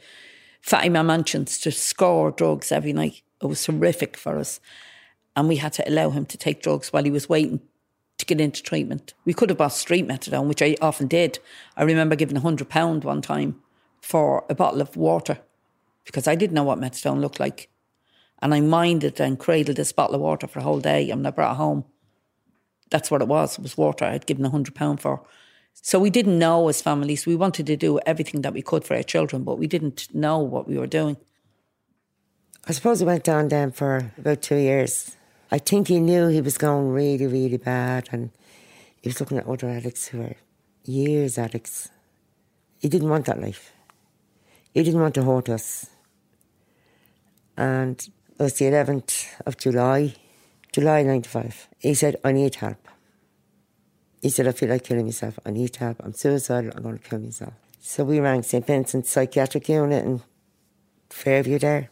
Fatima 0.60 1.02
Mansions 1.04 1.58
to 1.60 1.70
score 1.70 2.30
drugs 2.30 2.72
every 2.72 2.92
night. 2.92 3.22
It 3.40 3.46
was 3.46 3.64
horrific 3.64 4.16
for 4.16 4.38
us. 4.38 4.60
And 5.36 5.48
we 5.48 5.56
had 5.56 5.72
to 5.74 5.88
allow 5.88 6.10
him 6.10 6.26
to 6.26 6.38
take 6.38 6.62
drugs 6.62 6.92
while 6.92 7.04
he 7.04 7.10
was 7.10 7.28
waiting 7.28 7.60
to 8.18 8.26
get 8.26 8.40
into 8.40 8.62
treatment. 8.62 9.14
We 9.24 9.34
could 9.34 9.50
have 9.50 9.58
bought 9.58 9.72
street 9.72 10.06
methadone, 10.06 10.46
which 10.46 10.62
I 10.62 10.76
often 10.80 11.08
did. 11.08 11.38
I 11.76 11.82
remember 11.82 12.16
giving 12.16 12.36
a 12.36 12.40
hundred 12.40 12.68
pound 12.68 13.04
one 13.04 13.22
time 13.22 13.60
for 14.00 14.44
a 14.48 14.54
bottle 14.54 14.80
of 14.80 14.96
water 14.96 15.38
because 16.04 16.28
I 16.28 16.34
didn't 16.34 16.54
know 16.54 16.64
what 16.64 16.78
methadone 16.78 17.20
looked 17.20 17.40
like. 17.40 17.68
And 18.40 18.54
I 18.54 18.60
minded 18.60 19.20
and 19.20 19.38
cradled 19.38 19.76
this 19.76 19.92
bottle 19.92 20.16
of 20.16 20.20
water 20.20 20.46
for 20.46 20.58
a 20.58 20.62
whole 20.62 20.80
day 20.80 21.10
and 21.10 21.26
I 21.26 21.30
brought 21.30 21.52
it 21.52 21.56
home. 21.56 21.84
That's 22.90 23.10
what 23.10 23.22
it 23.22 23.28
was. 23.28 23.58
It 23.58 23.62
was 23.62 23.76
water 23.76 24.04
I'd 24.04 24.26
given 24.26 24.44
a 24.44 24.50
hundred 24.50 24.74
pound 24.74 25.00
for. 25.00 25.26
So 25.72 25.98
we 25.98 26.10
didn't 26.10 26.38
know 26.38 26.68
as 26.68 26.82
families. 26.82 27.26
We 27.26 27.36
wanted 27.36 27.66
to 27.66 27.76
do 27.76 27.98
everything 28.06 28.42
that 28.42 28.52
we 28.52 28.62
could 28.62 28.84
for 28.84 28.94
our 28.94 29.02
children, 29.02 29.42
but 29.42 29.58
we 29.58 29.66
didn't 29.66 30.14
know 30.14 30.38
what 30.38 30.68
we 30.68 30.78
were 30.78 30.86
doing. 30.86 31.16
I 32.66 32.72
suppose 32.72 33.00
he 33.00 33.06
went 33.06 33.24
down 33.24 33.48
then 33.48 33.72
for 33.72 34.12
about 34.16 34.42
two 34.42 34.56
years. 34.56 35.16
I 35.50 35.58
think 35.58 35.88
he 35.88 36.00
knew 36.00 36.28
he 36.28 36.40
was 36.40 36.58
going 36.58 36.90
really, 36.90 37.26
really 37.26 37.56
bad, 37.58 38.08
and 38.12 38.30
he 39.00 39.08
was 39.08 39.20
looking 39.20 39.38
at 39.38 39.46
other 39.46 39.68
addicts 39.68 40.08
who 40.08 40.18
were 40.18 40.36
years 40.84 41.38
addicts. 41.38 41.90
He 42.78 42.88
didn't 42.88 43.08
want 43.08 43.26
that 43.26 43.40
life. 43.40 43.72
He 44.72 44.82
didn't 44.82 45.00
want 45.00 45.14
to 45.14 45.22
hurt 45.22 45.48
us. 45.48 45.86
And 47.56 47.96
it 48.38 48.42
was 48.42 48.54
the 48.54 48.64
11th 48.64 49.26
of 49.46 49.56
July, 49.56 50.14
July 50.72 51.02
95. 51.02 51.68
He 51.78 51.94
said, 51.94 52.16
I 52.24 52.32
need 52.32 52.56
help. 52.56 52.88
He 54.20 54.30
said, 54.30 54.48
I 54.48 54.52
feel 54.52 54.70
like 54.70 54.84
killing 54.84 55.04
myself. 55.04 55.38
I 55.46 55.50
need 55.50 55.76
help. 55.76 56.00
I'm 56.02 56.14
suicidal. 56.14 56.72
I'm 56.74 56.82
going 56.82 56.98
to 56.98 57.08
kill 57.08 57.20
myself. 57.20 57.52
So 57.78 58.02
we 58.02 58.18
rang 58.18 58.42
St. 58.42 58.66
Vincent's 58.66 59.10
Psychiatric 59.10 59.68
Unit 59.68 60.04
in 60.04 60.22
Fairview 61.10 61.58
there. 61.58 61.90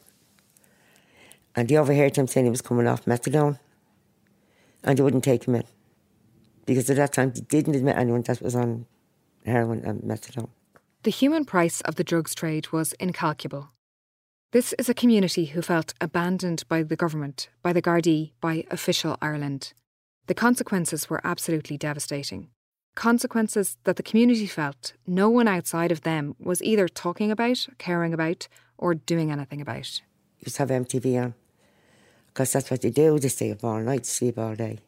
And 1.55 1.69
they 1.69 1.77
overheard 1.77 2.17
him 2.17 2.27
saying 2.27 2.47
he 2.47 2.51
was 2.51 2.63
coming 2.63 2.87
off 2.87 3.05
methadone. 3.05 3.59
And 4.85 4.99
they 4.99 5.03
wouldn't 5.03 5.25
take 5.25 5.45
him 5.45 5.55
in. 5.55 5.65
Because 6.67 6.89
at 6.91 6.97
that 6.97 7.13
time, 7.13 7.33
they 7.33 7.41
didn't 7.41 7.75
admit 7.75 7.97
anyone 7.97 8.23
that 8.23 8.41
was 8.41 8.55
on 8.55 8.87
heroin 9.45 9.85
and 9.85 10.03
methadone. 10.03 10.49
The 11.03 11.11
human 11.11 11.45
price 11.45 11.81
of 11.83 11.97
the 11.97 12.05
drugs 12.05 12.35
trade 12.35 12.73
was 12.73 12.93
incalculable. 12.95 13.71
This 14.53 14.73
is 14.75 14.89
a 14.89 14.95
community 14.95 15.47
who 15.47 15.63
felt 15.63 15.95
abandoned 16.01 16.65
by 16.69 16.83
the 16.83 16.97
government, 16.97 17.49
by 17.63 17.73
the 17.73 17.83
Gardaí, 17.83 18.33
by 18.41 18.65
official 18.71 19.17
Ireland. 19.21 19.73
The 20.27 20.35
consequences 20.35 21.11
were 21.11 21.21
absolutely 21.25 21.77
devastating. 21.77 22.51
Consequences 22.95 23.79
that 23.85 23.97
the 23.97 24.03
community 24.03 24.47
felt 24.47 24.93
no 25.07 25.31
one 25.31 25.49
outside 25.49 25.91
of 25.91 26.03
them 26.03 26.37
was 26.39 26.63
either 26.63 26.87
talking 26.87 27.31
about, 27.31 27.67
caring 27.79 28.13
about, 28.13 28.47
or 28.77 28.95
doing 28.95 29.33
anything 29.33 29.61
about. 29.61 30.03
You 30.39 30.45
just 30.45 30.59
have 30.59 30.69
MTV 30.69 31.23
on 31.23 31.35
because 32.33 32.53
that's 32.53 32.71
what 32.71 32.83
they 32.83 32.91
do. 32.91 33.19
They 33.19 33.29
stay 33.29 33.51
up 33.53 33.65
all 33.65 33.81
night, 33.81 34.07
sleep 34.07 34.39
all 34.39 34.55
day. 34.55 34.79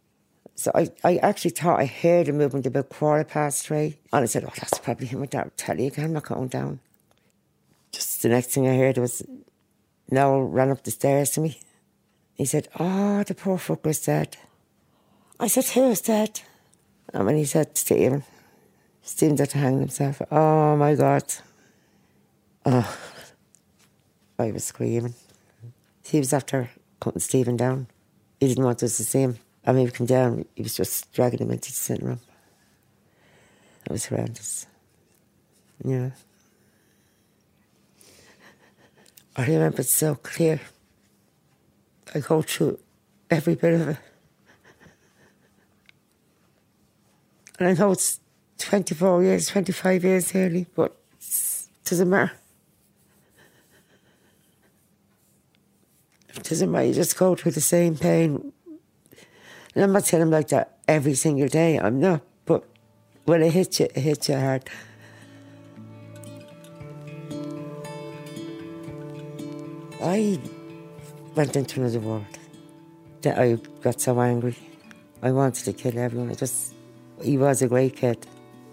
So 0.57 0.70
I, 0.74 0.90
I 1.03 1.16
actually 1.16 1.51
thought 1.51 1.80
I 1.80 1.86
heard 1.86 2.28
a 2.28 2.32
movement 2.32 2.66
about 2.66 2.88
quarter 2.88 3.24
past 3.24 3.66
three. 3.66 3.99
And 4.12 4.22
I 4.22 4.26
said, 4.26 4.45
oh, 4.45 4.53
that's 4.57 4.78
probably 4.78 5.07
him 5.07 5.20
with 5.20 5.32
that 5.32 5.57
telly 5.57 5.88
again. 5.88 6.07
I'm 6.07 6.12
not 6.12 6.24
going 6.24 6.49
down. 6.49 6.80
Just 7.92 8.22
the 8.22 8.28
next 8.28 8.49
thing 8.49 8.68
I 8.68 8.76
heard 8.76 8.99
was 8.99 9.22
Noel 10.11 10.42
ran 10.42 10.70
up 10.70 10.84
the 10.84 10.90
stairs 10.90 11.30
to 11.30 11.40
me. 11.40 11.59
He 12.34 12.45
said, 12.45 12.68
oh, 12.78 13.22
the 13.24 13.34
poor 13.34 13.59
fucker's 13.59 14.05
dead. 14.05 14.36
I 15.38 15.49
said, 15.49 15.64
who's 15.66 16.01
dead? 16.01 16.40
And 17.12 17.26
when 17.26 17.36
he 17.36 17.45
said, 17.45 17.76
Stephen. 17.76 18.24
Stephen's 19.03 19.40
had 19.40 19.51
to 19.51 19.59
hang 19.59 19.80
himself. 19.80 20.22
Oh, 20.30 20.76
my 20.76 20.95
God. 20.95 21.24
Oh, 22.64 22.97
I 24.38 24.51
was 24.51 24.64
screaming. 24.64 25.14
He 26.03 26.18
was 26.18 26.32
after 26.32 26.70
putting 27.05 27.20
Stephen 27.20 27.55
down. 27.55 27.86
He 28.40 28.48
didn't 28.48 28.64
want 28.64 28.82
us 28.82 28.96
to 28.96 29.05
see 29.05 29.20
him. 29.20 29.36
I 29.66 29.72
mean, 29.72 29.84
we 29.84 29.90
come 29.90 30.07
down, 30.07 30.46
he 30.57 30.62
was 30.62 30.74
just 30.74 31.12
dragging 31.12 31.40
him 31.40 31.50
into 31.50 31.68
the 31.70 31.76
sitting 31.76 32.07
room. 32.07 32.20
It 33.84 33.92
was 33.92 34.07
horrendous. 34.07 34.66
Yeah. 35.84 36.11
I 39.36 39.44
remember 39.46 39.82
it 39.82 39.86
so 39.86 40.14
clear. 40.14 40.62
I 42.14 42.20
go 42.20 42.40
through 42.40 42.78
every 43.30 43.55
bit 43.55 43.74
of 43.74 43.88
it. 43.88 43.98
And 47.59 47.68
I 47.68 47.74
know 47.74 47.92
it's 47.92 48.18
24 48.59 49.24
years, 49.24 49.48
25 49.48 50.05
years 50.05 50.34
early, 50.34 50.66
but 50.74 50.96
it 51.20 51.66
doesn't 51.84 52.09
matter. 52.09 52.32
It 56.34 56.34
doesn't 56.45 56.70
matter, 56.70 56.86
you 56.86 56.95
just 56.95 57.16
go 57.18 57.34
through 57.34 57.53
the 57.53 57.61
same 57.61 57.97
pain. 57.97 58.53
And 59.74 59.84
I'm 59.84 59.92
not 59.92 60.05
saying 60.05 60.22
I'm 60.22 60.30
like 60.30 60.49
that 60.49 60.78
every 60.86 61.14
single 61.14 61.49
day, 61.49 61.78
I'm 61.78 62.01
not, 62.01 62.22
but 62.45 62.64
when 63.24 63.42
it 63.42 63.53
hits 63.53 63.80
you, 63.80 63.86
it 63.86 64.01
hits 64.01 64.28
you 64.28 64.36
hard. 64.36 64.68
I 70.03 70.38
went 71.34 71.57
into 71.57 71.80
another 71.80 72.01
world. 72.01 72.26
That 73.22 73.38
I 73.38 73.55
got 73.80 74.03
so 74.03 74.20
angry. 74.20 74.57
I 75.22 75.32
wanted 75.32 75.64
to 75.64 75.72
kill 75.72 75.99
everyone. 75.99 76.30
I 76.30 76.34
just, 76.34 76.74
he 77.22 77.38
was 77.38 77.62
a 77.62 77.68
great 77.68 77.97
kid. 77.97 78.26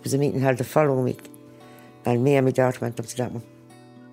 Was 0.03 0.13
a 0.13 0.17
meeting 0.17 0.41
held 0.41 0.57
the 0.57 0.65
following 0.65 1.03
week, 1.05 1.29
and 2.05 2.23
me 2.23 2.35
and 2.35 2.45
my 2.45 2.51
daughter 2.51 2.79
went 2.81 2.99
up 2.99 3.05
to 3.05 3.17
that 3.17 3.31
one. 3.31 3.43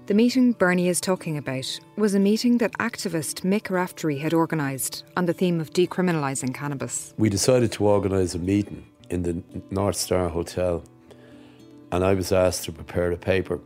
The 0.08 0.14
meeting 0.14 0.52
Bernie 0.52 0.88
is 0.88 1.02
talking 1.02 1.36
about 1.36 1.78
was 1.96 2.14
a 2.14 2.18
meeting 2.18 2.56
that 2.58 2.72
activist 2.78 3.42
Mick 3.42 3.68
Rafferty 3.68 4.16
had 4.16 4.32
organised 4.32 5.04
on 5.18 5.26
the 5.26 5.34
theme 5.34 5.60
of 5.60 5.74
decriminalising 5.74 6.54
cannabis. 6.54 7.12
We 7.18 7.28
decided 7.28 7.72
to 7.72 7.84
organise 7.86 8.34
a 8.34 8.38
meeting 8.38 8.86
in 9.10 9.22
the 9.24 9.42
North 9.70 9.96
Star 9.96 10.30
Hotel, 10.30 10.82
and 11.92 12.02
I 12.02 12.14
was 12.14 12.32
asked 12.32 12.64
to 12.64 12.72
prepare 12.72 13.12
a 13.12 13.18
paper 13.18 13.60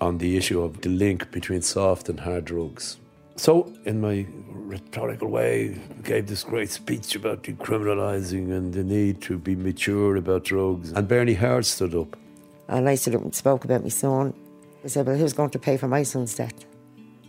on 0.00 0.18
the 0.18 0.36
issue 0.36 0.62
of 0.62 0.80
the 0.80 0.90
link 0.90 1.32
between 1.32 1.60
soft 1.60 2.08
and 2.08 2.20
hard 2.20 2.44
drugs. 2.44 2.98
So, 3.34 3.72
in 3.84 4.00
my 4.00 4.28
rhetorical 4.48 5.26
way, 5.26 5.76
gave 6.04 6.28
this 6.28 6.44
great 6.44 6.70
speech 6.70 7.16
about 7.16 7.42
decriminalising 7.42 8.56
and 8.56 8.72
the 8.72 8.84
need 8.84 9.22
to 9.22 9.38
be 9.38 9.56
mature 9.56 10.14
about 10.14 10.44
drugs. 10.44 10.92
And 10.92 11.08
Bernie 11.08 11.34
Howard 11.34 11.66
stood 11.66 11.96
up. 11.96 12.16
And 12.68 12.88
I 12.88 12.94
stood 12.94 13.16
up 13.16 13.22
and 13.22 13.34
spoke 13.34 13.64
about 13.64 13.82
my 13.82 13.88
son. 13.88 14.34
I 14.84 14.88
said, 14.88 15.06
Well, 15.06 15.16
who's 15.16 15.32
going 15.32 15.50
to 15.50 15.58
pay 15.58 15.76
for 15.76 15.88
my 15.88 16.02
son's 16.02 16.34
death? 16.34 16.64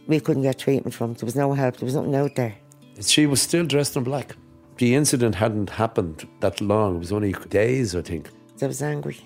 We 0.08 0.20
couldn't 0.20 0.44
get 0.44 0.60
treatment 0.60 0.94
from 0.94 1.12
him. 1.12 1.16
There 1.16 1.26
was 1.26 1.36
no 1.36 1.54
help. 1.54 1.78
There 1.78 1.86
was 1.86 1.96
nothing 1.96 2.16
out 2.16 2.36
there. 2.36 2.56
She 3.02 3.26
was 3.26 3.42
still 3.42 3.66
dressed 3.66 3.96
in 3.96 4.04
black. 4.04 4.36
The 4.78 4.96
incident 4.96 5.36
hadn't 5.36 5.70
happened 5.70 6.28
that 6.40 6.60
long. 6.62 6.96
It 6.96 7.00
was 7.00 7.12
only 7.12 7.34
days, 7.50 7.96
I 7.96 8.02
think. 8.02 8.30
I 8.62 8.68
was 8.68 8.82
angry. 8.82 9.18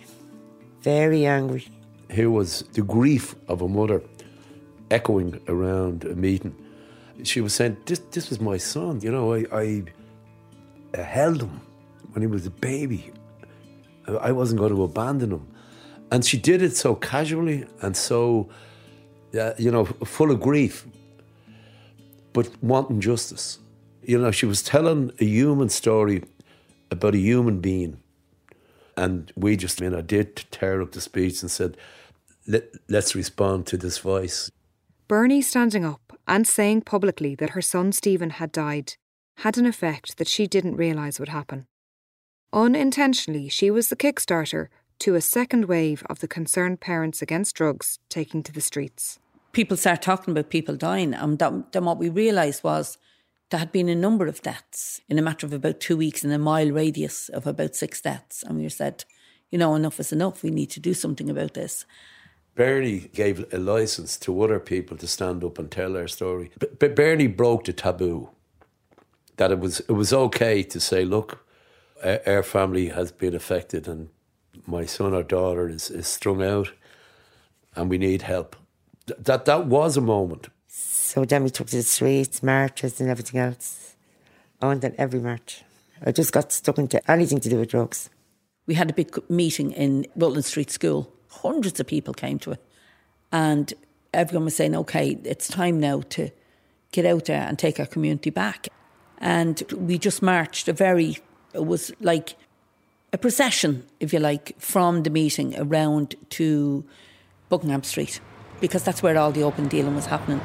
Very 0.82 1.26
angry. 1.26 1.68
Here 2.10 2.30
was 2.30 2.64
the 2.74 2.82
grief 2.82 3.36
of 3.48 3.62
a 3.62 3.68
mother 3.68 4.02
echoing 4.92 5.42
around 5.48 6.04
a 6.06 6.16
meeting. 6.16 6.56
She 7.24 7.42
was 7.42 7.54
saying, 7.54 7.78
This, 7.86 8.00
this 8.12 8.30
was 8.30 8.40
my 8.40 8.58
son. 8.58 9.02
You 9.02 9.12
know, 9.12 9.34
I, 9.34 9.46
I 10.94 11.02
held 11.02 11.42
him 11.42 11.62
when 12.12 12.22
he 12.22 12.28
was 12.28 12.46
a 12.46 12.52
baby. 12.52 13.12
I 14.22 14.32
wasn't 14.32 14.60
going 14.60 14.74
to 14.76 14.84
abandon 14.84 15.32
him. 15.32 15.48
And 16.12 16.24
she 16.24 16.38
did 16.38 16.62
it 16.62 16.76
so 16.76 16.96
casually 16.96 17.66
and 17.82 17.98
so, 17.98 18.50
uh, 19.40 19.54
you 19.58 19.72
know, 19.72 19.86
full 19.86 20.32
of 20.32 20.40
grief, 20.40 20.86
but 22.34 22.50
wanting 22.64 23.02
justice. 23.02 23.60
You 24.04 24.20
know, 24.20 24.32
she 24.32 24.46
was 24.46 24.62
telling 24.62 25.12
a 25.20 25.26
human 25.26 25.70
story 25.70 26.24
about 26.92 27.16
a 27.16 27.20
human 27.20 27.60
being. 27.60 28.00
And 28.98 29.32
we 29.36 29.58
just, 29.58 29.82
you 29.82 29.90
know, 29.90 30.02
did 30.02 30.36
tear 30.52 30.82
up 30.82 30.92
the 30.92 31.02
speech 31.02 31.42
and 31.42 31.52
said, 31.52 31.76
Let, 32.48 32.66
let's 32.88 33.16
respond 33.16 33.68
to 33.68 33.78
this 33.78 33.98
voice. 33.98 34.50
Bernie 35.08 35.42
standing 35.42 35.84
up 35.86 36.18
and 36.28 36.48
saying 36.48 36.82
publicly 36.82 37.36
that 37.36 37.52
her 37.52 37.62
son 37.62 37.92
Stephen 37.92 38.32
had 38.32 38.52
died 38.52 38.94
had 39.40 39.58
an 39.58 39.66
effect 39.66 40.18
that 40.18 40.28
she 40.28 40.48
didn't 40.48 40.78
realise 40.78 41.20
would 41.20 41.30
happen. 41.30 41.68
Unintentionally, 42.54 43.50
she 43.50 43.70
was 43.70 43.90
the 43.90 43.96
kickstarter 43.96 44.68
to 45.00 45.16
a 45.16 45.22
second 45.22 45.66
wave 45.66 46.04
of 46.10 46.20
the 46.20 46.28
concerned 46.28 46.80
parents 46.80 47.22
against 47.22 47.56
drugs 47.56 48.00
taking 48.10 48.44
to 48.44 48.52
the 48.52 48.62
streets. 48.62 49.20
People 49.52 49.78
start 49.78 50.02
talking 50.02 50.32
about 50.32 50.50
people 50.50 50.76
dying, 50.76 51.14
and 51.14 51.40
then 51.40 51.86
what 51.86 51.98
we 51.98 52.10
realised 52.10 52.64
was 52.64 52.98
there 53.50 53.60
had 53.60 53.72
been 53.72 53.90
a 53.90 53.96
number 53.96 54.28
of 54.28 54.42
deaths 54.42 55.02
in 55.08 55.20
a 55.20 55.22
matter 55.22 55.46
of 55.46 55.54
about 55.54 55.80
two 55.80 55.96
weeks 55.96 56.24
in 56.24 56.32
a 56.32 56.40
mile 56.40 56.72
radius 56.72 57.30
of 57.30 57.46
about 57.46 57.76
six 57.76 58.02
deaths. 58.02 58.44
And 58.44 58.58
we 58.58 58.70
said, 58.70 59.06
you 59.50 59.58
know, 59.58 59.76
enough 59.76 60.00
is 60.00 60.12
enough. 60.12 60.44
We 60.44 60.52
need 60.52 60.72
to 60.72 60.80
do 60.80 60.94
something 60.94 61.30
about 61.30 61.54
this. 61.54 61.86
Bernie 62.56 63.10
gave 63.14 63.54
a 63.54 63.58
license 63.58 64.18
to 64.18 64.42
other 64.42 64.60
people 64.60 64.98
to 64.98 65.08
stand 65.08 65.44
up 65.44 65.60
and 65.60 65.70
tell 65.70 65.94
their 65.94 66.08
story. 66.08 66.52
But 66.80 66.96
Bernie 66.96 67.28
broke 67.28 67.66
the 67.66 67.74
taboo 67.74 68.30
that 69.38 69.52
it 69.52 69.60
was 69.60 69.82
it 69.82 69.92
was 69.92 70.14
okay 70.14 70.64
to 70.64 70.80
say, 70.80 71.04
look, 71.06 71.46
our 72.04 72.44
family 72.44 72.90
has 72.90 73.12
been 73.12 73.36
affected, 73.36 73.88
and 73.88 74.10
my 74.66 74.86
son 74.86 75.14
or 75.14 75.24
daughter 75.24 75.68
is, 75.70 75.90
is 75.90 76.08
strung 76.08 76.44
out, 76.44 76.72
and 77.76 77.90
we 77.90 77.98
need 77.98 78.24
help. 78.24 78.56
That 79.06 79.46
that 79.46 79.66
was 79.66 79.98
a 79.98 80.02
moment. 80.02 80.50
So 80.68 81.26
then 81.26 81.44
we 81.44 81.50
took 81.50 81.68
to 81.68 81.78
the 81.78 81.84
streets, 81.84 82.42
marches, 82.42 83.00
and 83.00 83.10
everything 83.10 83.40
else. 83.40 83.96
I 84.62 84.68
went 84.68 84.84
at 84.84 84.96
every 84.98 85.20
march. 85.20 85.64
I 86.06 86.12
just 86.12 86.34
got 86.34 86.52
stuck 86.52 86.78
into 86.78 87.00
anything 87.10 87.40
to 87.42 87.50
do 87.50 87.60
with 87.60 87.70
drugs. 87.70 88.10
We 88.66 88.74
had 88.74 88.90
a 88.90 88.94
big 88.94 89.18
meeting 89.30 89.72
in 89.72 90.08
Rutland 90.16 90.46
Street 90.46 90.72
School 90.72 91.12
hundreds 91.30 91.80
of 91.80 91.88
people 91.88 92.14
came 92.14 92.40
to 92.40 92.52
it. 92.52 92.64
And 93.32 93.74
everyone 94.14 94.46
was 94.46 94.56
saying, 94.56 94.76
okay, 94.76 95.18
it's 95.24 95.48
time 95.48 95.80
now 95.80 96.02
to 96.10 96.30
get 96.92 97.06
out 97.06 97.26
there 97.26 97.42
and 97.42 97.60
take 97.60 97.80
our 97.80 97.86
community 97.86 98.30
back. 98.30 98.68
And 99.18 99.62
we 99.74 99.98
just 99.98 100.22
marched 100.22 100.68
a 100.68 100.74
very, 100.74 101.18
it 101.54 101.66
was 101.66 101.92
like 102.00 102.36
a 103.16 103.18
procession, 103.18 103.86
if 104.02 104.12
you 104.12 104.20
like, 104.20 104.60
from 104.60 105.04
the 105.04 105.10
meeting 105.10 105.58
around 105.58 106.16
to 106.30 106.84
Buckingham 107.48 107.82
Street, 107.84 108.20
because 108.60 108.84
that's 108.84 109.02
where 109.02 109.18
all 109.18 109.32
the 109.32 109.42
open 109.42 109.70
dealing 109.70 109.96
was 109.96 110.08
happening. 110.08 110.42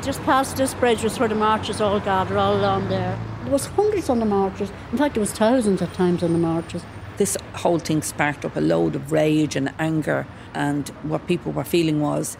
Just 0.00 0.22
past 0.22 0.56
this 0.56 0.72
bridge 0.74 1.02
was 1.02 1.18
where 1.18 1.28
the 1.28 1.34
marches 1.34 1.80
all 1.80 1.98
gathered, 1.98 2.36
all 2.36 2.54
along 2.56 2.88
there. 2.88 3.18
There 3.42 3.52
was 3.52 3.66
hundreds 3.66 4.08
on 4.08 4.20
the 4.20 4.24
marches. 4.24 4.70
In 4.92 4.98
fact, 4.98 5.14
there 5.14 5.20
was 5.20 5.32
thousands 5.32 5.82
at 5.82 5.92
times 5.94 6.22
on 6.22 6.32
the 6.32 6.38
marches. 6.38 6.84
This 7.16 7.36
whole 7.54 7.80
thing 7.80 8.02
sparked 8.02 8.44
up 8.44 8.54
a 8.54 8.60
load 8.60 8.94
of 8.94 9.10
rage 9.10 9.56
and 9.56 9.74
anger, 9.80 10.28
and 10.54 10.88
what 11.02 11.26
people 11.26 11.50
were 11.50 11.64
feeling 11.64 12.00
was 12.00 12.36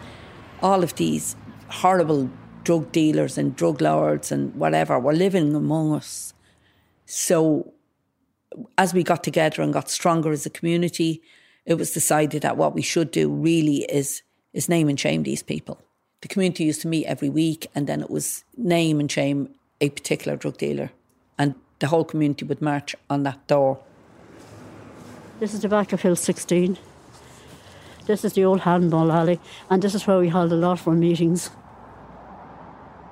all 0.61 0.81
of 0.81 0.95
these 0.95 1.35
horrible 1.67 2.29
drug 2.63 2.89
dealers 2.93 3.37
and 3.37 3.53
drug 3.53 3.81
lords 3.81 4.31
and 4.31 4.55
whatever 4.55 4.97
were 4.97 5.11
living 5.11 5.53
among 5.53 5.93
us. 5.93 6.33
So, 7.05 7.73
as 8.77 8.93
we 8.93 9.03
got 9.03 9.23
together 9.23 9.61
and 9.61 9.73
got 9.73 9.89
stronger 9.89 10.31
as 10.31 10.45
a 10.45 10.49
community, 10.49 11.21
it 11.65 11.75
was 11.75 11.91
decided 11.91 12.41
that 12.41 12.57
what 12.57 12.75
we 12.75 12.81
should 12.81 13.11
do 13.11 13.29
really 13.29 13.83
is 13.83 14.21
is 14.53 14.69
name 14.69 14.87
and 14.87 14.99
shame 14.99 15.23
these 15.23 15.43
people. 15.43 15.79
The 16.21 16.29
community 16.29 16.63
used 16.63 16.81
to 16.81 16.87
meet 16.87 17.05
every 17.05 17.29
week, 17.29 17.67
and 17.75 17.87
then 17.87 18.01
it 18.01 18.09
was 18.09 18.45
name 18.57 18.99
and 18.99 19.11
shame 19.11 19.49
a 19.81 19.89
particular 19.89 20.37
drug 20.37 20.57
dealer, 20.57 20.91
and 21.37 21.55
the 21.79 21.87
whole 21.87 22.05
community 22.05 22.45
would 22.45 22.61
march 22.61 22.95
on 23.09 23.23
that 23.23 23.45
door. 23.47 23.79
This 25.39 25.53
is 25.53 25.59
Tobacco 25.59 25.97
Hill 25.97 26.15
16. 26.15 26.77
This 28.07 28.23
is 28.23 28.33
the 28.33 28.45
old 28.45 28.61
handball 28.61 29.11
alley, 29.11 29.39
and 29.69 29.81
this 29.81 29.93
is 29.93 30.07
where 30.07 30.19
we 30.19 30.29
held 30.29 30.53
a 30.53 30.55
lot 30.55 30.79
of 30.79 30.87
our 30.87 30.93
meetings. 30.93 31.49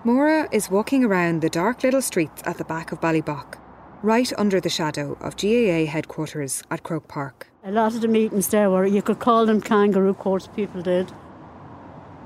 Maura 0.06 0.48
is 0.52 0.70
walking 0.70 1.04
around 1.04 1.42
the 1.42 1.50
dark 1.50 1.84
little 1.84 2.02
streets 2.02 2.42
at 2.46 2.58
the 2.58 2.66
back 2.66 2.92
of 2.92 3.02
Ballybough, 3.02 3.56
right 4.04 4.34
under 4.38 4.60
the 4.60 4.70
shadow 4.70 5.18
of 5.22 5.38
GAA 5.38 5.86
headquarters 5.86 6.62
at 6.70 6.84
Croke 6.84 7.08
Park. 7.08 7.48
A 7.64 7.72
lot 7.72 7.96
of 7.96 8.02
the 8.02 8.10
meetings 8.10 8.50
there 8.50 8.70
were, 8.70 8.86
you 8.86 9.02
could 9.02 9.20
call 9.20 9.46
them 9.46 9.62
kangaroo 9.62 10.14
courts, 10.14 10.48
people 10.48 10.82
did. 10.82 11.12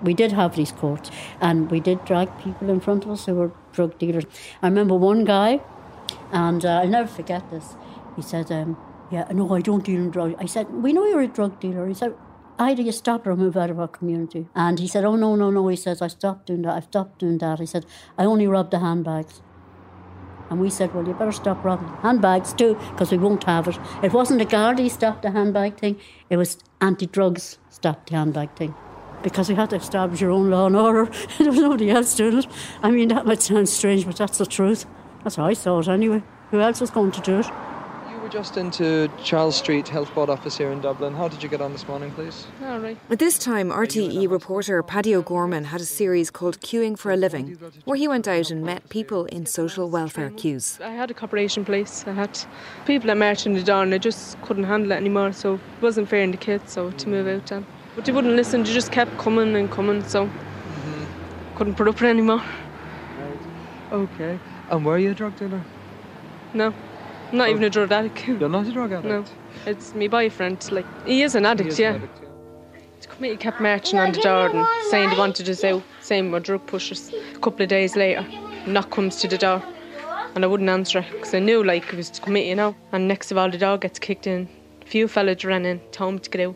We 0.01 0.15
did 0.15 0.31
have 0.31 0.55
these 0.55 0.71
courts, 0.71 1.11
and 1.39 1.69
we 1.69 1.79
did 1.79 2.03
drag 2.03 2.35
people 2.39 2.69
in 2.71 2.79
front 2.79 3.05
of 3.05 3.11
us 3.11 3.27
who 3.27 3.35
were 3.35 3.51
drug 3.73 3.97
dealers. 3.99 4.25
I 4.63 4.67
remember 4.67 4.95
one 4.95 5.23
guy, 5.23 5.61
and 6.31 6.65
uh, 6.65 6.81
I'll 6.81 6.87
never 6.87 7.07
forget 7.07 7.47
this. 7.51 7.75
He 8.15 8.23
said, 8.23 8.51
um, 8.51 8.75
yeah, 9.11 9.27
no, 9.31 9.53
I 9.53 9.61
don't 9.61 9.83
deal 9.83 10.01
in 10.01 10.09
drugs. 10.09 10.35
I 10.39 10.47
said, 10.47 10.71
we 10.73 10.93
know 10.93 11.05
you're 11.05 11.21
a 11.21 11.27
drug 11.27 11.59
dealer. 11.59 11.87
He 11.87 11.93
said, 11.93 12.15
either 12.57 12.81
you 12.81 12.91
stop 12.91 13.27
or 13.27 13.35
move 13.35 13.55
out 13.55 13.69
of 13.69 13.79
our 13.79 13.87
community. 13.87 14.47
And 14.55 14.79
he 14.79 14.87
said, 14.87 15.05
oh, 15.05 15.15
no, 15.15 15.35
no, 15.35 15.51
no. 15.51 15.67
He 15.67 15.75
says, 15.75 16.01
I 16.01 16.07
stopped 16.07 16.47
doing 16.47 16.63
that. 16.63 16.73
I've 16.73 16.85
stopped 16.85 17.19
doing 17.19 17.37
that. 17.37 17.59
He 17.59 17.67
said, 17.67 17.85
I 18.17 18.25
only 18.25 18.47
rob 18.47 18.71
the 18.71 18.79
handbags. 18.79 19.41
And 20.49 20.59
we 20.59 20.69
said, 20.69 20.93
well, 20.93 21.07
you 21.07 21.13
better 21.13 21.31
stop 21.31 21.63
robbing 21.63 21.89
handbags 22.01 22.53
too, 22.53 22.75
because 22.91 23.11
we 23.11 23.17
won't 23.17 23.43
have 23.43 23.67
it. 23.67 23.77
It 24.01 24.13
wasn't 24.13 24.39
the 24.39 24.45
Gardaí 24.45 24.89
stopped 24.89 25.23
the 25.23 25.31
handbag 25.31 25.77
thing. 25.77 25.99
It 26.29 26.37
was 26.37 26.57
anti-drugs 26.81 27.57
stopped 27.69 28.09
the 28.09 28.15
handbag 28.15 28.55
thing. 28.55 28.73
Because 29.23 29.49
we 29.49 29.55
had 29.55 29.71
to 29.71 29.75
establish 29.75 30.21
your 30.21 30.31
own 30.31 30.49
law 30.49 30.67
and 30.67 30.75
order. 30.75 31.05
there 31.37 31.49
was 31.49 31.59
nobody 31.59 31.89
else 31.89 32.15
doing 32.15 32.37
it. 32.39 32.47
I 32.83 32.91
mean, 32.91 33.09
that 33.09 33.25
might 33.25 33.41
sound 33.41 33.67
strange, 33.67 34.05
but 34.05 34.15
that's 34.15 34.37
the 34.37 34.45
truth. 34.45 34.85
That's 35.23 35.35
how 35.35 35.45
I 35.45 35.53
saw 35.53 35.79
it 35.79 35.87
anyway. 35.87 36.23
Who 36.51 36.61
else 36.61 36.79
was 36.79 36.91
going 36.91 37.11
to 37.11 37.21
do 37.21 37.39
it? 37.39 37.47
We're 38.27 38.33
just 38.33 38.57
into 38.57 39.09
Charles 39.23 39.55
Street 39.55 39.87
Health 39.87 40.13
Board 40.13 40.29
office 40.29 40.57
here 40.57 40.69
in 40.69 40.81
Dublin. 40.81 41.13
How 41.13 41.29
did 41.29 41.41
you 41.41 41.47
get 41.47 41.61
on 41.61 41.71
this 41.71 41.87
morning, 41.87 42.11
please? 42.11 42.45
All 42.61 42.77
right. 42.77 42.97
At 43.09 43.19
this 43.19 43.39
time, 43.39 43.69
RTE 43.69 44.29
reporter 44.29 44.83
Paddy 44.83 45.15
O'Gorman 45.15 45.63
had 45.63 45.79
a 45.79 45.85
series 45.85 46.29
called 46.29 46.59
Queuing 46.59 46.99
for 46.99 47.09
a 47.09 47.15
Living, 47.15 47.57
where 47.85 47.95
he 47.95 48.05
went 48.05 48.27
out 48.27 48.51
and 48.51 48.65
met 48.65 48.89
people 48.89 49.23
in 49.27 49.45
social 49.45 49.89
welfare 49.89 50.29
queues. 50.29 50.77
I 50.83 50.89
had 50.89 51.09
a 51.09 51.13
corporation 51.13 51.63
place. 51.63 52.03
I 52.05 52.11
had 52.11 52.37
people 52.85 53.07
that 53.07 53.15
marched 53.15 53.45
in 53.45 53.53
the 53.53 53.63
door 53.63 53.83
and 53.83 53.93
I 53.93 53.97
just 53.97 54.41
couldn't 54.41 54.65
handle 54.65 54.91
it 54.91 54.95
anymore, 54.95 55.31
so 55.31 55.53
it 55.53 55.61
wasn't 55.79 56.09
fair 56.09 56.21
in 56.21 56.31
the 56.31 56.37
kids, 56.37 56.73
so 56.73 56.91
to 56.91 57.07
move 57.07 57.29
out 57.29 57.47
then. 57.47 57.65
But 57.95 58.03
they 58.03 58.11
wouldn't 58.11 58.35
listen, 58.35 58.63
they 58.63 58.73
just 58.73 58.91
kept 58.91 59.17
coming 59.17 59.55
and 59.55 59.71
coming, 59.71 60.03
so 60.03 60.25
mm-hmm. 60.25 61.55
couldn't 61.55 61.75
put 61.75 61.87
up 61.87 61.95
with 61.95 62.03
it 62.03 62.09
anymore. 62.09 62.43
Right. 63.19 63.93
Okay. 63.93 64.37
And 64.69 64.85
were 64.85 64.97
you 64.97 65.11
a 65.11 65.13
drug 65.13 65.37
dealer? 65.37 65.63
No. 66.53 66.73
I'm 67.31 67.37
not 67.37 67.49
oh. 67.49 67.51
even 67.51 67.63
a 67.63 67.69
drug 67.69 67.91
addict. 67.91 68.27
You're 68.27 68.49
not 68.49 68.67
a 68.67 68.71
drug 68.71 68.91
addict? 68.91 69.05
No. 69.05 69.25
It's 69.65 69.93
my 69.93 70.07
boyfriend. 70.07 70.71
Like, 70.71 70.85
he 71.05 71.23
is 71.23 71.35
an 71.35 71.45
addict, 71.45 71.69
is 71.69 71.79
yeah. 71.79 71.95
An 71.95 71.95
addict, 72.03 72.19
yeah. 72.21 72.29
The 73.01 73.07
committee 73.07 73.37
kept 73.37 73.59
marching 73.59 73.99
on 73.99 74.13
the 74.13 74.21
door 74.21 74.49
and 74.49 74.65
saying 74.89 75.09
they 75.09 75.17
wanted 75.17 75.49
us 75.49 75.63
out, 75.63 75.83
saying 76.01 76.31
we're 76.31 76.39
drug 76.39 76.65
pushers. 76.65 77.13
A 77.35 77.39
couple 77.39 77.63
of 77.63 77.69
days 77.69 77.95
later, 77.95 78.25
knock 78.65 78.91
comes 78.91 79.17
to 79.17 79.27
the 79.27 79.37
door. 79.37 79.61
And 80.35 80.43
I 80.43 80.47
wouldn't 80.47 80.69
answer 80.69 80.99
it 80.99 81.11
because 81.11 81.33
I 81.33 81.39
knew 81.39 81.63
like 81.63 81.91
it 81.91 81.95
was 81.95 82.09
the 82.09 82.21
committee, 82.21 82.49
you 82.49 82.55
know. 82.55 82.75
And 82.91 83.07
next 83.07 83.31
of 83.31 83.37
all, 83.37 83.51
the 83.51 83.57
door 83.57 83.77
gets 83.77 83.99
kicked 83.99 84.25
in. 84.25 84.47
A 84.81 84.85
few 84.85 85.07
fellas 85.07 85.43
ran 85.43 85.65
in, 85.65 85.79
told 85.91 86.13
me 86.13 86.19
to 86.19 86.29
get 86.29 86.47
out, 86.47 86.55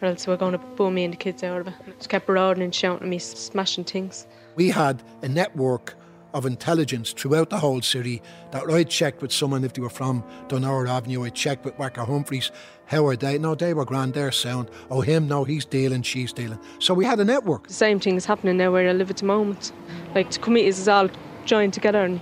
or 0.00 0.08
else 0.08 0.26
we're 0.26 0.36
going 0.36 0.52
to 0.52 0.58
pull 0.58 0.90
me 0.90 1.04
and 1.04 1.12
the 1.12 1.18
kids 1.18 1.42
out 1.42 1.62
of 1.62 1.68
it. 1.68 1.74
Just 1.98 2.10
kept 2.10 2.28
roaring 2.28 2.62
and 2.62 2.74
shouting 2.74 3.02
at 3.02 3.08
me, 3.08 3.18
smashing 3.18 3.84
things. 3.84 4.26
We 4.54 4.70
had 4.70 5.02
a 5.22 5.28
network 5.28 5.94
of 6.34 6.46
intelligence 6.46 7.12
throughout 7.12 7.50
the 7.50 7.58
whole 7.58 7.82
city 7.82 8.22
that 8.50 8.68
I 8.70 8.84
checked 8.84 9.22
with 9.22 9.32
someone 9.32 9.64
if 9.64 9.72
they 9.72 9.82
were 9.82 9.90
from 9.90 10.24
Donore 10.48 10.88
Avenue, 10.88 11.24
I 11.24 11.30
checked 11.30 11.64
with 11.64 11.76
Wacker 11.76 12.06
Humphreys, 12.06 12.50
how 12.86 13.06
are 13.06 13.16
they? 13.16 13.38
No, 13.38 13.54
they 13.54 13.74
were 13.74 13.84
grand, 13.84 14.14
they're 14.14 14.32
sound. 14.32 14.70
Oh, 14.90 15.00
him, 15.00 15.28
no, 15.28 15.44
he's 15.44 15.64
dealing, 15.64 16.02
she's 16.02 16.32
dealing. 16.32 16.58
So 16.78 16.94
we 16.94 17.04
had 17.04 17.20
a 17.20 17.24
network. 17.24 17.68
The 17.68 17.74
same 17.74 18.00
thing 18.00 18.16
is 18.16 18.26
happening 18.26 18.56
now 18.56 18.72
where 18.72 18.88
I 18.88 18.92
live 18.92 19.10
at 19.10 19.18
the 19.18 19.24
moment. 19.24 19.72
Like 20.14 20.30
the 20.30 20.38
committees 20.38 20.78
is 20.78 20.88
all 20.88 21.08
joined 21.44 21.74
together 21.74 22.04
and 22.04 22.20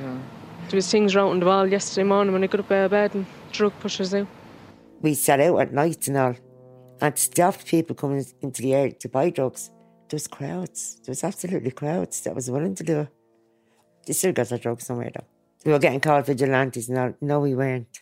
yeah. 0.00 0.18
there 0.68 0.76
was 0.76 0.90
things 0.90 1.14
around 1.14 1.40
the 1.40 1.46
wall 1.46 1.66
yesterday 1.66 2.04
morning 2.04 2.32
when 2.32 2.44
I 2.44 2.46
got 2.46 2.60
up 2.60 2.70
out 2.70 2.84
of 2.86 2.90
bed 2.90 3.14
and 3.14 3.26
drug 3.52 3.72
pushers 3.80 4.14
out. 4.14 4.26
We 5.00 5.14
set 5.14 5.40
out 5.40 5.58
at 5.58 5.72
night 5.72 6.08
and 6.08 6.16
all 6.16 6.36
and 7.00 7.18
stopped 7.18 7.66
people 7.66 7.94
coming 7.94 8.24
into 8.40 8.62
the 8.62 8.74
area 8.74 8.92
to 8.92 9.08
buy 9.08 9.30
drugs 9.30 9.70
there 10.08 10.16
was 10.16 10.26
crowds. 10.26 10.96
There 11.04 11.12
was 11.12 11.24
absolutely 11.24 11.70
crowds 11.70 12.20
that 12.22 12.34
was 12.34 12.50
willing 12.50 12.74
to 12.76 12.84
do 12.84 13.00
it. 13.00 13.08
They 14.06 14.12
still 14.14 14.32
got 14.32 14.48
their 14.48 14.58
drugs 14.58 14.86
somewhere 14.86 15.10
though. 15.14 15.26
We 15.64 15.72
were 15.72 15.78
getting 15.78 16.00
called 16.00 16.26
vigilantes. 16.26 16.88
No, 16.88 17.14
no, 17.20 17.40
we 17.40 17.54
weren't. 17.54 18.00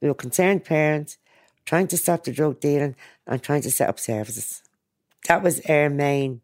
We 0.00 0.08
were 0.08 0.14
concerned 0.14 0.64
parents 0.64 1.18
trying 1.64 1.88
to 1.88 1.96
stop 1.96 2.24
the 2.24 2.32
drug 2.32 2.60
dealing 2.60 2.94
and 3.26 3.42
trying 3.42 3.62
to 3.62 3.70
set 3.70 3.88
up 3.88 3.98
services. 3.98 4.62
That 5.26 5.42
was 5.42 5.60
our 5.68 5.90
main 5.90 6.40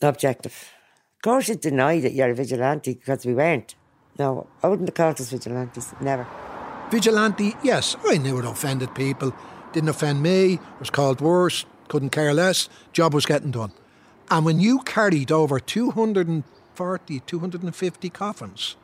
objective. 0.00 0.70
Of 1.16 1.22
course, 1.22 1.48
you 1.48 1.56
deny 1.56 2.00
that 2.00 2.12
you're 2.12 2.30
a 2.30 2.34
vigilante 2.34 2.94
because 2.94 3.26
we 3.26 3.34
weren't. 3.34 3.74
No, 4.18 4.46
I 4.62 4.68
wouldn't 4.68 4.88
have 4.88 4.94
called 4.94 5.20
us 5.20 5.30
vigilantes. 5.30 5.92
Never. 6.00 6.26
Vigilante, 6.90 7.54
yes, 7.62 7.96
I 8.04 8.18
knew 8.18 8.38
it 8.38 8.44
offended 8.44 8.94
people. 8.94 9.34
Didn't 9.72 9.88
offend 9.88 10.22
me, 10.22 10.58
was 10.78 10.90
called 10.90 11.20
worse, 11.20 11.64
couldn't 11.88 12.10
care 12.10 12.34
less, 12.34 12.68
job 12.92 13.14
was 13.14 13.26
getting 13.26 13.50
done. 13.50 13.72
And 14.30 14.44
when 14.44 14.60
you 14.60 14.80
carried 14.80 15.30
over 15.30 15.60
240, 15.60 17.20
250 17.20 18.10
coffins, 18.10 18.76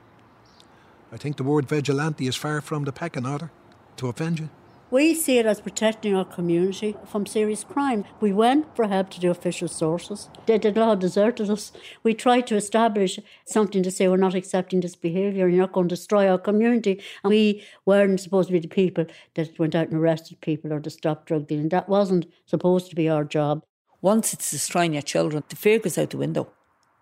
I 1.11 1.17
think 1.17 1.37
the 1.37 1.43
word 1.43 1.69
vigilante 1.69 2.27
is 2.27 2.37
far 2.37 2.61
from 2.61 2.85
the 2.85 2.93
pecking 2.93 3.27
order 3.27 3.51
to 3.97 4.09
offend 4.09 4.39
you. 4.39 4.51
We 4.91 5.15
see 5.15 5.37
it 5.37 5.45
as 5.45 5.61
protecting 5.61 6.17
our 6.17 6.25
community 6.25 6.97
from 7.05 7.27
serious 7.27 7.63
crime. 7.63 8.07
We 8.21 8.33
went 8.33 8.75
for 8.75 8.89
help 8.89 9.11
to 9.11 9.21
the 9.21 9.29
official 9.29 9.69
sources. 9.69 10.31
They 10.47 10.57
did 10.57 10.77
not 10.77 10.99
deserted 10.99 11.51
us. 11.51 11.73
We 12.03 12.15
tried 12.15 12.47
to 12.47 12.57
establish 12.57 13.19
something 13.45 13.83
to 13.83 13.91
say 13.91 14.09
we're 14.09 14.17
not 14.17 14.35
accepting 14.35 14.81
this 14.81 14.97
behaviour, 14.97 15.47
you're 15.47 15.61
not 15.61 15.73
going 15.73 15.89
to 15.89 15.95
destroy 15.95 16.27
our 16.27 16.39
community. 16.39 17.03
And 17.23 17.31
we 17.31 17.65
weren't 17.85 18.21
supposed 18.21 18.49
to 18.49 18.55
be 18.55 18.61
the 18.61 18.69
people 18.69 19.05
that 19.35 19.59
went 19.59 19.75
out 19.75 19.89
and 19.89 19.99
arrested 19.99 20.41
people 20.41 20.73
or 20.73 20.81
to 20.81 20.89
stop 20.89 21.27
drug 21.27 21.49
dealing. 21.49 21.69
That 21.69 21.91
wasn't 21.91 22.25
supposed 22.47 22.89
to 22.89 22.97
be 22.97 23.11
our 23.11 23.25
job. 23.25 23.65
Once 24.01 24.33
it's 24.33 24.51
destroying 24.51 24.93
your 24.93 25.03
children, 25.03 25.43
the 25.49 25.57
fear 25.57 25.79
goes 25.79 25.99
out 25.99 26.11
the 26.11 26.17
window. 26.17 26.49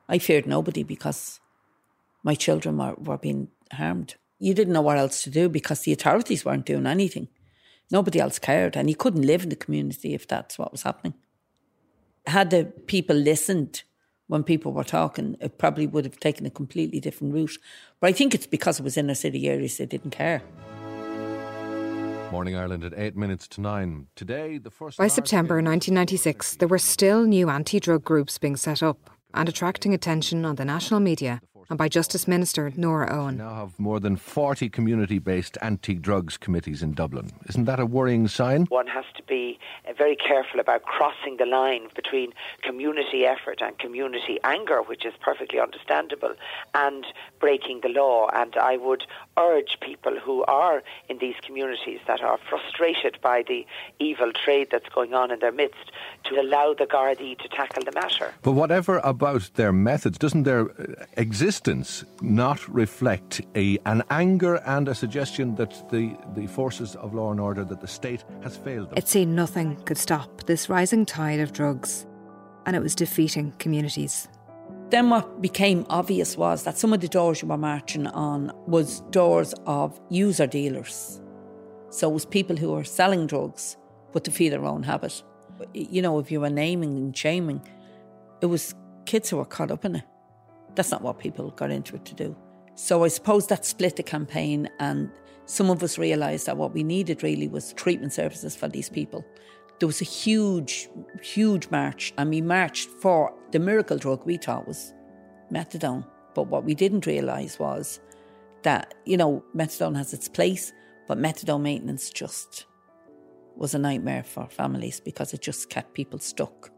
I 0.08 0.18
feared 0.18 0.46
nobody 0.46 0.82
because 0.82 1.40
my 2.22 2.34
children 2.34 2.78
were, 2.78 2.94
were 2.96 3.18
being 3.18 3.48
harmed. 3.72 4.14
You 4.38 4.54
didn't 4.54 4.72
know 4.72 4.82
what 4.82 4.98
else 4.98 5.22
to 5.22 5.30
do 5.30 5.48
because 5.48 5.82
the 5.82 5.92
authorities 5.92 6.44
weren't 6.44 6.66
doing 6.66 6.86
anything. 6.86 7.28
Nobody 7.90 8.18
else 8.18 8.38
cared, 8.38 8.76
and 8.76 8.88
you 8.88 8.96
couldn't 8.96 9.22
live 9.22 9.42
in 9.42 9.48
the 9.50 9.56
community 9.56 10.14
if 10.14 10.26
that's 10.26 10.58
what 10.58 10.72
was 10.72 10.82
happening. 10.82 11.14
Had 12.26 12.50
the 12.50 12.64
people 12.64 13.14
listened 13.14 13.84
when 14.26 14.42
people 14.42 14.72
were 14.72 14.84
talking, 14.84 15.36
it 15.40 15.58
probably 15.58 15.86
would 15.86 16.04
have 16.04 16.18
taken 16.18 16.46
a 16.46 16.50
completely 16.50 16.98
different 16.98 17.32
route. 17.32 17.58
But 18.00 18.08
I 18.08 18.12
think 18.12 18.34
it's 18.34 18.46
because 18.46 18.80
it 18.80 18.82
was 18.82 18.96
inner 18.96 19.14
city 19.14 19.48
areas 19.48 19.76
they 19.76 19.86
didn't 19.86 20.10
care. 20.10 20.42
Morning 22.32 22.56
Ireland 22.56 22.84
at 22.84 22.92
8 22.96 23.16
minutes 23.16 23.46
to 23.48 23.60
9. 23.60 24.08
Today, 24.16 24.58
the 24.58 24.70
first. 24.70 24.98
By 24.98 25.06
September 25.06 25.56
1996, 25.56 26.56
there 26.56 26.68
were 26.68 26.78
still 26.78 27.24
new 27.24 27.48
anti 27.48 27.78
drug 27.78 28.04
groups 28.04 28.36
being 28.38 28.56
set 28.56 28.82
up 28.82 29.10
and 29.32 29.48
attracting 29.48 29.94
attention 29.94 30.44
on 30.44 30.56
the 30.56 30.64
national 30.64 31.00
media 31.00 31.40
and 31.68 31.78
by 31.78 31.88
Justice 31.88 32.28
Minister 32.28 32.72
Nora 32.76 33.12
Owen. 33.12 33.38
We 33.38 33.44
now 33.44 33.54
have 33.54 33.78
more 33.78 33.98
than 34.00 34.16
40 34.16 34.68
community 34.68 35.18
based 35.18 35.58
anti 35.60 35.94
drugs 35.94 36.36
committees 36.36 36.82
in 36.82 36.92
Dublin. 36.92 37.32
Isn't 37.48 37.64
that 37.64 37.80
a 37.80 37.86
worrying 37.86 38.28
sign? 38.28 38.66
One 38.66 38.86
has 38.86 39.04
to 39.16 39.22
be 39.24 39.58
uh, 39.88 39.92
very 39.92 40.16
careful 40.16 40.60
about 40.60 40.82
crossing 40.82 41.36
the 41.38 41.46
line 41.46 41.88
between 41.94 42.32
community 42.62 43.24
effort 43.24 43.60
and 43.60 43.78
community 43.78 44.38
anger, 44.44 44.82
which 44.82 45.04
is 45.04 45.14
perfectly 45.20 45.58
understandable, 45.58 46.34
and 46.74 47.04
breaking 47.40 47.80
the 47.82 47.88
law. 47.88 48.28
And 48.32 48.56
I 48.56 48.76
would 48.76 49.04
urge 49.38 49.78
people 49.80 50.18
who 50.18 50.44
are 50.44 50.82
in 51.08 51.18
these 51.18 51.36
communities 51.42 52.00
that 52.06 52.22
are 52.22 52.38
frustrated 52.48 53.18
by 53.20 53.42
the 53.46 53.66
evil 53.98 54.32
trade 54.32 54.68
that's 54.70 54.88
going 54.88 55.14
on 55.14 55.30
in 55.30 55.40
their 55.40 55.52
midst 55.52 55.90
to 56.24 56.40
allow 56.40 56.74
the 56.74 56.86
Gardaí 56.86 57.38
to 57.38 57.48
tackle 57.48 57.84
the 57.84 57.92
matter. 57.92 58.32
But 58.42 58.52
whatever 58.52 58.98
about 58.98 59.50
their 59.54 59.72
methods, 59.72 60.18
doesn't 60.18 60.44
there 60.44 60.70
uh, 60.70 61.04
existence 61.56 62.04
not 62.20 62.68
reflect 62.68 63.40
a, 63.54 63.78
an 63.86 64.02
anger 64.10 64.56
and 64.66 64.88
a 64.88 64.94
suggestion 64.94 65.54
that 65.54 65.88
the, 65.90 66.14
the 66.34 66.46
forces 66.46 66.96
of 66.96 67.14
law 67.14 67.30
and 67.30 67.40
order, 67.40 67.64
that 67.64 67.80
the 67.80 67.88
state 67.88 68.24
has 68.42 68.56
failed 68.56 68.90
them? 68.90 68.98
It 68.98 69.08
seemed 69.08 69.34
nothing 69.34 69.76
could 69.84 69.98
stop 69.98 70.44
this 70.44 70.68
rising 70.68 71.06
tide 71.06 71.40
of 71.40 71.52
drugs, 71.52 72.06
and 72.66 72.76
it 72.76 72.82
was 72.82 72.94
defeating 72.94 73.52
communities. 73.58 74.28
Then 74.90 75.08
what 75.10 75.40
became 75.40 75.86
obvious 75.88 76.36
was 76.36 76.64
that 76.64 76.76
some 76.76 76.92
of 76.92 77.00
the 77.00 77.08
doors 77.08 77.40
you 77.40 77.48
were 77.48 77.56
marching 77.56 78.06
on 78.08 78.52
was 78.66 79.00
doors 79.10 79.54
of 79.66 79.98
user 80.10 80.46
dealers. 80.46 81.20
So 81.90 82.10
it 82.10 82.12
was 82.14 82.26
people 82.26 82.56
who 82.56 82.72
were 82.72 82.84
selling 82.84 83.26
drugs, 83.26 83.76
but 84.12 84.24
to 84.24 84.30
feed 84.30 84.50
their 84.50 84.64
own 84.64 84.82
habit 84.82 85.22
you 85.72 86.02
know, 86.02 86.18
if 86.18 86.30
you 86.30 86.40
were 86.40 86.50
naming 86.50 86.96
and 86.96 87.16
shaming, 87.16 87.62
it 88.40 88.46
was 88.46 88.74
kids 89.04 89.30
who 89.30 89.38
were 89.38 89.44
caught 89.44 89.70
up 89.70 89.84
in 89.84 89.96
it. 89.96 90.04
That's 90.76 90.90
not 90.90 91.02
what 91.02 91.18
people 91.18 91.50
got 91.50 91.70
into 91.70 91.96
it 91.96 92.04
to 92.04 92.14
do. 92.14 92.36
So 92.76 93.02
I 93.02 93.08
suppose 93.08 93.46
that 93.48 93.64
split 93.64 93.96
the 93.96 94.02
campaign, 94.02 94.68
and 94.78 95.10
some 95.46 95.70
of 95.70 95.82
us 95.82 95.98
realised 95.98 96.46
that 96.46 96.56
what 96.56 96.74
we 96.74 96.84
needed 96.84 97.22
really 97.22 97.48
was 97.48 97.72
treatment 97.72 98.12
services 98.12 98.54
for 98.54 98.68
these 98.68 98.88
people. 98.88 99.24
There 99.78 99.86
was 99.86 100.00
a 100.00 100.04
huge, 100.04 100.88
huge 101.22 101.70
march, 101.70 102.12
and 102.18 102.30
we 102.30 102.40
marched 102.40 102.88
for 102.88 103.32
the 103.50 103.58
miracle 103.58 103.98
drug 103.98 104.24
we 104.24 104.36
thought 104.36 104.68
was 104.68 104.92
methadone. 105.50 106.06
But 106.34 106.48
what 106.48 106.64
we 106.64 106.74
didn't 106.74 107.06
realise 107.06 107.58
was 107.58 108.00
that, 108.62 108.94
you 109.06 109.16
know, 109.16 109.42
methadone 109.54 109.96
has 109.96 110.12
its 110.12 110.28
place, 110.28 110.72
but 111.08 111.18
methadone 111.18 111.62
maintenance 111.62 112.10
just 112.10 112.66
was 113.56 113.74
a 113.74 113.78
nightmare 113.78 114.22
for 114.24 114.48
families 114.48 115.00
because 115.00 115.32
it 115.32 115.40
just 115.40 115.70
kept 115.70 115.94
people 115.94 116.18
stuck. 116.18 116.70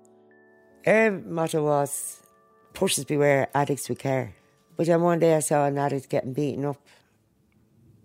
Our 0.86 1.10
motto 1.10 1.64
was 1.64 2.22
pushers 2.78 3.04
beware, 3.04 3.48
addicts 3.54 3.88
we 3.88 3.96
care. 3.96 4.32
But 4.76 4.86
then 4.86 5.02
one 5.02 5.18
day 5.18 5.34
I 5.34 5.40
saw 5.40 5.66
an 5.66 5.78
addict 5.78 6.08
getting 6.08 6.32
beaten 6.32 6.64
up, 6.64 6.80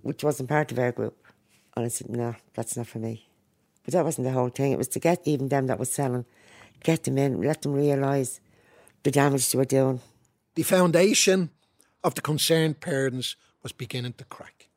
which 0.01 0.23
wasn't 0.23 0.49
part 0.49 0.71
of 0.71 0.79
our 0.79 0.91
group. 0.91 1.15
And 1.77 1.85
I 1.85 1.89
said, 1.89 2.09
no, 2.09 2.35
that's 2.55 2.75
not 2.75 2.87
for 2.87 2.97
me. 2.97 3.27
But 3.85 3.93
that 3.93 4.03
wasn't 4.03 4.25
the 4.25 4.33
whole 4.33 4.49
thing. 4.49 4.71
It 4.71 4.79
was 4.79 4.87
to 4.89 4.99
get 4.99 5.21
even 5.25 5.49
them 5.49 5.67
that 5.67 5.77
was 5.77 5.91
selling, 5.91 6.25
get 6.81 7.03
them 7.03 7.19
in, 7.19 7.39
let 7.39 7.61
them 7.61 7.73
realise 7.73 8.39
the 9.03 9.11
damage 9.11 9.51
they 9.51 9.59
were 9.59 9.65
doing. 9.65 10.01
The 10.55 10.63
foundation 10.63 11.51
of 12.03 12.15
the 12.15 12.21
concerned 12.21 12.79
parents 12.79 13.35
was 13.61 13.73
beginning 13.73 14.13
to 14.13 14.23
crack 14.23 14.69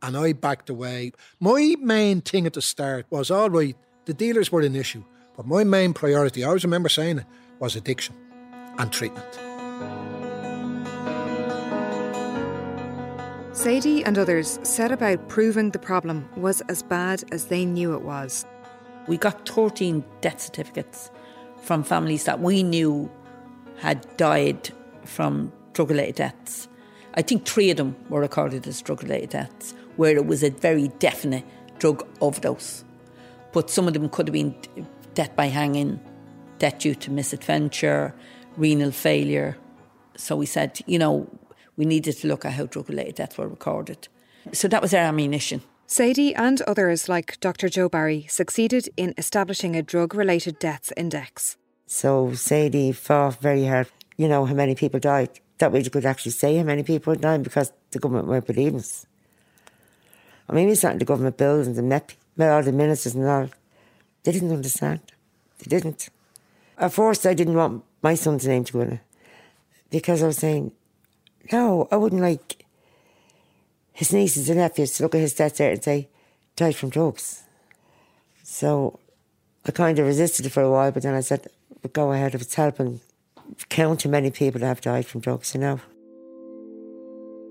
and 0.00 0.16
I 0.16 0.32
backed 0.32 0.70
away. 0.70 1.12
My 1.40 1.74
main 1.78 2.22
thing 2.22 2.46
at 2.46 2.54
the 2.54 2.62
start 2.62 3.04
was 3.10 3.30
all 3.30 3.50
right, 3.50 3.76
the 4.06 4.14
dealers 4.14 4.50
were 4.50 4.62
an 4.62 4.76
issue, 4.76 5.04
but 5.36 5.46
my 5.46 5.62
main 5.62 5.92
priority, 5.92 6.42
I 6.42 6.48
always 6.48 6.64
remember 6.64 6.88
saying 6.88 7.18
it, 7.18 7.26
was 7.58 7.76
addiction 7.76 8.14
and 8.78 8.92
treatment. 8.92 9.38
Sadie 13.52 14.04
and 14.04 14.18
others 14.18 14.60
set 14.62 14.92
about 14.92 15.28
proving 15.28 15.70
the 15.70 15.78
problem 15.78 16.28
was 16.36 16.60
as 16.68 16.82
bad 16.82 17.24
as 17.32 17.46
they 17.46 17.64
knew 17.64 17.94
it 17.94 18.02
was. 18.02 18.44
We 19.08 19.16
got 19.16 19.48
13 19.48 20.04
death 20.20 20.40
certificates 20.40 21.10
from 21.62 21.82
families 21.82 22.24
that 22.24 22.40
we 22.40 22.62
knew 22.62 23.10
had 23.78 24.06
died 24.16 24.70
from 25.04 25.52
drug 25.72 25.90
related 25.90 26.16
deaths. 26.16 26.68
I 27.14 27.22
think 27.22 27.46
three 27.46 27.70
of 27.70 27.78
them 27.78 27.96
were 28.08 28.20
recorded 28.20 28.66
as 28.66 28.82
drug 28.82 29.02
related 29.02 29.30
deaths, 29.30 29.74
where 29.96 30.14
it 30.16 30.26
was 30.26 30.42
a 30.42 30.50
very 30.50 30.88
definite 30.98 31.44
drug 31.78 32.06
overdose. 32.20 32.84
But 33.52 33.70
some 33.70 33.88
of 33.88 33.94
them 33.94 34.08
could 34.10 34.28
have 34.28 34.32
been 34.32 34.54
death 35.14 35.34
by 35.34 35.46
hanging, 35.46 35.98
death 36.58 36.78
due 36.78 36.94
to 36.94 37.10
misadventure, 37.10 38.14
renal 38.56 38.90
failure. 38.90 39.56
So 40.16 40.36
we 40.36 40.46
said, 40.46 40.80
you 40.86 40.98
know, 40.98 41.28
we 41.76 41.84
needed 41.84 42.16
to 42.18 42.28
look 42.28 42.44
at 42.44 42.52
how 42.52 42.66
drug 42.66 42.88
related 42.88 43.16
deaths 43.16 43.38
were 43.38 43.48
recorded. 43.48 44.08
So 44.52 44.68
that 44.68 44.82
was 44.82 44.94
our 44.94 45.02
ammunition. 45.02 45.62
Sadie 45.86 46.34
and 46.34 46.60
others 46.62 47.08
like 47.08 47.38
Dr. 47.40 47.68
Joe 47.68 47.88
Barry 47.88 48.26
succeeded 48.28 48.88
in 48.96 49.14
establishing 49.16 49.76
a 49.76 49.82
drug 49.82 50.14
related 50.14 50.58
deaths 50.58 50.92
index. 50.96 51.56
So 51.86 52.34
Sadie 52.34 52.92
fought 52.92 53.40
very 53.40 53.66
hard, 53.66 53.88
you 54.16 54.26
know, 54.26 54.44
how 54.46 54.54
many 54.54 54.74
people 54.74 54.98
died. 54.98 55.30
That 55.58 55.72
way 55.72 55.82
you 55.82 55.90
could 55.90 56.04
actually 56.04 56.32
say 56.32 56.56
how 56.56 56.64
many 56.64 56.82
people 56.82 57.14
died 57.14 57.44
because 57.44 57.72
the 57.92 58.00
government 58.00 58.26
weren't 58.26 58.46
believing 58.46 58.80
us. 58.80 59.06
I 60.48 60.54
mean, 60.54 60.68
we 60.68 60.74
sat 60.74 60.92
in 60.92 60.98
the 60.98 61.04
government 61.04 61.36
buildings 61.36 61.78
and 61.78 61.88
met, 61.88 62.14
met 62.36 62.50
all 62.50 62.62
the 62.62 62.72
ministers 62.72 63.14
and 63.14 63.24
all. 63.26 63.48
They 64.24 64.32
didn't 64.32 64.52
understand. 64.52 65.00
They 65.58 65.68
didn't. 65.68 66.08
At 66.78 66.92
first, 66.92 67.26
I 67.26 67.34
didn't 67.34 67.54
want 67.54 67.84
my 68.06 68.14
son's 68.14 68.46
name 68.46 68.62
to 68.62 69.00
because 69.90 70.22
I 70.22 70.28
was 70.28 70.36
saying, 70.36 70.70
no, 71.50 71.88
I 71.90 71.96
wouldn't 71.96 72.22
like 72.22 72.64
his 73.92 74.12
nieces 74.12 74.48
and 74.48 74.58
nephews 74.58 74.92
to 74.92 75.02
look 75.02 75.16
at 75.16 75.20
his 75.26 75.34
death 75.34 75.56
there 75.56 75.72
and 75.72 75.82
say, 75.82 76.08
died 76.54 76.76
from 76.76 76.90
drugs. 76.90 77.42
So 78.44 79.00
I 79.66 79.72
kind 79.72 79.98
of 79.98 80.06
resisted 80.06 80.46
it 80.46 80.50
for 80.50 80.62
a 80.62 80.70
while, 80.70 80.92
but 80.92 81.02
then 81.02 81.14
I 81.14 81.20
said, 81.20 81.48
but 81.82 81.92
go 81.92 82.12
ahead 82.12 82.36
if 82.36 82.42
it's 82.42 82.54
helping. 82.54 83.00
Count 83.70 84.04
how 84.04 84.10
many 84.10 84.30
people 84.30 84.60
have 84.60 84.80
died 84.80 85.06
from 85.06 85.20
drugs, 85.20 85.52
you 85.52 85.60
know. 85.60 85.80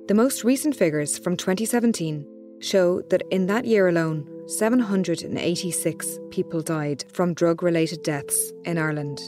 The 0.08 0.14
most 0.24 0.46
recent 0.46 0.74
figures 0.74 1.18
from 1.18 1.36
2017 1.36 2.26
show 2.62 3.02
that 3.10 3.24
in 3.30 3.48
that 3.48 3.66
year 3.66 3.90
alone, 3.90 4.26
786 4.48 6.20
people 6.32 6.62
died 6.62 7.04
from 7.12 7.34
drug 7.34 7.62
related 7.62 8.04
deaths 8.04 8.54
in 8.64 8.78
Ireland. 8.78 9.20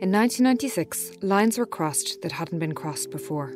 In 0.00 0.12
1996, 0.12 1.24
lines 1.24 1.58
were 1.58 1.66
crossed 1.66 2.22
that 2.22 2.30
hadn't 2.30 2.60
been 2.60 2.72
crossed 2.72 3.10
before. 3.10 3.50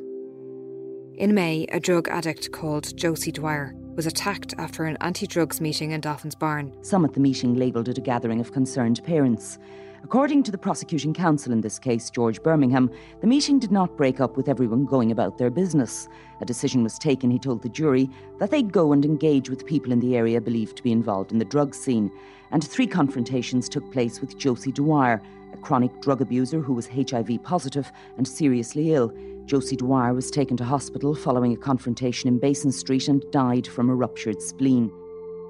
In 1.15 1.35
May, 1.35 1.69
a 1.71 1.79
drug 1.79 2.09
addict 2.09 2.51
called 2.51 2.97
Josie 2.97 3.31
Dwyer 3.31 3.77
was 3.95 4.07
attacked 4.07 4.53
after 4.59 4.83
an 4.83 4.97
anti 5.01 5.29
drugs 5.29 5.61
meeting 5.61 5.93
in 5.93 6.01
Dolphin's 6.01 6.35
Barn. 6.35 6.77
Some 6.83 7.05
at 7.05 7.13
the 7.13 7.21
meeting 7.21 7.55
labelled 7.55 7.89
it 7.89 7.99
a 7.99 8.01
gathering 8.01 8.41
of 8.41 8.51
concerned 8.51 9.05
parents. 9.05 9.61
According 10.03 10.43
to 10.43 10.51
the 10.51 10.59
prosecuting 10.59 11.15
counsel 11.15 11.53
in 11.53 11.61
this 11.61 11.79
case, 11.79 12.11
George 12.11 12.43
Birmingham, 12.43 12.91
the 13.21 13.29
meeting 13.29 13.61
did 13.61 13.71
not 13.71 13.97
break 13.97 14.19
up 14.19 14.37
with 14.37 14.49
everyone 14.49 14.85
going 14.85 15.13
about 15.13 15.39
their 15.39 15.51
business. 15.51 16.09
A 16.41 16.45
decision 16.45 16.83
was 16.83 16.99
taken, 16.99 17.31
he 17.31 17.39
told 17.39 17.63
the 17.63 17.69
jury, 17.69 18.11
that 18.41 18.51
they'd 18.51 18.73
go 18.73 18.93
and 18.93 19.05
engage 19.05 19.49
with 19.49 19.65
people 19.65 19.93
in 19.93 20.01
the 20.01 20.17
area 20.17 20.41
believed 20.41 20.77
to 20.79 20.83
be 20.83 20.91
involved 20.91 21.31
in 21.31 21.39
the 21.39 21.45
drug 21.45 21.73
scene. 21.73 22.11
And 22.51 22.65
three 22.65 22.89
confrontations 22.89 23.69
took 23.69 23.93
place 23.93 24.21
with 24.21 24.37
Josie 24.37 24.73
Dwyer, 24.73 25.23
chronic 25.63 26.01
drug 26.01 26.21
abuser 26.21 26.61
who 26.61 26.75
was 26.75 26.89
HIV 26.89 27.43
positive 27.43 27.91
and 28.17 28.27
seriously 28.27 28.93
ill. 28.93 29.13
Josie 29.47 29.77
Dwyer 29.77 30.15
was 30.15 30.31
taken 30.31 30.57
to 30.59 30.65
hospital 30.65 31.15
following 31.15 31.53
a 31.53 31.57
confrontation 31.57 32.29
in 32.29 32.39
Basin 32.39 32.73
Street 32.73 33.09
and 33.09 33.25
died 33.33 33.67
from 33.67 33.89
a 33.89 33.95
ruptured 33.95 34.43
spleen. 34.43 34.91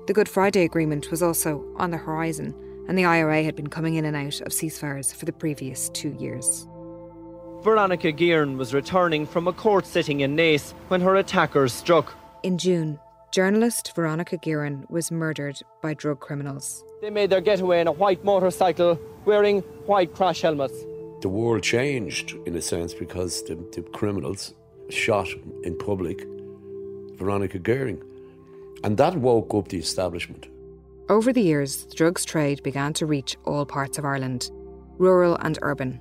The 0.06 0.14
Good 0.14 0.28
Friday 0.28 0.64
Agreement 0.64 1.10
was 1.10 1.22
also 1.22 1.64
on 1.76 1.90
the 1.90 1.96
horizon, 1.96 2.54
and 2.88 2.98
the 2.98 3.04
IRA 3.04 3.42
had 3.42 3.54
been 3.54 3.68
coming 3.68 3.94
in 3.94 4.04
and 4.04 4.16
out 4.16 4.40
of 4.40 4.52
ceasefires 4.52 5.14
for 5.14 5.24
the 5.24 5.32
previous 5.32 5.88
two 5.90 6.12
years. 6.18 6.66
Veronica 7.62 8.10
Guerin 8.10 8.58
was 8.58 8.74
returning 8.74 9.24
from 9.24 9.46
a 9.46 9.52
court 9.52 9.86
sitting 9.86 10.20
in 10.20 10.36
Naas 10.36 10.72
when 10.88 11.00
her 11.00 11.14
attackers 11.14 11.72
struck. 11.72 12.14
In 12.42 12.58
June, 12.58 12.98
journalist 13.32 13.94
Veronica 13.96 14.36
Guerin 14.36 14.84
was 14.90 15.10
murdered 15.10 15.58
by 15.80 15.94
drug 15.94 16.20
criminals. 16.20 16.84
They 17.00 17.08
made 17.08 17.30
their 17.30 17.40
getaway 17.40 17.80
in 17.80 17.88
a 17.88 17.92
white 17.92 18.22
motorcycle 18.24 19.00
wearing 19.24 19.60
white 19.86 20.14
crash 20.14 20.42
helmets. 20.42 20.78
The 21.22 21.30
world 21.30 21.62
changed 21.62 22.34
in 22.46 22.54
a 22.54 22.62
sense 22.62 22.92
because 22.92 23.42
the, 23.44 23.54
the 23.72 23.82
criminals 23.82 24.52
shot 24.90 25.28
in 25.64 25.78
public 25.78 26.26
Veronica 27.14 27.58
Guerin. 27.58 28.02
And 28.84 28.98
that 28.98 29.16
woke 29.16 29.54
up 29.54 29.68
the 29.68 29.78
establishment. 29.78 30.48
Over 31.08 31.32
the 31.32 31.42
years, 31.42 31.86
the 31.86 31.94
drugs 31.94 32.24
trade 32.24 32.62
began 32.62 32.92
to 32.94 33.06
reach 33.06 33.36
all 33.44 33.64
parts 33.64 33.96
of 33.96 34.04
Ireland, 34.04 34.50
rural 34.98 35.36
and 35.36 35.58
urban. 35.62 36.00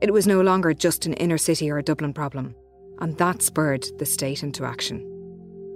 It 0.00 0.12
was 0.12 0.26
no 0.26 0.40
longer 0.40 0.74
just 0.74 1.06
an 1.06 1.14
inner 1.14 1.38
city 1.38 1.70
or 1.70 1.78
a 1.78 1.82
Dublin 1.82 2.12
problem, 2.12 2.54
and 3.00 3.16
that 3.18 3.42
spurred 3.42 3.86
the 3.98 4.06
state 4.06 4.42
into 4.42 4.64
action. 4.64 5.13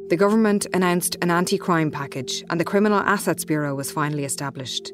The 0.09 0.17
government 0.17 0.67
announced 0.73 1.17
an 1.21 1.31
anti 1.31 1.59
crime 1.59 1.91
package, 1.91 2.43
and 2.49 2.59
the 2.59 2.65
Criminal 2.65 2.99
Assets 2.99 3.45
Bureau 3.45 3.75
was 3.75 3.93
finally 3.93 4.25
established. 4.25 4.91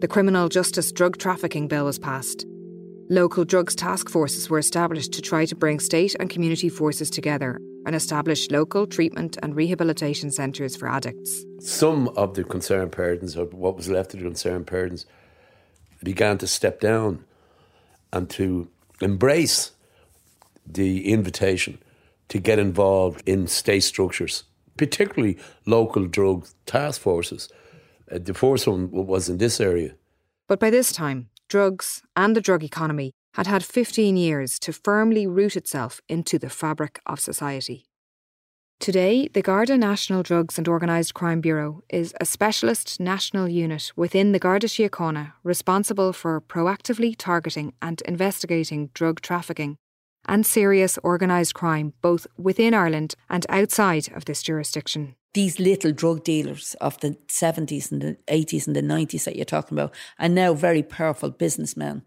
The 0.00 0.08
Criminal 0.08 0.50
Justice 0.50 0.92
Drug 0.92 1.16
Trafficking 1.16 1.68
Bill 1.68 1.86
was 1.86 1.98
passed. 1.98 2.44
Local 3.08 3.46
drugs 3.46 3.74
task 3.74 4.10
forces 4.10 4.50
were 4.50 4.58
established 4.58 5.14
to 5.14 5.22
try 5.22 5.46
to 5.46 5.56
bring 5.56 5.80
state 5.80 6.14
and 6.20 6.28
community 6.28 6.68
forces 6.68 7.08
together 7.08 7.58
and 7.86 7.96
establish 7.96 8.50
local 8.50 8.86
treatment 8.86 9.38
and 9.42 9.56
rehabilitation 9.56 10.30
centres 10.30 10.76
for 10.76 10.86
addicts. 10.86 11.46
Some 11.60 12.08
of 12.08 12.34
the 12.34 12.44
concerned 12.44 12.92
parents, 12.92 13.34
or 13.38 13.46
what 13.46 13.76
was 13.76 13.88
left 13.88 14.12
of 14.12 14.20
the 14.20 14.26
concerned 14.26 14.66
parents, 14.66 15.06
began 16.04 16.36
to 16.36 16.46
step 16.46 16.78
down 16.78 17.24
and 18.12 18.28
to 18.28 18.68
embrace 19.00 19.70
the 20.66 21.10
invitation 21.10 21.78
to 22.28 22.38
get 22.38 22.58
involved 22.58 23.22
in 23.26 23.46
state 23.46 23.82
structures, 23.82 24.44
particularly 24.76 25.38
local 25.66 26.06
drug 26.06 26.46
task 26.66 27.00
forces. 27.00 27.48
Uh, 28.10 28.18
the 28.18 28.34
first 28.34 28.66
one 28.66 28.90
was 28.90 29.28
in 29.28 29.38
this 29.38 29.60
area. 29.60 29.94
But 30.48 30.60
by 30.60 30.70
this 30.70 30.92
time, 30.92 31.28
drugs 31.48 32.02
and 32.16 32.34
the 32.36 32.40
drug 32.40 32.64
economy 32.64 33.12
had 33.34 33.46
had 33.46 33.64
15 33.64 34.16
years 34.16 34.58
to 34.58 34.72
firmly 34.72 35.26
root 35.26 35.56
itself 35.56 36.00
into 36.08 36.38
the 36.38 36.50
fabric 36.50 37.00
of 37.06 37.20
society. 37.20 37.86
Today, 38.82 39.28
the 39.28 39.42
Garda 39.42 39.78
National 39.78 40.24
Drugs 40.24 40.58
and 40.58 40.66
Organised 40.66 41.14
Crime 41.14 41.40
Bureau 41.40 41.82
is 41.88 42.12
a 42.20 42.24
specialist 42.24 42.98
national 42.98 43.48
unit 43.48 43.92
within 43.94 44.32
the 44.32 44.40
Garda 44.40 44.66
Síochána 44.66 45.34
responsible 45.44 46.12
for 46.12 46.40
proactively 46.40 47.14
targeting 47.16 47.74
and 47.80 48.02
investigating 48.02 48.90
drug 48.92 49.20
trafficking 49.20 49.78
and 50.26 50.46
serious 50.46 50.98
organised 51.04 51.54
crime 51.54 51.92
both 52.02 52.26
within 52.36 52.74
Ireland 52.74 53.14
and 53.28 53.46
outside 53.48 54.08
of 54.14 54.24
this 54.24 54.42
jurisdiction. 54.42 55.14
These 55.34 55.58
little 55.58 55.92
drug 55.92 56.24
dealers 56.24 56.74
of 56.80 57.00
the 57.00 57.16
70s 57.28 57.90
and 57.90 58.02
the 58.02 58.16
80s 58.28 58.66
and 58.66 58.76
the 58.76 58.82
90s 58.82 59.24
that 59.24 59.36
you're 59.36 59.44
talking 59.46 59.78
about 59.78 59.94
are 60.18 60.28
now 60.28 60.52
very 60.52 60.82
powerful 60.82 61.30
businessmen 61.30 62.02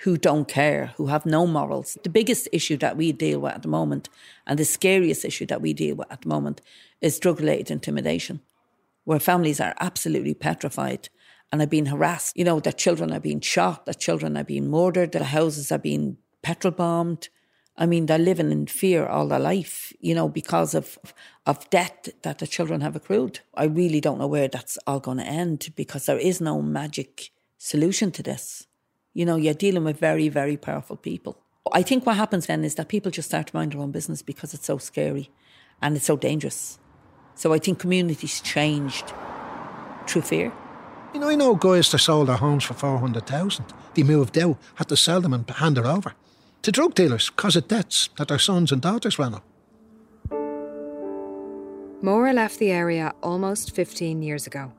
who 0.00 0.16
don't 0.16 0.48
care, 0.48 0.92
who 0.96 1.06
have 1.06 1.26
no 1.26 1.46
morals. 1.46 1.98
The 2.02 2.08
biggest 2.08 2.48
issue 2.52 2.78
that 2.78 2.96
we 2.96 3.12
deal 3.12 3.40
with 3.40 3.52
at 3.52 3.62
the 3.62 3.68
moment, 3.68 4.08
and 4.46 4.58
the 4.58 4.64
scariest 4.64 5.24
issue 5.24 5.46
that 5.46 5.60
we 5.60 5.74
deal 5.74 5.96
with 5.96 6.10
at 6.10 6.22
the 6.22 6.28
moment, 6.28 6.62
is 7.00 7.18
drug 7.18 7.38
related 7.38 7.70
intimidation, 7.70 8.40
where 9.04 9.20
families 9.20 9.60
are 9.60 9.74
absolutely 9.78 10.32
petrified 10.32 11.10
and 11.52 11.60
are 11.60 11.66
being 11.66 11.86
harassed. 11.86 12.36
You 12.36 12.44
know, 12.44 12.60
their 12.60 12.72
children 12.72 13.12
are 13.12 13.20
being 13.20 13.40
shot, 13.40 13.84
their 13.84 13.94
children 13.94 14.38
are 14.38 14.44
being 14.44 14.70
murdered, 14.70 15.12
their 15.12 15.22
houses 15.22 15.70
are 15.70 15.78
being 15.78 16.16
petrol 16.42 16.72
bombed. 16.72 17.28
I 17.76 17.86
mean, 17.86 18.06
they're 18.06 18.18
living 18.18 18.52
in 18.52 18.66
fear 18.66 19.06
all 19.06 19.28
their 19.28 19.38
life, 19.38 19.92
you 20.00 20.14
know, 20.14 20.28
because 20.28 20.74
of 20.74 20.98
of 21.46 21.68
debt 21.70 22.08
that 22.22 22.38
the 22.38 22.46
children 22.46 22.82
have 22.82 22.94
accrued. 22.94 23.40
I 23.54 23.64
really 23.64 24.00
don't 24.00 24.18
know 24.18 24.26
where 24.26 24.48
that's 24.48 24.78
all 24.86 25.00
going 25.00 25.18
to 25.18 25.24
end 25.24 25.72
because 25.76 26.06
there 26.06 26.18
is 26.18 26.40
no 26.40 26.60
magic 26.60 27.30
solution 27.56 28.10
to 28.12 28.22
this. 28.22 28.66
You 29.14 29.24
know, 29.24 29.36
you're 29.36 29.54
dealing 29.54 29.84
with 29.84 29.98
very, 29.98 30.28
very 30.28 30.56
powerful 30.56 30.96
people. 30.96 31.38
I 31.72 31.82
think 31.82 32.06
what 32.06 32.16
happens 32.16 32.46
then 32.46 32.64
is 32.64 32.74
that 32.76 32.88
people 32.88 33.10
just 33.10 33.28
start 33.28 33.48
to 33.48 33.56
mind 33.56 33.72
their 33.72 33.80
own 33.80 33.92
business 33.92 34.22
because 34.22 34.54
it's 34.54 34.66
so 34.66 34.78
scary 34.78 35.30
and 35.80 35.96
it's 35.96 36.06
so 36.06 36.16
dangerous. 36.16 36.78
So 37.34 37.52
I 37.52 37.58
think 37.58 37.78
communities 37.78 38.40
changed 38.40 39.12
through 40.06 40.22
fear. 40.22 40.52
You 41.14 41.20
know, 41.20 41.28
I 41.28 41.34
know 41.34 41.54
guys 41.54 41.90
that 41.90 41.98
sold 41.98 42.28
their 42.28 42.36
homes 42.36 42.64
for 42.64 42.74
400,000. 42.74 43.64
They 43.94 44.02
moved 44.02 44.38
out, 44.38 44.58
had 44.76 44.88
to 44.88 44.96
sell 44.96 45.20
them 45.20 45.32
and 45.32 45.48
hand 45.48 45.78
it 45.78 45.84
over 45.84 46.14
to 46.62 46.72
drug 46.72 46.94
dealers 46.94 47.30
because 47.30 47.56
of 47.56 47.68
debts 47.68 48.10
that 48.18 48.28
their 48.28 48.38
sons 48.38 48.72
and 48.72 48.82
daughters 48.82 49.18
ran 49.18 49.34
up. 49.34 49.44
Maura 52.02 52.32
left 52.32 52.58
the 52.58 52.70
area 52.70 53.12
almost 53.22 53.74
15 53.74 54.22
years 54.22 54.46
ago. 54.46 54.72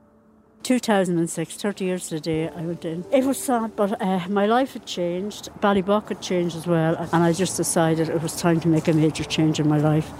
2006, 0.62 1.56
30 1.56 1.84
years 1.84 2.08
to 2.08 2.14
the 2.16 2.20
day 2.20 2.48
I 2.48 2.62
went 2.62 2.84
in. 2.84 3.04
It 3.12 3.24
was 3.24 3.38
sad, 3.38 3.74
but 3.76 4.00
uh, 4.00 4.26
my 4.28 4.46
life 4.46 4.72
had 4.74 4.86
changed. 4.86 5.48
Ballybough 5.60 6.08
had 6.08 6.20
changed 6.20 6.56
as 6.56 6.66
well, 6.66 6.96
and 7.12 7.22
I 7.22 7.32
just 7.32 7.56
decided 7.56 8.08
it 8.08 8.22
was 8.22 8.40
time 8.40 8.60
to 8.60 8.68
make 8.68 8.88
a 8.88 8.92
major 8.92 9.24
change 9.24 9.60
in 9.60 9.68
my 9.68 9.78
life. 9.78 10.10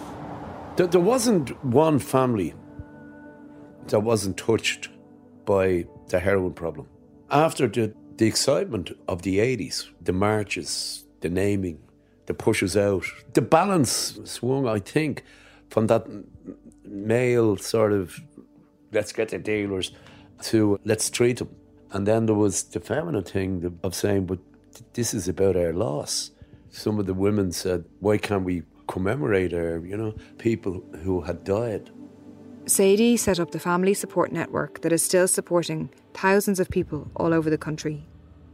There, 0.77 0.87
there 0.87 1.01
wasn't 1.01 1.51
one 1.65 1.99
family 1.99 2.55
that 3.89 4.01
wasn't 4.01 4.37
touched 4.37 4.89
by 5.45 5.87
the 6.09 6.21
heroin 6.21 6.55
problem. 6.55 6.89
After 7.31 7.67
the, 7.67 7.95
the 8.17 8.27
excitement 8.27 8.93
of 9.09 9.23
the 9.23 9.39
80s, 9.39 9.89
the 10.01 10.13
marches, 10.13 11.02
the 11.23 11.31
naming, 11.31 11.79
the 12.27 12.35
pushes 12.35 12.77
out, 12.77 13.05
the 13.33 13.43
balance 13.43 14.19
swung, 14.25 14.69
I 14.69 14.79
think, 14.79 15.25
from 15.71 15.87
that 15.87 16.07
male 16.85 17.57
sort 17.57 17.93
of 17.93 18.21
let's 18.93 19.13
get 19.13 19.31
the 19.31 19.39
dealers 19.39 19.93
to 20.43 20.79
let's 20.85 21.09
treat 21.11 21.39
them. 21.39 21.49
And 21.93 22.07
then 22.07 22.27
there 22.27 22.35
was 22.35 22.65
the 22.65 22.81
feminine 22.81 23.25
thing 23.25 23.79
of 23.83 23.95
saying, 23.95 24.27
but 24.27 24.39
this 24.95 25.15
is 25.15 25.29
about 25.29 25.57
our 25.57 25.73
loss. 25.73 26.31
Some 26.71 26.99
of 26.99 27.07
the 27.07 27.15
women 27.15 27.53
said, 27.53 27.85
why 28.01 28.19
can't 28.19 28.45
we 28.45 28.63
commemorate 28.89 29.53
our, 29.53 29.79
you 29.79 29.97
know, 29.97 30.15
people 30.39 30.83
who 31.03 31.21
had 31.23 31.45
died? 31.45 31.91
Sadie 32.67 33.17
set 33.17 33.41
up 33.41 33.51
the 33.51 33.59
family 33.59 33.93
support 33.93 34.33
network 34.33 34.83
that 34.83 34.93
is 34.93 35.03
still 35.03 35.29
supporting 35.29 35.91
thousands 36.15 36.61
of 36.61 36.71
people 36.71 37.11
all 37.17 37.35
over 37.35 37.51
the 37.51 37.59
country. 37.59 38.07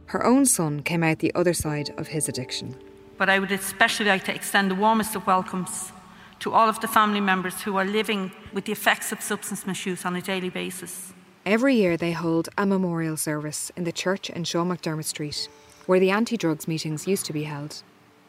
Her 0.09 0.25
own 0.25 0.47
son 0.47 0.81
came 0.81 1.03
out 1.03 1.19
the 1.19 1.35
other 1.35 1.53
side 1.53 1.91
of 1.95 2.07
his 2.07 2.27
addiction. 2.27 2.75
But 3.19 3.29
I 3.29 3.37
would 3.37 3.51
especially 3.51 4.07
like 4.07 4.23
to 4.23 4.33
extend 4.33 4.71
the 4.71 4.75
warmest 4.75 5.15
of 5.15 5.27
welcomes 5.27 5.91
to 6.39 6.51
all 6.51 6.67
of 6.67 6.79
the 6.79 6.87
family 6.87 7.21
members 7.21 7.61
who 7.61 7.77
are 7.77 7.85
living 7.85 8.31
with 8.51 8.65
the 8.65 8.71
effects 8.71 9.11
of 9.11 9.21
substance 9.21 9.67
misuse 9.67 10.05
on 10.05 10.15
a 10.15 10.21
daily 10.21 10.49
basis. 10.49 11.13
Every 11.45 11.75
year 11.75 11.95
they 11.95 12.11
hold 12.11 12.49
a 12.57 12.65
memorial 12.65 13.17
service 13.17 13.71
in 13.77 13.83
the 13.83 13.91
church 13.91 14.31
in 14.31 14.45
Sean 14.45 14.69
McDermott 14.69 15.05
Street, 15.05 15.47
where 15.85 15.99
the 15.99 16.09
anti 16.09 16.37
drugs 16.37 16.67
meetings 16.67 17.07
used 17.07 17.27
to 17.27 17.33
be 17.33 17.43
held, 17.43 17.83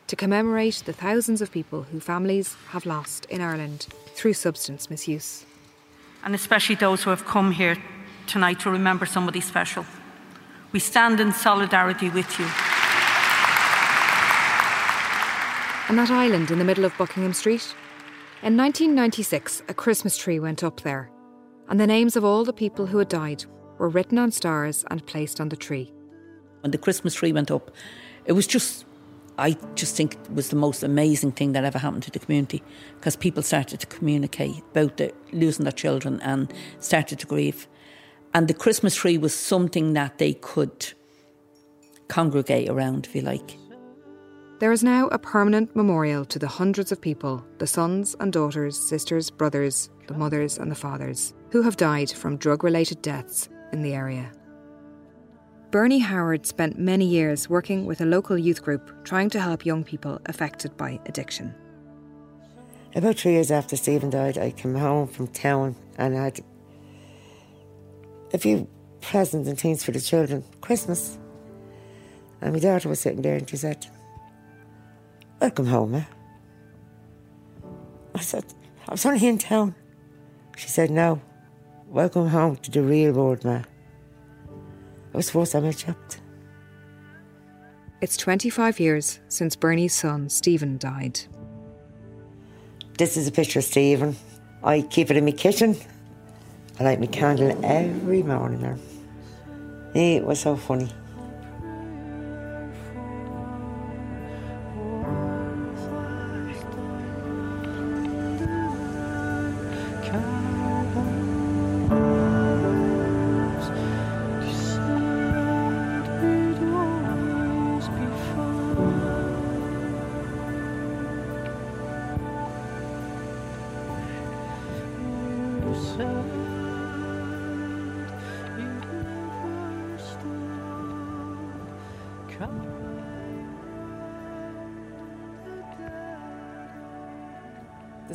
to 0.09 0.17
commemorate 0.17 0.83
the 0.85 0.93
thousands 0.93 1.41
of 1.41 1.51
people 1.51 1.85
who 1.85 1.99
families 1.99 2.57
have 2.73 2.85
lost 2.85 3.25
in 3.31 3.41
Ireland 3.41 3.87
through 4.15 4.35
substance 4.35 4.91
misuse. 4.91 5.47
And 6.25 6.35
especially 6.35 6.75
those 6.75 7.05
who 7.05 7.09
have 7.09 7.25
come 7.25 7.53
here 7.53 7.79
tonight 8.27 8.61
to 8.61 8.71
remember 8.71 9.07
somebody 9.07 9.41
special. 9.41 9.87
We 10.73 10.79
stand 10.79 11.19
in 11.19 11.33
solidarity 11.33 12.11
with 12.11 12.39
you. 12.39 12.45
On 15.89 15.97
that 15.97 16.11
island 16.11 16.53
in 16.53 16.59
the 16.61 16.65
middle 16.65 16.85
of 16.85 16.97
Buckingham 16.97 17.33
Street, 17.33 17.75
in 18.43 18.57
1996, 18.57 19.65
a 19.69 19.75
Christmas 19.75 20.17
tree 20.17 20.39
went 20.39 20.63
up 20.63 20.83
there, 20.83 21.11
and 21.69 21.81
the 21.81 21.87
names 21.87 22.15
of 22.15 22.25
all 22.25 22.45
the 22.45 22.53
people 22.53 22.87
who 22.87 22.99
had 22.99 23.09
died 23.09 23.45
were 23.79 23.89
written 23.89 24.17
on 24.17 24.31
stars 24.31 24.85
and 24.91 25.05
placed 25.05 25.41
on 25.41 25.49
the 25.49 25.57
tree. 25.57 25.93
When 26.61 26.71
the 26.71 26.79
Christmas 26.79 27.15
tree 27.15 27.33
went 27.33 27.51
up, 27.51 27.73
it 28.25 28.33
was 28.33 28.47
just, 28.47 28.87
I 29.39 29.57
just 29.75 29.97
think 29.97 30.15
it 30.15 30.33
was 30.33 30.51
the 30.51 30.57
most 30.57 30.85
amazing 30.85 31.33
thing 31.33 31.53
that 31.53 31.65
ever 31.65 31.79
happened 31.79 32.05
to 32.05 32.13
the 32.13 32.21
community 32.21 32.63
because 32.95 33.17
people 33.17 33.43
started 33.43 33.81
to 33.81 33.87
communicate 33.87 34.63
about 34.71 34.99
the, 34.99 35.13
losing 35.33 35.65
their 35.65 35.73
children 35.73 36.21
and 36.23 36.55
started 36.79 37.19
to 37.19 37.27
grieve. 37.27 37.67
And 38.33 38.47
the 38.47 38.55
Christmas 38.55 38.95
tree 38.95 39.19
was 39.19 39.35
something 39.35 39.95
that 39.95 40.19
they 40.19 40.35
could 40.35 40.93
congregate 42.09 42.69
around, 42.69 43.07
if 43.07 43.15
you 43.15 43.23
like. 43.23 43.57
There 44.61 44.73
is 44.73 44.85
now 44.85 45.09
a 45.09 45.19
permanent 45.19 45.75
memorial 45.75 46.25
to 46.27 46.39
the 46.39 46.47
hundreds 46.47 46.93
of 46.93 47.01
people, 47.01 47.45
the 47.59 47.67
sons 47.67 48.15
and 48.21 48.33
daughters, 48.33 48.79
sisters, 48.79 49.31
brothers, 49.31 49.89
the 50.07 50.15
mothers 50.15 50.59
and 50.59 50.71
the 50.71 50.75
fathers, 50.75 51.33
who 51.51 51.63
have 51.63 51.77
died 51.77 52.11
from 52.11 52.37
drug 52.37 52.63
related 52.63 53.01
deaths 53.01 53.49
in 53.73 53.83
the 53.83 53.95
area. 53.95 54.31
Bernie 55.71 56.01
Howard 56.01 56.47
spent 56.47 56.79
many 56.79 57.07
years 57.07 57.49
working 57.49 57.87
with 57.87 58.01
a 58.01 58.07
local 58.07 58.37
youth 58.37 58.63
group 58.63 59.05
trying 59.05 59.31
to 59.31 59.41
help 59.41 59.65
young 59.65 59.85
people 59.85 60.21
affected 60.27 60.77
by 60.77 61.01
addiction. 61.07 61.55
About 62.95 63.17
three 63.17 63.33
years 63.33 63.53
after 63.53 63.77
Stephen 63.77 64.11
died, 64.11 64.37
I 64.37 64.51
came 64.51 64.75
home 64.75 65.07
from 65.07 65.29
town 65.29 65.77
and 65.97 66.19
I 66.19 66.25
had 66.25 66.41
a 68.33 68.39
few 68.39 68.69
presents 69.01 69.49
and 69.49 69.59
things 69.59 69.85
for 69.85 69.93
the 69.93 70.01
children. 70.01 70.45
Christmas. 70.61 71.19
And 72.41 72.53
my 72.53 72.59
daughter 72.59 72.89
was 72.89 73.01
sitting 73.01 73.23
there 73.23 73.37
and 73.37 73.49
she 73.49 73.57
said, 73.57 73.87
Welcome 75.41 75.67
home, 75.67 75.95
eh? 75.95 76.05
I 78.15 78.21
said, 78.21 78.45
I 78.89 78.93
was 78.93 79.07
only 79.07 79.27
in 79.27 79.39
town. 79.39 79.75
She 80.57 80.69
said, 80.69 80.91
No, 80.91 81.21
welcome 81.87 82.29
home 82.29 82.57
to 82.57 82.71
the 82.71 82.83
real 82.83 83.13
world, 83.13 83.45
ma. 83.45 83.63
I 85.13 85.17
was 85.17 85.31
time 85.31 85.65
I 85.65 85.73
chopped. 85.73 86.21
It's 88.01 88.17
25 88.17 88.81
years 88.81 89.21
since 89.29 89.57
Bernie's 89.57 89.95
son, 89.95 90.29
Stephen, 90.29 90.79
died. 90.79 91.21
This 92.97 93.17
is 93.17 93.27
a 93.27 93.33
picture 93.33 93.59
of 93.59 93.65
Stephen. 93.65 94.17
I 94.63 94.83
keep 94.83 95.11
it 95.11 95.17
in 95.17 95.25
my 95.25 95.33
kitchen. 95.33 95.77
I 96.81 96.83
light 96.83 96.99
my 96.99 97.07
candle 97.09 97.63
every 97.63 98.23
morning. 98.23 98.81
It 99.95 100.25
was 100.25 100.41
so 100.41 100.57
funny. 100.57 100.89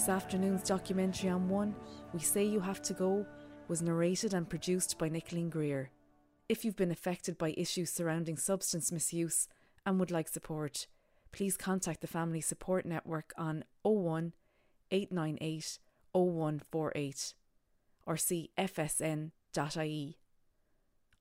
This 0.06 0.14
afternoon's 0.14 0.62
documentary 0.62 1.32
on 1.32 1.49
One, 1.49 1.74
We 2.14 2.20
Say 2.20 2.43
You 2.43 2.60
Have 2.60 2.80
to 2.84 2.93
Go, 2.93 3.26
was 3.68 3.82
narrated 3.82 4.36
and 4.36 4.47
produced 4.47 4.99
by 4.99 5.10
Nicoline 5.10 5.49
Greer. 5.49 5.89
If 6.47 6.64
you've 6.64 6.76
been 6.76 6.91
affected 6.91 7.39
by 7.39 7.56
issues 7.58 7.89
surrounding 7.89 8.38
substance 8.38 8.91
misuse 8.91 9.47
and 9.84 9.99
would 9.99 10.12
like 10.12 10.28
support, 10.28 10.86
please 11.32 11.58
contact 11.58 12.01
the 12.01 12.08
Family 12.08 12.39
Support 12.39 12.86
Network 12.86 13.34
on 13.36 13.64
01 13.82 14.34
898 14.91 15.80
0148 16.12 17.34
or 18.06 18.16
see 18.16 18.51
fsn.ie. 18.60 20.18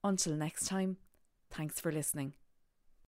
Until 0.04 0.34
next 0.34 0.66
time, 0.66 0.98
thanks 1.50 1.80
for 1.80 1.90
listening. 1.90 2.34